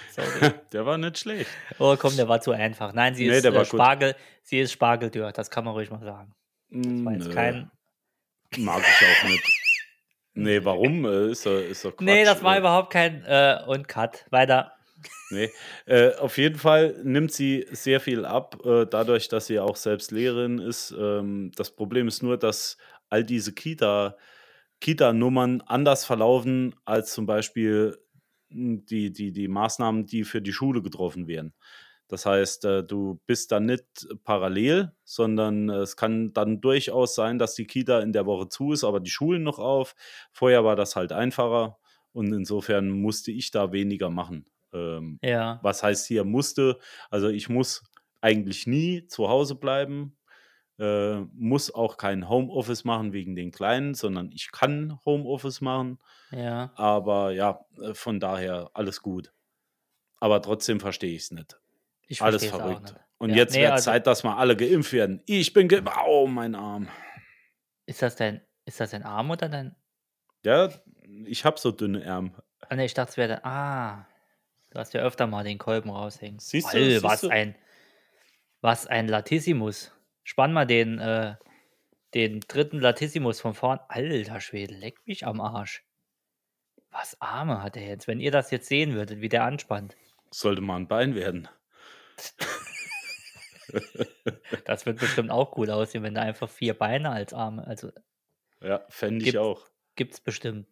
Sorry. 0.09 0.53
der 0.71 0.85
war 0.85 0.97
nicht 0.97 1.19
schlecht. 1.19 1.51
Oh 1.79 1.95
komm, 1.97 2.15
der 2.15 2.27
war 2.27 2.41
zu 2.41 2.51
einfach. 2.51 2.93
Nein, 2.93 3.13
sie 3.15 3.27
Ne, 3.27 3.37
ist, 3.37 3.45
äh, 3.45 3.53
war 3.53 3.65
gut. 3.65 3.67
Spargel 3.67 4.15
sie 4.43 4.59
ist 4.59 4.71
Spargeldürr, 4.71 5.31
das 5.33 5.49
kann 5.51 5.65
man 5.65 5.73
ruhig 5.73 5.89
mal 5.91 5.99
sagen. 6.01 6.33
Das 6.69 7.03
war 7.03 7.13
Hm, 7.13 7.13
jetzt 7.13 7.27
nö. 7.27 7.33
kein 7.33 7.71
Mag 8.57 8.81
ich 8.81 9.05
auch 9.05 9.29
nicht. 9.29 9.56
Ne, 10.37 10.63
warum? 10.65 11.05
Äh, 11.05 11.31
ist 11.31 11.45
doch 11.45 11.59
ist 11.59 11.83
doch 11.85 11.95
Quatsch. 11.97 12.05
Ne, 12.05 12.23
das 12.25 12.43
war 12.43 12.55
Äh, 12.55 12.59
überhaupt 12.59 12.91
kein 12.93 13.23
äh, 13.25 13.59
und 13.67 13.87
Cut. 13.87 14.25
Weiter. 14.29 14.73
Ne, 15.29 15.51
äh, 15.85 16.13
auf 16.15 16.37
jeden 16.37 16.57
Fall 16.57 16.99
nimmt 17.03 17.31
sie 17.31 17.65
sehr 17.71 17.99
viel 17.99 18.25
ab, 18.25 18.57
äh, 18.65 18.85
dadurch, 18.85 19.27
dass 19.27 19.47
sie 19.47 19.59
auch 19.59 19.75
selbst 19.75 20.11
Lehrerin 20.11 20.59
ist. 20.59 20.95
Ähm, 20.97 21.51
das 21.55 21.75
Problem 21.75 22.07
ist 22.07 22.23
nur, 22.23 22.37
dass 22.37 22.77
all 23.09 23.23
diese 23.23 23.53
Kita 23.53 24.17
Kita-Nummern 24.81 25.61
anders 25.65 26.05
verlaufen 26.05 26.75
als 26.85 27.13
zum 27.13 27.25
Beispiel, 27.25 27.97
hm, 28.51 28.85
die 28.85 29.11
die 29.11 29.31
die 29.33 29.47
Maßnahmen, 29.49 30.05
die 30.05 30.23
für 30.23 30.41
die 30.41 30.53
Schule 30.53 30.81
getroffen 30.81 31.27
werden. 31.27 31.53
Das 32.09 32.25
heißt, 32.25 32.65
äh, 32.65 32.83
du 32.83 33.19
bist 33.25 33.51
dann 33.51 33.65
nicht 33.65 33.85
parallel, 34.23 34.93
sondern 35.03 35.69
es 35.69 35.97
kann 35.97 36.31
dann 36.33 36.61
durchaus 36.61 37.15
sein, 37.15 37.37
dass 37.39 37.55
die 37.55 37.65
Kita 37.67 37.99
in 37.99 38.13
der 38.13 38.25
Woche 38.25 38.47
zu 38.49 38.71
ist, 38.71 38.83
aber 38.83 38.99
die 38.99 39.09
Schulen 39.09 39.43
noch 39.43 39.59
auf. 39.59 39.95
Vorher 40.31 40.63
war 40.63 40.75
das 40.75 40.95
halt 40.95 41.11
einfacher 41.11 41.77
und 42.13 42.31
insofern 42.33 42.89
musste 42.89 43.31
ich 43.31 43.51
da 43.51 43.71
weniger 43.71 44.09
machen. 44.09 44.45
Ähm, 44.73 45.19
Ja. 45.21 45.59
was 45.63 45.83
heißt 45.83 46.07
hier 46.07 46.23
musste? 46.23 46.77
Also 47.09 47.29
ich 47.29 47.49
muss 47.49 47.83
eigentlich 48.21 48.67
nie 48.67 49.05
zu 49.07 49.29
Hause 49.29 49.55
bleiben, 49.55 50.17
äh, 50.79 51.21
muss 51.33 51.73
auch 51.73 51.97
kein 51.97 52.29
Homeoffice 52.29 52.83
machen 52.83 53.11
wegen 53.13 53.35
den 53.35 53.51
Kleinen, 53.51 53.95
sondern 53.95 54.31
ich 54.31 54.51
kann 54.51 54.99
Homeoffice 55.05 55.61
machen. 55.61 55.99
Ja. 56.31 56.71
Aber 56.75 57.31
ja, 57.31 57.65
äh, 57.81 57.93
von 57.93 58.19
daher 58.19 58.69
alles 58.73 59.01
gut. 59.01 59.33
Aber 60.19 60.41
trotzdem 60.41 60.79
verstehe 60.79 61.15
ich 61.15 61.23
es 61.23 61.31
nicht. 61.31 61.59
Ich 62.07 62.21
Alles 62.21 62.45
verrückt. 62.45 62.95
Und 63.17 63.31
Ja, 63.31 63.35
jetzt 63.37 63.53
nee, 63.55 63.61
wird 63.61 63.71
also- 63.71 63.85
Zeit, 63.91 64.07
dass 64.07 64.23
wir 64.23 64.37
alle 64.37 64.55
geimpft 64.55 64.93
werden. 64.93 65.21
Ich 65.25 65.53
bin 65.53 65.67
geimpft. 65.67 65.95
Au, 65.97 66.27
mein 66.27 66.55
Arm. 66.55 66.87
Ist 67.85 68.01
das 68.01 68.15
dein, 68.15 68.41
ist 68.65 68.79
das 68.79 68.91
dein 68.91 69.03
Arm 69.03 69.29
oder 69.31 69.49
dein. 69.49 69.75
Ja, 70.43 70.69
ich 71.25 71.43
habe 71.45 71.59
so 71.59 71.71
dünne 71.71 72.03
Ärmel. 72.03 72.31
Ah, 72.69 72.75
ne, 72.75 72.85
ich 72.85 72.93
dachte, 72.93 73.11
es 73.11 73.17
wäre 73.17 73.27
dein. 73.29 73.43
Ah. 73.45 74.07
Du 74.71 74.79
hast 74.79 74.93
ja 74.93 75.01
öfter 75.01 75.27
mal 75.27 75.43
den 75.43 75.57
Kolben 75.57 75.89
raushängen. 75.89 76.39
Siehst 76.39 76.73
du, 76.73 76.77
All, 76.77 76.83
siehst 76.83 77.03
was 77.03 77.21
du? 77.21 77.29
ein. 77.29 77.55
Was 78.61 78.87
ein 78.87 79.07
Latissimus. 79.07 79.93
Spann 80.23 80.51
mal 80.53 80.65
den, 80.65 80.99
äh, 80.99 81.35
den 82.13 82.41
dritten 82.41 82.79
Latissimus 82.79 83.39
von 83.41 83.53
vorn. 83.53 83.79
Alter 83.87 84.39
Schwede, 84.41 84.73
leck 84.75 84.99
mich 85.05 85.25
am 85.25 85.39
Arsch. 85.41 85.83
Was 86.91 87.19
Arme 87.21 87.63
hat 87.63 87.77
er 87.77 87.83
jetzt? 87.87 88.07
Wenn 88.07 88.19
ihr 88.19 88.31
das 88.31 88.51
jetzt 88.51 88.67
sehen 88.67 88.93
würdet, 88.93 89.21
wie 89.21 89.29
der 89.29 89.43
anspannt. 89.43 89.95
Sollte 90.31 90.61
mal 90.61 90.75
ein 90.77 90.87
Bein 90.87 91.15
werden. 91.15 91.47
Das 94.65 94.85
wird 94.85 94.99
bestimmt 94.99 95.29
auch 95.31 95.57
cool 95.57 95.69
aussehen, 95.71 96.03
wenn 96.03 96.15
da 96.15 96.21
einfach 96.21 96.49
vier 96.49 96.73
Beine 96.73 97.09
als 97.11 97.33
Arme. 97.33 97.65
Also 97.67 97.91
Ja, 98.61 98.85
fände 98.89 99.25
ich 99.25 99.37
auch. 99.37 99.65
gibt's 99.95 100.19
bestimmt. 100.21 100.67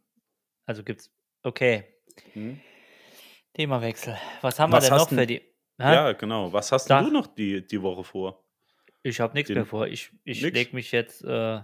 Also 0.65 0.83
gibt's. 0.83 1.11
Okay. 1.43 1.83
Hm? 2.33 2.59
Themawechsel. 3.53 4.17
Was 4.41 4.59
haben 4.59 4.71
Was 4.71 4.85
wir 4.85 4.89
denn 4.89 4.97
noch 4.97 5.09
für 5.09 5.27
die. 5.27 5.39
Hä? 5.77 5.93
Ja, 5.93 6.11
genau. 6.13 6.51
Was 6.53 6.71
hast 6.71 6.89
denn 6.89 7.03
du 7.05 7.11
noch 7.11 7.27
die, 7.27 7.65
die 7.65 7.81
Woche 7.81 8.03
vor? 8.03 8.43
Ich 9.03 9.19
habe 9.19 9.33
nichts 9.33 9.51
mehr 9.51 9.65
vor. 9.65 9.87
Ich, 9.87 10.11
ich 10.23 10.41
Nix? 10.41 10.53
leg 10.53 10.73
mich 10.73 10.91
jetzt. 10.91 11.23
Äh, 11.23 11.57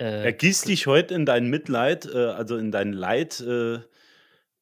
äh, 0.00 0.24
Ergieß 0.24 0.62
dich 0.62 0.86
heute 0.86 1.14
in 1.14 1.26
dein 1.26 1.48
Mitleid, 1.48 2.06
äh, 2.06 2.16
also 2.26 2.56
in 2.56 2.70
dein 2.70 2.92
Leid 2.92 3.40
äh, 3.40 3.80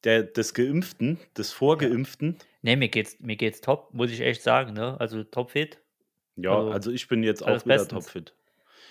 der, 0.03 0.23
des 0.23 0.53
Geimpften, 0.53 1.19
des 1.37 1.51
Vorgeimpften. 1.51 2.37
nee, 2.61 2.75
mir 2.75 2.89
geht's, 2.89 3.19
mir 3.19 3.35
geht's 3.35 3.61
top, 3.61 3.93
muss 3.93 4.11
ich 4.11 4.21
echt 4.21 4.41
sagen. 4.41 4.73
Ne? 4.73 4.99
Also 4.99 5.23
topfit. 5.23 5.79
Ja, 6.35 6.55
Also, 6.55 6.71
also 6.71 6.91
ich 6.91 7.07
bin 7.07 7.23
jetzt 7.23 7.41
auch 7.43 7.47
wieder 7.65 7.77
bestens. 7.77 8.05
topfit. 8.05 8.33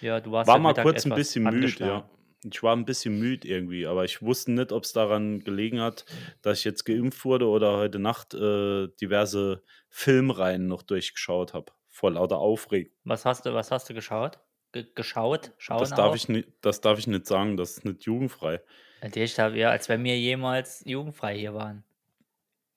Ja, 0.00 0.20
du 0.20 0.30
warst 0.32 0.48
War 0.48 0.58
mal 0.58 0.70
Mittag 0.70 0.84
kurz 0.84 1.06
ein 1.06 1.14
bisschen 1.14 1.44
müde, 1.44 1.72
ja. 1.84 2.08
Ich 2.52 2.62
war 2.62 2.76
ein 2.76 2.84
bisschen 2.84 3.18
müde 3.18 3.48
irgendwie, 3.48 3.86
aber 3.86 4.04
ich 4.04 4.20
wusste 4.22 4.52
nicht, 4.52 4.70
ob 4.70 4.84
es 4.84 4.92
daran 4.92 5.40
gelegen 5.40 5.80
hat, 5.80 6.04
dass 6.42 6.58
ich 6.58 6.64
jetzt 6.64 6.84
geimpft 6.84 7.24
wurde 7.24 7.46
oder 7.48 7.76
heute 7.78 7.98
Nacht 7.98 8.34
äh, 8.34 8.88
diverse 9.00 9.62
Filmreihen 9.88 10.66
noch 10.66 10.82
durchgeschaut 10.82 11.54
habe. 11.54 11.72
Vor 11.88 12.12
lauter 12.12 12.38
Aufregung. 12.38 12.92
Was 13.04 13.24
hast 13.24 13.46
du, 13.46 13.54
was 13.54 13.70
hast 13.70 13.88
du 13.88 13.94
geschaut? 13.94 14.38
Ge 14.72 14.86
geschaut? 14.94 15.52
Schauen 15.56 15.78
Das 15.80 15.90
darf, 15.90 16.10
auch? 16.10 16.14
ich 16.14 16.28
nicht, 16.28 16.48
das 16.60 16.80
darf 16.82 16.98
ich 16.98 17.06
nicht 17.06 17.26
sagen, 17.26 17.56
das 17.56 17.78
ist 17.78 17.84
nicht 17.84 18.04
jugendfrei. 18.04 18.60
Natürlich, 19.06 19.34
da- 19.34 19.54
ja, 19.54 19.70
als 19.70 19.88
wenn 19.88 20.02
wir 20.02 20.18
jemals 20.18 20.82
jugendfrei 20.84 21.38
hier 21.38 21.54
waren. 21.54 21.84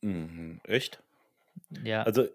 Mhm. 0.02 0.62
Echt? 0.64 1.02
Ja. 1.84 2.04
Also, 2.04 2.28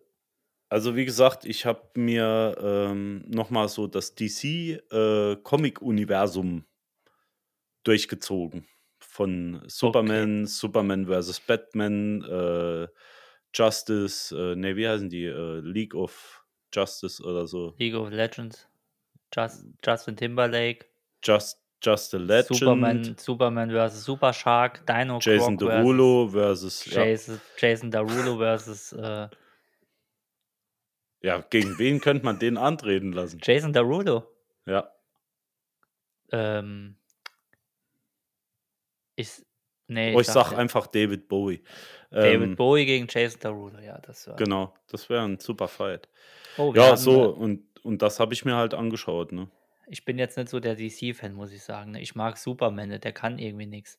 also 0.68 0.96
wie 0.96 1.04
gesagt, 1.04 1.44
ich 1.44 1.64
habe 1.64 1.88
mir 1.94 2.56
ähm, 2.60 3.24
nochmal 3.28 3.68
so 3.68 3.86
das 3.86 4.16
DC-Comic-Universum 4.16 6.64
durchgezogen. 7.84 8.66
Von 8.98 9.62
Superman, 9.68 10.46
Superman 10.46 11.06
vs. 11.06 11.38
Batman, 11.40 12.22
äh, 12.24 12.88
Justice, 13.54 14.34
äh, 14.36 14.56
ne, 14.56 14.74
wie 14.74 14.88
heißen 14.88 15.08
die? 15.08 15.26
Äh, 15.26 15.60
League 15.60 15.94
of 15.94 16.44
Justice 16.72 17.22
oder 17.22 17.46
so. 17.46 17.74
League 17.78 17.94
of 17.94 18.10
Legends. 18.10 18.68
Just, 19.32 19.66
Justin 19.84 20.16
Timberlake. 20.16 20.86
Just, 21.22 21.60
Just 21.84 22.14
a 22.14 22.18
Legend. 22.18 22.56
Superman, 22.58 23.16
Superman 23.18 23.70
vs. 23.70 24.04
Super 24.04 24.32
Shark. 24.32 24.86
Dino 24.86 25.18
Jason 25.20 25.56
Croc 25.58 25.68
versus 25.70 25.84
Derulo 25.84 26.28
versus. 26.30 26.84
Ja, 26.86 27.04
Jason, 27.04 27.40
Jason 27.58 27.90
Derulo 27.90 28.38
versus 28.38 28.92
äh, 28.92 29.28
ja, 31.22 31.38
gegen 31.50 31.78
wen 31.78 32.00
könnte 32.00 32.24
man 32.24 32.38
den 32.38 32.56
antreten 32.58 33.12
lassen? 33.12 33.40
Jason 33.42 33.72
Derulo. 33.72 34.24
Ja. 34.66 34.90
Ähm, 36.32 36.96
ich, 39.16 39.42
nee, 39.86 40.14
Oh, 40.14 40.20
ich 40.20 40.26
sag 40.26 40.34
dachte, 40.34 40.58
einfach 40.58 40.86
David 40.86 41.28
Bowie. 41.28 41.62
David 42.10 42.42
Ähm, 42.50 42.56
Bowie 42.56 42.84
gegen 42.86 43.06
Jason 43.08 43.40
Derulo, 43.40 43.78
ja, 43.78 43.98
das 43.98 44.26
war. 44.28 44.36
Genau, 44.36 44.74
das 44.88 45.08
wäre 45.08 45.24
ein 45.24 45.38
super 45.40 45.68
Fight. 45.68 46.08
Oh, 46.58 46.72
Ja, 46.74 46.96
so, 46.96 47.24
äh, 47.24 47.26
und, 47.28 47.64
und 47.82 48.02
das 48.02 48.20
habe 48.20 48.34
ich 48.34 48.44
mir 48.44 48.56
halt 48.56 48.74
angeschaut, 48.74 49.32
ne? 49.32 49.48
Ich 49.88 50.04
bin 50.04 50.18
jetzt 50.18 50.36
nicht 50.36 50.48
so 50.48 50.60
der 50.60 50.76
DC-Fan, 50.76 51.32
muss 51.34 51.52
ich 51.52 51.62
sagen. 51.62 51.92
ne. 51.92 52.00
Ich 52.00 52.14
mag 52.14 52.36
Superman, 52.38 52.98
der 53.00 53.12
kann 53.12 53.38
irgendwie 53.38 53.66
nichts. 53.66 53.98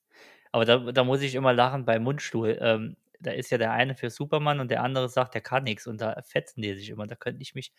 Aber 0.51 0.65
da, 0.65 0.77
da 0.77 1.03
muss 1.03 1.21
ich 1.21 1.35
immer 1.35 1.53
lachen 1.53 1.85
bei 1.85 1.99
Mundstuhl. 1.99 2.57
Ähm, 2.61 2.97
da 3.19 3.31
ist 3.31 3.49
ja 3.51 3.57
der 3.57 3.71
eine 3.71 3.95
für 3.95 4.09
Superman 4.09 4.59
und 4.59 4.69
der 4.71 4.83
andere 4.83 5.09
sagt, 5.09 5.33
der 5.33 5.41
kann 5.41 5.63
nichts. 5.63 5.87
Und 5.87 6.01
da 6.01 6.21
fetzen 6.23 6.61
die 6.61 6.73
sich 6.75 6.89
immer. 6.89 7.07
Da 7.07 7.15
könnte 7.15 7.41
ich 7.41 7.55
mich 7.55 7.71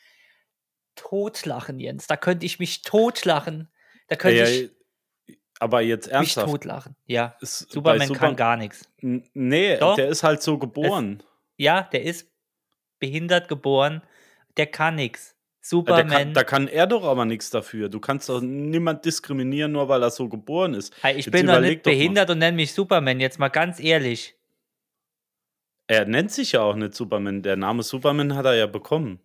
totlachen, 0.94 1.78
Jens. 1.78 2.06
Da 2.06 2.16
könnte 2.16 2.46
ich 2.46 2.58
mich 2.58 2.82
totlachen. 2.82 3.68
Da 4.08 4.16
könnte 4.16 4.38
Ja, 4.38 4.46
ich 4.48 4.70
aber 5.58 5.80
jetzt 5.80 6.06
mich 6.06 6.14
ernsthaft. 6.14 6.46
totlachen. 6.48 6.96
Ja, 7.06 7.36
ist 7.40 7.70
Superman 7.70 8.08
Super- 8.08 8.20
kann 8.20 8.36
gar 8.36 8.56
nichts. 8.56 8.88
Nee, 9.00 9.76
Doch. 9.78 9.96
der 9.96 10.08
ist 10.08 10.22
halt 10.22 10.42
so 10.42 10.58
geboren. 10.58 11.22
Ja, 11.56 11.82
der 11.82 12.02
ist 12.02 12.30
behindert 12.98 13.48
geboren. 13.48 14.02
Der 14.56 14.66
kann 14.66 14.94
nichts. 14.96 15.35
Der 15.72 15.78
Superman. 15.78 16.08
kann, 16.08 16.34
da 16.34 16.44
kann 16.44 16.68
er 16.68 16.86
doch 16.86 17.02
aber 17.04 17.24
nichts 17.24 17.50
dafür. 17.50 17.88
Du 17.88 17.98
kannst 18.00 18.28
doch 18.28 18.40
niemand 18.40 19.04
diskriminieren, 19.04 19.72
nur 19.72 19.88
weil 19.88 20.02
er 20.02 20.10
so 20.10 20.28
geboren 20.28 20.74
ist. 20.74 20.94
Hey, 21.02 21.16
ich 21.16 21.26
Jetzt 21.26 21.32
bin 21.32 21.46
doch 21.46 21.60
nicht 21.60 21.84
doch 21.84 21.90
mal. 21.90 21.96
behindert 21.96 22.30
und 22.30 22.38
nenne 22.38 22.56
mich 22.56 22.72
Superman. 22.72 23.18
Jetzt 23.20 23.38
mal 23.38 23.48
ganz 23.48 23.80
ehrlich. 23.80 24.36
Er 25.88 26.04
nennt 26.04 26.30
sich 26.32 26.52
ja 26.52 26.62
auch 26.62 26.74
nicht 26.76 26.94
Superman. 26.94 27.42
Der 27.42 27.56
Name 27.56 27.82
Superman 27.82 28.34
hat 28.34 28.44
er 28.44 28.54
ja 28.54 28.66
bekommen. 28.66 29.20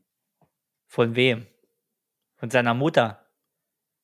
Von 0.88 1.16
wem? 1.16 1.48
Von 2.36 2.50
seiner 2.50 2.74
Mutter. 2.74 3.26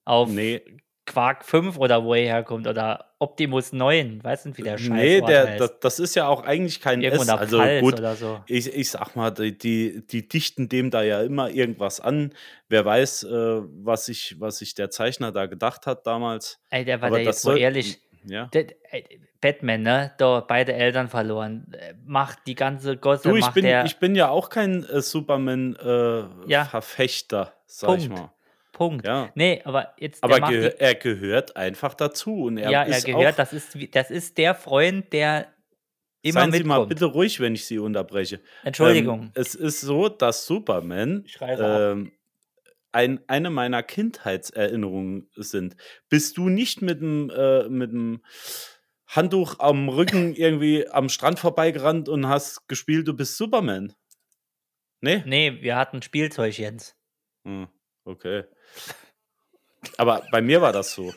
Auf 0.06 0.30
Nee, 0.30 0.62
Quark 1.08 1.43
5 1.43 1.80
oder 1.80 2.03
wo 2.03 2.14
er 2.14 2.24
herkommt. 2.26 2.68
Oder 2.68 3.05
Optimus 3.18 3.74
9. 3.74 4.24
Weiß 4.24 4.45
nicht, 4.45 4.60
wie 4.60 4.62
der 4.62 4.78
Scheiß 4.78 4.89
nee 4.89 5.22
der, 5.22 5.47
heißt. 5.47 5.60
das, 5.60 5.80
das 5.80 5.97
ist 5.99 6.14
ja 6.16 6.28
auch 6.28 6.43
eigentlich 6.43 6.82
kein 6.82 7.01
Irgendwo 7.01 7.24
S. 7.24 7.30
Also 7.30 7.58
Pfalz 7.58 7.82
gut, 7.82 7.97
oder 7.99 8.16
so. 8.16 8.39
ich, 8.45 8.72
ich 8.72 8.91
sag 8.91 9.16
mal, 9.16 9.32
die, 9.32 9.58
die, 9.58 10.05
die 10.05 10.28
dichten 10.28 10.70
dem 10.70 10.91
da 10.91 11.01
ja 11.01 11.24
immer 11.24 11.49
irgendwas 11.49 11.99
an. 11.99 12.32
Wer 12.70 12.86
weiß, 12.86 13.24
äh, 13.24 13.62
was, 13.84 14.05
sich, 14.05 14.36
was 14.39 14.60
sich 14.60 14.76
der 14.76 14.91
Zeichner 14.91 15.32
da 15.32 15.47
gedacht 15.47 15.88
hat 15.88 16.05
damals. 16.05 16.60
Ey, 16.70 16.86
der 16.86 17.01
war 17.01 17.08
Aber 17.08 17.18
der 17.18 17.26
jetzt 17.26 17.43
mal 17.45 17.53
soll- 17.53 17.60
ehrlich. 17.62 17.99
Ja. 18.26 18.45
Der, 18.47 18.66
Batman, 19.39 19.84
ne? 19.84 20.12
Da 20.18 20.39
beide 20.41 20.74
Eltern 20.74 21.08
verloren. 21.10 21.72
Äh, 21.80 21.93
Macht 22.05 22.39
die 22.47 22.55
ganze 22.55 22.97
Gosse, 22.97 23.30
Du, 23.30 23.36
ich 23.38 23.47
bin, 23.51 23.66
ich 23.86 23.97
bin 23.97 24.16
ja 24.16 24.28
auch 24.30 24.49
kein 24.49 24.84
äh, 24.84 24.95
Ja. 24.95 25.01
Superman-Verfechter, 25.01 27.53
sag 27.66 27.97
ich 27.99 28.08
Punkt. 28.10 28.22
mal. 28.22 28.32
Punkt. 28.78 29.08
Ja. 29.08 29.32
Nee, 29.34 29.62
aber 29.66 29.96
jetzt. 29.98 30.24
Aber 30.24 30.40
die, 30.40 30.56
er 30.56 30.94
gehört 30.94 31.58
einfach 31.58 31.96
dazu. 31.96 32.44
Und 32.44 32.58
er 32.58 32.70
ja, 32.70 32.84
er 32.84 33.02
gehört. 33.02 33.34
auch, 33.34 33.38
Das 33.38 33.52
ist, 33.52 33.76
das 33.92 34.12
ist 34.12 34.38
der 34.38 34.54
Freund, 34.54 35.12
der 35.14 35.48
immer 36.22 36.42
Seien 36.42 36.52
Sie 36.52 36.64
mal 36.64 36.86
bitte 36.86 37.06
ruhig, 37.06 37.40
wenn 37.40 37.56
ich 37.56 37.66
Sie 37.66 37.80
unterbreche. 37.80 38.40
Entschuldigung. 38.64 39.24
Ähm, 39.24 39.32
es 39.34 39.56
ist 39.56 39.82
so, 39.82 40.10
dass 40.10 40.46
Superman 40.46 41.26
ähm, 41.42 42.12
ein, 42.92 43.20
eine 43.28 43.50
meiner 43.50 43.82
Kindheitserinnerungen 43.82 45.28
sind. 45.36 45.76
Bist 46.08 46.38
du 46.38 46.50
nicht 46.50 46.84
mit 46.84 47.02
dem, 47.02 47.32
äh, 47.32 47.68
mit 47.70 47.92
dem 47.92 48.22
Handtuch 49.08 49.58
am 49.58 49.90
Rücken 49.90 50.36
irgendwie 50.36 50.88
am 50.88 51.10
Strand 51.10 51.40
vorbeigerannt 51.40 52.10
und 52.10 52.28
hast 52.28 52.68
gespielt, 52.68 53.08
du 53.08 53.16
bist 53.16 53.38
Superman? 53.38 53.94
Nee? 55.02 55.24
nee, 55.26 55.62
wir 55.62 55.76
hatten 55.76 56.04
Spielzeug, 56.04 56.58
Jens. 56.58 56.96
Hm, 57.44 57.68
okay. 58.08 58.43
Aber 59.97 60.24
bei 60.32 60.41
mir 60.41 60.62
war 60.62 60.74
das 60.74 60.93
so. 60.93 61.14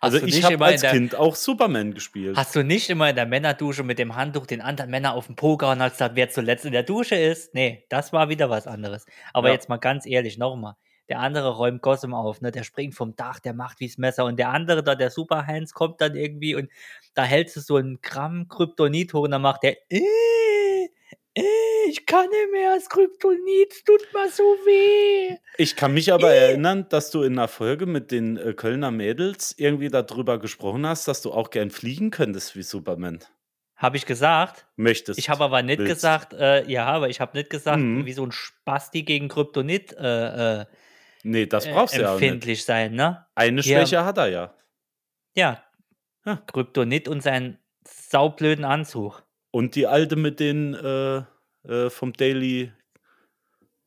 Also 0.00 0.18
ich 0.18 0.42
habe 0.44 0.64
als 0.64 0.80
der- 0.80 0.90
Kind 0.92 1.14
auch 1.14 1.34
Superman 1.34 1.92
gespielt. 1.94 2.36
Hast 2.36 2.54
du 2.56 2.62
nicht 2.64 2.88
immer 2.90 3.10
in 3.10 3.16
der 3.16 3.26
Männerdusche 3.26 3.82
mit 3.82 3.98
dem 3.98 4.16
Handtuch 4.16 4.46
den 4.46 4.60
anderen 4.60 4.90
Männer 4.90 5.14
auf 5.14 5.26
den 5.26 5.36
Po 5.36 5.56
gehauen 5.56 5.78
und 5.78 5.82
hast 5.84 5.92
gesagt, 5.92 6.16
wer 6.16 6.28
zuletzt 6.30 6.64
in 6.64 6.72
der 6.72 6.82
Dusche 6.82 7.14
ist? 7.16 7.54
Nee, 7.54 7.84
das 7.90 8.12
war 8.12 8.28
wieder 8.28 8.48
was 8.50 8.66
anderes. 8.66 9.06
Aber 9.32 9.48
Ja. 9.48 9.54
jetzt 9.54 9.68
mal 9.68 9.76
ganz 9.78 10.06
ehrlich, 10.06 10.38
nochmal. 10.38 10.74
Der 11.10 11.18
andere 11.20 11.56
räumt 11.56 11.82
Gossam 11.82 12.14
auf, 12.14 12.40
ne? 12.40 12.50
Der 12.50 12.64
springt 12.64 12.94
vom 12.94 13.14
Dach, 13.14 13.38
der 13.38 13.52
macht 13.52 13.80
wie's 13.80 13.98
Messer. 13.98 14.24
Und 14.24 14.38
der 14.38 14.48
andere 14.48 14.82
da, 14.82 14.94
der 14.94 15.10
Super-Heinz, 15.10 15.74
kommt 15.74 16.00
dann 16.00 16.16
irgendwie 16.16 16.54
und 16.54 16.70
da 17.12 17.24
hältst 17.24 17.56
du 17.56 17.60
so 17.60 17.76
ein 17.76 17.98
Gramm 18.00 18.48
Kryptonit 18.48 19.12
hoch 19.12 19.22
und 19.24 19.32
dann 19.32 19.42
macht 19.42 19.64
der 19.64 19.76
äh, 19.90 20.00
äh, 21.34 21.42
kann 22.06 22.28
nicht 22.28 22.52
mehr, 22.52 22.74
das 22.74 22.88
Kryptonit 22.88 23.84
tut 23.86 24.06
mir 24.12 24.28
so 24.30 24.42
weh. 24.42 25.36
Ich 25.58 25.76
kann 25.76 25.94
mich 25.94 26.12
aber 26.12 26.32
erinnern, 26.32 26.86
dass 26.88 27.10
du 27.10 27.22
in 27.22 27.38
einer 27.38 27.48
Folge 27.48 27.86
mit 27.86 28.10
den 28.10 28.36
äh, 28.36 28.52
Kölner 28.54 28.90
Mädels 28.90 29.54
irgendwie 29.56 29.88
darüber 29.88 30.38
gesprochen 30.38 30.86
hast, 30.86 31.06
dass 31.08 31.22
du 31.22 31.32
auch 31.32 31.50
gern 31.50 31.70
fliegen 31.70 32.10
könntest 32.10 32.56
wie 32.56 32.62
Superman. 32.62 33.20
Habe 33.76 33.96
ich 33.96 34.06
gesagt? 34.06 34.66
Möchtest. 34.76 35.18
Ich 35.18 35.28
habe 35.28 35.44
aber 35.44 35.62
nicht 35.62 35.78
willst. 35.78 35.94
gesagt, 35.94 36.32
äh, 36.32 36.64
ja, 36.70 36.86
aber 36.86 37.08
ich 37.08 37.20
habe 37.20 37.36
nicht 37.36 37.50
gesagt, 37.50 37.80
Mhm. 37.82 38.06
wie 38.06 38.12
so 38.12 38.24
ein 38.24 38.32
Spasti 38.32 39.02
gegen 39.02 39.28
Kryptonit 39.28 39.92
äh, 39.98 40.60
äh, 40.60 40.64
Nee, 41.24 41.46
das 41.46 41.66
äh, 41.66 41.72
brauchst 41.72 41.96
du 41.96 42.02
ja 42.02 42.12
empfindlich 42.12 42.64
sein, 42.64 42.94
ne? 42.94 43.26
Eine 43.34 43.62
Ja. 43.62 43.78
Schwäche 43.80 44.04
hat 44.04 44.18
er 44.18 44.28
ja. 44.28 44.54
Ja. 45.34 45.62
Ja. 46.24 46.42
Kryptonit 46.52 47.08
und 47.08 47.22
seinen 47.22 47.58
saublöden 47.86 48.64
Anzug. 48.64 49.22
Und 49.50 49.74
die 49.74 49.86
alte 49.86 50.16
mit 50.16 50.40
den 50.40 50.74
äh, 51.68 51.90
vom 51.90 52.12
Daily, 52.12 52.72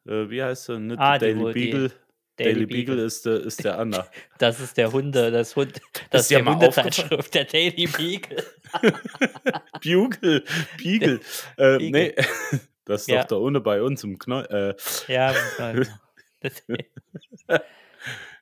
äh, 0.08 0.30
wie 0.30 0.42
heißt 0.44 0.66
sie? 0.66 0.80
Nicht 0.80 1.00
Ah, 1.00 1.18
der 1.18 1.34
Daily 1.34 1.54
Beagle. 1.54 1.92
Daily 2.38 2.54
Daily, 2.54 2.66
Beagle. 2.68 2.86
Beagle 2.96 3.06
ist, 3.06 3.26
der- 3.26 3.42
ist 3.42 3.64
der 3.64 3.80
Anna. 3.80 4.08
Das 4.38 4.60
ist 4.60 4.78
der 4.78 4.92
Hunde, 4.92 5.32
das 5.32 5.56
Hund, 5.56 5.82
das 6.12 6.22
ist 6.24 6.32
die 6.32 6.42
mal 6.42 6.54
Hundezeitschrift, 6.54 7.34
der 7.34 7.46
Daily 7.46 7.88
Beagle. 7.88 8.44
Bugle, 9.84 10.44
Beagle. 10.78 11.20
Äh, 11.58 11.78
Beagle. 11.78 11.92
nee, 11.92 12.16
das 12.86 13.02
ist 13.02 13.08
Ja. 13.10 13.22
doch 13.22 13.28
da 13.30 13.36
ohne 13.38 13.60
bei 13.62 13.82
uns 13.82 14.04
im 14.04 14.18
Knoll. 14.20 14.46
Äh, 14.52 15.12
Ja, 15.12 15.34
das, 16.42 16.64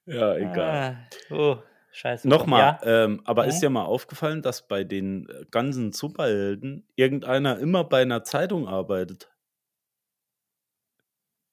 ja, 0.05 0.35
egal. 0.35 1.07
ah, 1.29 1.33
oh, 1.33 1.57
scheiße. 1.95 2.27
Nochmal, 2.27 2.61
Ja, 2.61 2.79
ähm, 2.83 3.21
aber 3.25 3.45
ist 3.45 3.57
Mhm. 3.57 3.61
dir 3.61 3.69
mal 3.69 3.85
aufgefallen, 3.85 4.41
dass 4.41 4.67
bei 4.67 4.83
den 4.83 5.27
äh, 5.29 5.45
ganzen 5.51 5.91
Superhelden 5.91 6.87
irgendeiner 6.95 7.59
immer 7.59 7.83
bei 7.83 8.01
einer 8.01 8.23
Zeitung 8.23 8.67
arbeitet? 8.67 9.31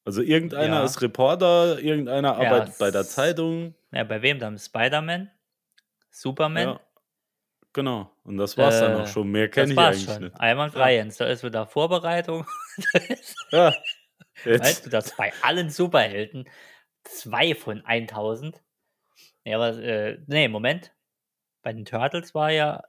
Also 0.05 0.21
irgendeiner 0.23 0.79
Ja. 0.79 0.85
ist 0.85 1.01
Reporter, 1.01 1.79
irgendeiner 1.79 2.37
Ja, 2.37 2.41
arbeitet 2.51 2.79
bei 2.79 2.91
der 2.91 3.07
Zeitung. 3.07 3.75
ja, 3.93 4.05
bei 4.05 4.21
wem 4.23 4.39
dann? 4.39 4.59
Spider-Man? 4.59 5.31
Superman? 6.11 6.63
Ja, 6.75 6.81
genau. 7.73 8.11
Und 8.25 8.37
das 8.37 8.59
war's 8.59 8.81
dann 8.81 8.95
Äh, 8.95 9.03
auch 9.03 9.07
schon. 9.07 9.31
Mehr 9.31 9.49
kenne 9.49 9.75
ich 9.75 9.81
eigentlich 9.81 10.05
schon. 10.05 10.25
nicht. 10.25 10.41
Einwandfrei, 10.41 10.97
Jens. 10.97 11.17
Da 11.19 11.27
ist 11.27 11.45
wieder 11.45 11.67
Vorbereitung. 11.67 12.47
Ja, 13.53 13.75
weißt 14.45 14.55
jetzt. 14.55 14.87
du, 14.87 14.91
dass 14.91 15.15
bei 15.17 15.33
allen 15.43 15.71
Superhelden 15.71 16.49
zwei 17.05 17.55
von 17.55 17.85
1000. 17.85 18.63
Ja, 19.45 19.57
aber, 19.57 19.79
äh, 19.79 20.19
nee, 20.27 20.49
Moment. 20.49 20.93
Bei 21.63 21.73
den 21.73 21.85
Turtles 21.85 22.35
war 22.35 22.51
ja 22.51 22.83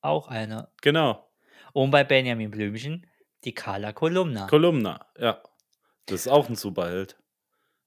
auch 0.00 0.28
einer. 0.28 0.70
Genau. 0.82 1.30
Und 1.72 1.90
bei 1.90 2.04
Benjamin 2.04 2.50
Blümchen 2.50 3.06
die 3.44 3.54
Carla 3.54 3.92
Kolumna. 3.92 4.46
Kolumna, 4.46 5.06
ja. 5.18 5.42
Das 6.06 6.22
ist 6.22 6.28
auch 6.28 6.48
ein 6.48 6.56
Superheld. 6.56 7.16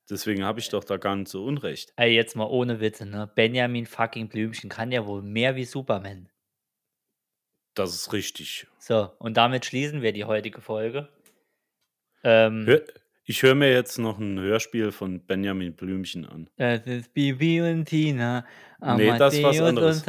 Deswegen 0.10 0.44
habe 0.44 0.60
ich 0.60 0.70
doch 0.70 0.84
da 0.84 0.98
gar 0.98 1.16
nicht 1.16 1.28
so 1.28 1.44
Unrecht. 1.44 1.94
Ey, 1.98 2.16
jetzt 2.16 2.36
mal 2.36 2.46
ohne 2.46 2.80
Witze, 2.80 3.06
ne? 3.06 3.30
Benjamin 3.36 3.86
fucking 3.86 4.30
Blümchen 4.30 4.70
kann 4.70 4.92
ja 4.92 5.06
wohl 5.06 5.22
mehr 5.22 5.56
wie 5.56 5.66
Superman. 5.66 6.30
Das 7.74 7.94
ist 7.94 8.14
richtig. 8.14 8.68
So, 8.80 9.12
und 9.20 9.38
damit 9.38 9.66
schließen 9.66 10.02
wir 10.02 10.14
die 10.14 10.26
heutige 10.26 10.62
Folge. 10.62 11.10
Ähm, 12.24 12.66
Hör, 12.66 12.82
ich 13.30 13.44
höre 13.44 13.56
mir 13.56 13.72
jetzt 13.72 14.00
noch 14.00 14.18
ein 14.20 14.40
Hörspiel 14.40 14.94
von 14.94 15.20
Benjamin 15.20 15.74
Blümchen 15.74 16.26
an. 16.26 16.50
das 16.56 16.88
ist 16.88 17.14
Bibi 17.14 17.60
und 17.62 17.84
Tina. 17.86 18.46
Nee, 18.96 19.18
das 19.18 19.34
ist 19.34 19.44
was 19.44 19.60
anderes. 19.60 20.04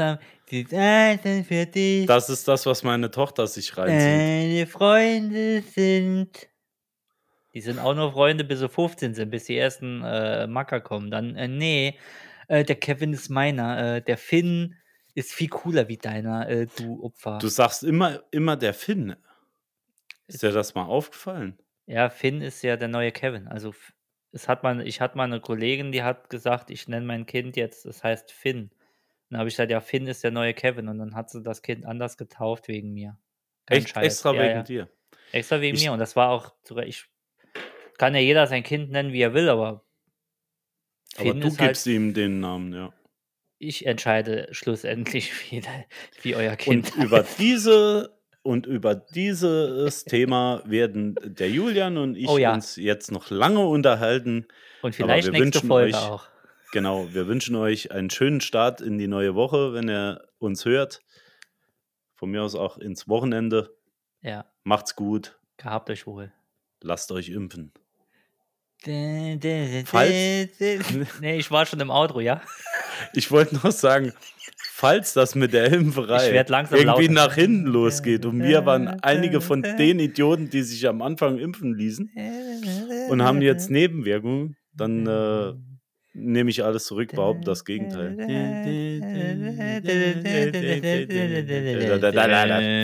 Die 0.51 0.65
Zeiten 0.65 1.45
für 1.45 1.67
dich. 1.67 2.07
Das 2.07 2.31
ist 2.31 2.47
das, 2.47 2.65
was 2.65 2.85
meine 2.85 3.11
Tochter 3.11 3.49
sich 3.49 3.77
reinzieht. 3.77 4.01
Deine 4.01 4.67
Freunde 4.67 5.63
sind. 5.63 6.49
Die 7.55 7.61
sind 7.61 7.81
auch 7.81 7.95
nur 7.95 8.13
Freunde, 8.13 8.45
bis 8.45 8.61
sie 8.61 8.69
15 8.69 9.15
sind, 9.15 9.31
bis 9.31 9.45
die 9.45 9.59
ersten 9.59 10.03
äh, 10.05 10.47
Macker 10.47 10.81
kommen. 10.81 11.11
Dann, 11.11 11.35
äh, 11.35 11.49
nee, 11.49 11.99
äh, 12.47 12.63
der 12.65 12.77
Kevin 12.77 13.13
ist 13.13 13.31
meiner. 13.31 13.97
Äh, 13.97 14.03
der 14.03 14.17
Finn 14.17 14.77
ist 15.15 15.33
viel 15.33 15.49
cooler 15.49 15.89
wie 15.89 15.97
deiner, 15.97 16.49
äh, 16.49 16.69
du 16.77 17.03
Opfer. 17.03 17.39
Du 17.39 17.49
sagst 17.49 17.83
immer, 17.83 18.23
immer 18.31 18.57
der 18.57 18.75
Finn. 18.75 19.17
Ist 20.29 20.45
dir 20.45 20.53
das 20.53 20.75
mal 20.77 20.85
aufgefallen? 20.85 21.59
Ja, 21.89 22.11
Finn 22.11 22.43
ist 22.43 22.63
ja 22.63 22.77
der 22.77 22.89
neue 22.89 23.13
Kevin. 23.13 23.49
Also 23.49 23.75
es 24.31 24.47
hat 24.47 24.63
mal, 24.63 24.87
ich 24.87 25.01
hatte 25.01 25.17
mal 25.17 25.25
eine 25.25 25.41
Kollegin, 25.41 25.91
die 25.91 26.03
hat 26.03 26.29
gesagt, 26.29 26.71
ich 26.71 26.87
nenne 26.87 27.07
mein 27.07 27.25
Kind 27.25 27.57
jetzt, 27.57 27.87
das 27.87 28.05
heißt 28.05 28.31
Finn. 28.31 28.71
Dann 29.31 29.39
habe 29.41 29.49
ich 29.49 29.55
gesagt, 29.55 29.71
ja, 29.71 29.81
Finn 29.81 30.07
ist 30.07 30.23
der 30.23 30.31
neue 30.31 30.53
Kevin. 30.53 30.89
Und 30.89 30.99
dann 30.99 31.15
hat 31.15 31.31
sie 31.31 31.43
das 31.43 31.63
Kind 31.63 31.87
anders 31.87 32.19
getauft 32.19 32.69
wegen 32.69 32.93
mir. 32.93 33.19
Kein 33.67 33.79
Echt 33.79 33.89
Scheiß. 33.91 34.05
extra 34.05 34.35
ja, 34.35 34.43
wegen 34.43 34.55
ja. 34.57 34.63
dir. 34.63 34.89
Extra 35.33 35.61
wegen 35.63 35.77
Ich- 35.77 35.85
mir. 35.85 35.93
Und 35.93 35.99
das 35.99 36.15
war 36.15 36.29
auch 36.31 36.55
sogar, 36.63 36.85
ich 36.87 37.07
kann 37.97 38.15
ja 38.15 38.21
jeder 38.21 38.47
sein 38.47 38.63
Kind 38.63 38.91
nennen, 38.91 39.13
wie 39.15 39.23
er 39.23 39.33
will, 39.35 39.49
aber 39.49 39.85
Aber 41.17 41.31
Finn 41.31 41.41
du 41.41 41.49
ist 41.49 41.59
halt, 41.59 41.71
gibst 41.71 41.87
ihm 41.87 42.13
den 42.15 42.41
Namen, 42.41 42.73
ja. 42.75 42.93
ich 43.59 43.87
entscheide 43.87 44.49
schlussendlich, 44.53 45.33
wie, 45.51 45.63
wie 46.23 46.35
euer 46.37 46.57
Kind 46.57 46.95
Und 46.97 47.05
über 47.05 47.25
diese 47.39 48.18
und 48.49 48.67
über 48.67 48.95
dieses 48.95 50.05
Thema 50.07 50.63
werden 50.65 51.15
der 51.23 51.51
Julian 51.51 51.99
und 51.99 52.17
ich 52.17 52.29
Oh 52.29 52.39
ja. 52.39 52.55
uns 52.55 52.77
jetzt 52.77 53.13
noch 53.13 53.31
lange 53.31 53.67
unterhalten. 53.67 54.47
Und 54.83 54.95
vielleicht 54.95 55.31
wir 55.33 55.39
nächste 55.41 55.67
Folge 55.67 55.95
euch- 55.97 56.03
auch. 56.03 56.27
Genau, 56.73 57.09
wir 57.13 57.27
wünschen 57.27 57.57
euch 57.57 57.93
einen 57.93 58.11
schönen 58.11 58.41
Start 58.41 58.81
in 58.81 58.99
die 58.99 59.07
neue 59.09 59.35
Woche, 59.35 59.73
wenn 59.75 59.89
ihr 59.89 60.27
uns 60.39 60.65
hört. 60.65 61.03
Von 62.15 62.31
mir 62.31 62.43
aus 62.43 62.55
auch 62.55 62.79
ins 62.79 63.07
Wochenende. 63.09 63.75
Ja, 64.23 64.45
Macht's 64.65 64.95
gut. 64.97 65.39
gehabt 65.57 65.89
euch 65.91 66.07
wohl. 66.07 66.33
Lasst 66.83 67.11
euch 67.13 67.29
impfen. 67.31 67.73
Falls? 69.85 70.51
Nee, 71.21 71.39
ich 71.39 71.51
war 71.51 71.67
schon 71.67 71.81
im 71.81 71.91
Outro, 71.91 72.21
ja? 72.21 72.41
Ich 73.13 73.31
wollte 73.31 73.55
noch 73.57 73.73
sagen, 73.73 74.13
falls 74.79 75.13
das 75.13 75.35
mit 75.35 75.53
der 75.53 75.73
Impferei 75.73 76.31
irgendwie 76.31 76.85
lauter. 76.85 77.13
nach 77.13 77.35
hinten 77.35 77.67
losgeht 77.67 78.25
und 78.25 78.41
wir 78.41 78.65
waren 78.65 78.87
einige 79.03 79.41
von 79.41 79.63
den 79.63 79.99
Idioten, 79.99 80.51
die 80.51 80.63
sich 80.63 80.87
am 80.87 81.03
Anfang 81.03 81.39
impfen 81.39 81.75
ließen 81.75 82.09
und 83.11 83.23
haben 83.23 83.43
jetzt 83.43 83.71
Nebenwirkungen, 83.71 84.57
dann 84.73 85.05
äh, 85.07 85.53
nehme 86.15 86.51
ich 86.51 86.63
alles 86.65 86.85
zurück, 86.85 87.11
behaupte 87.13 87.45
das 87.47 87.65
Gegenteil. 87.65 88.15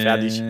Fertig. 0.03 0.43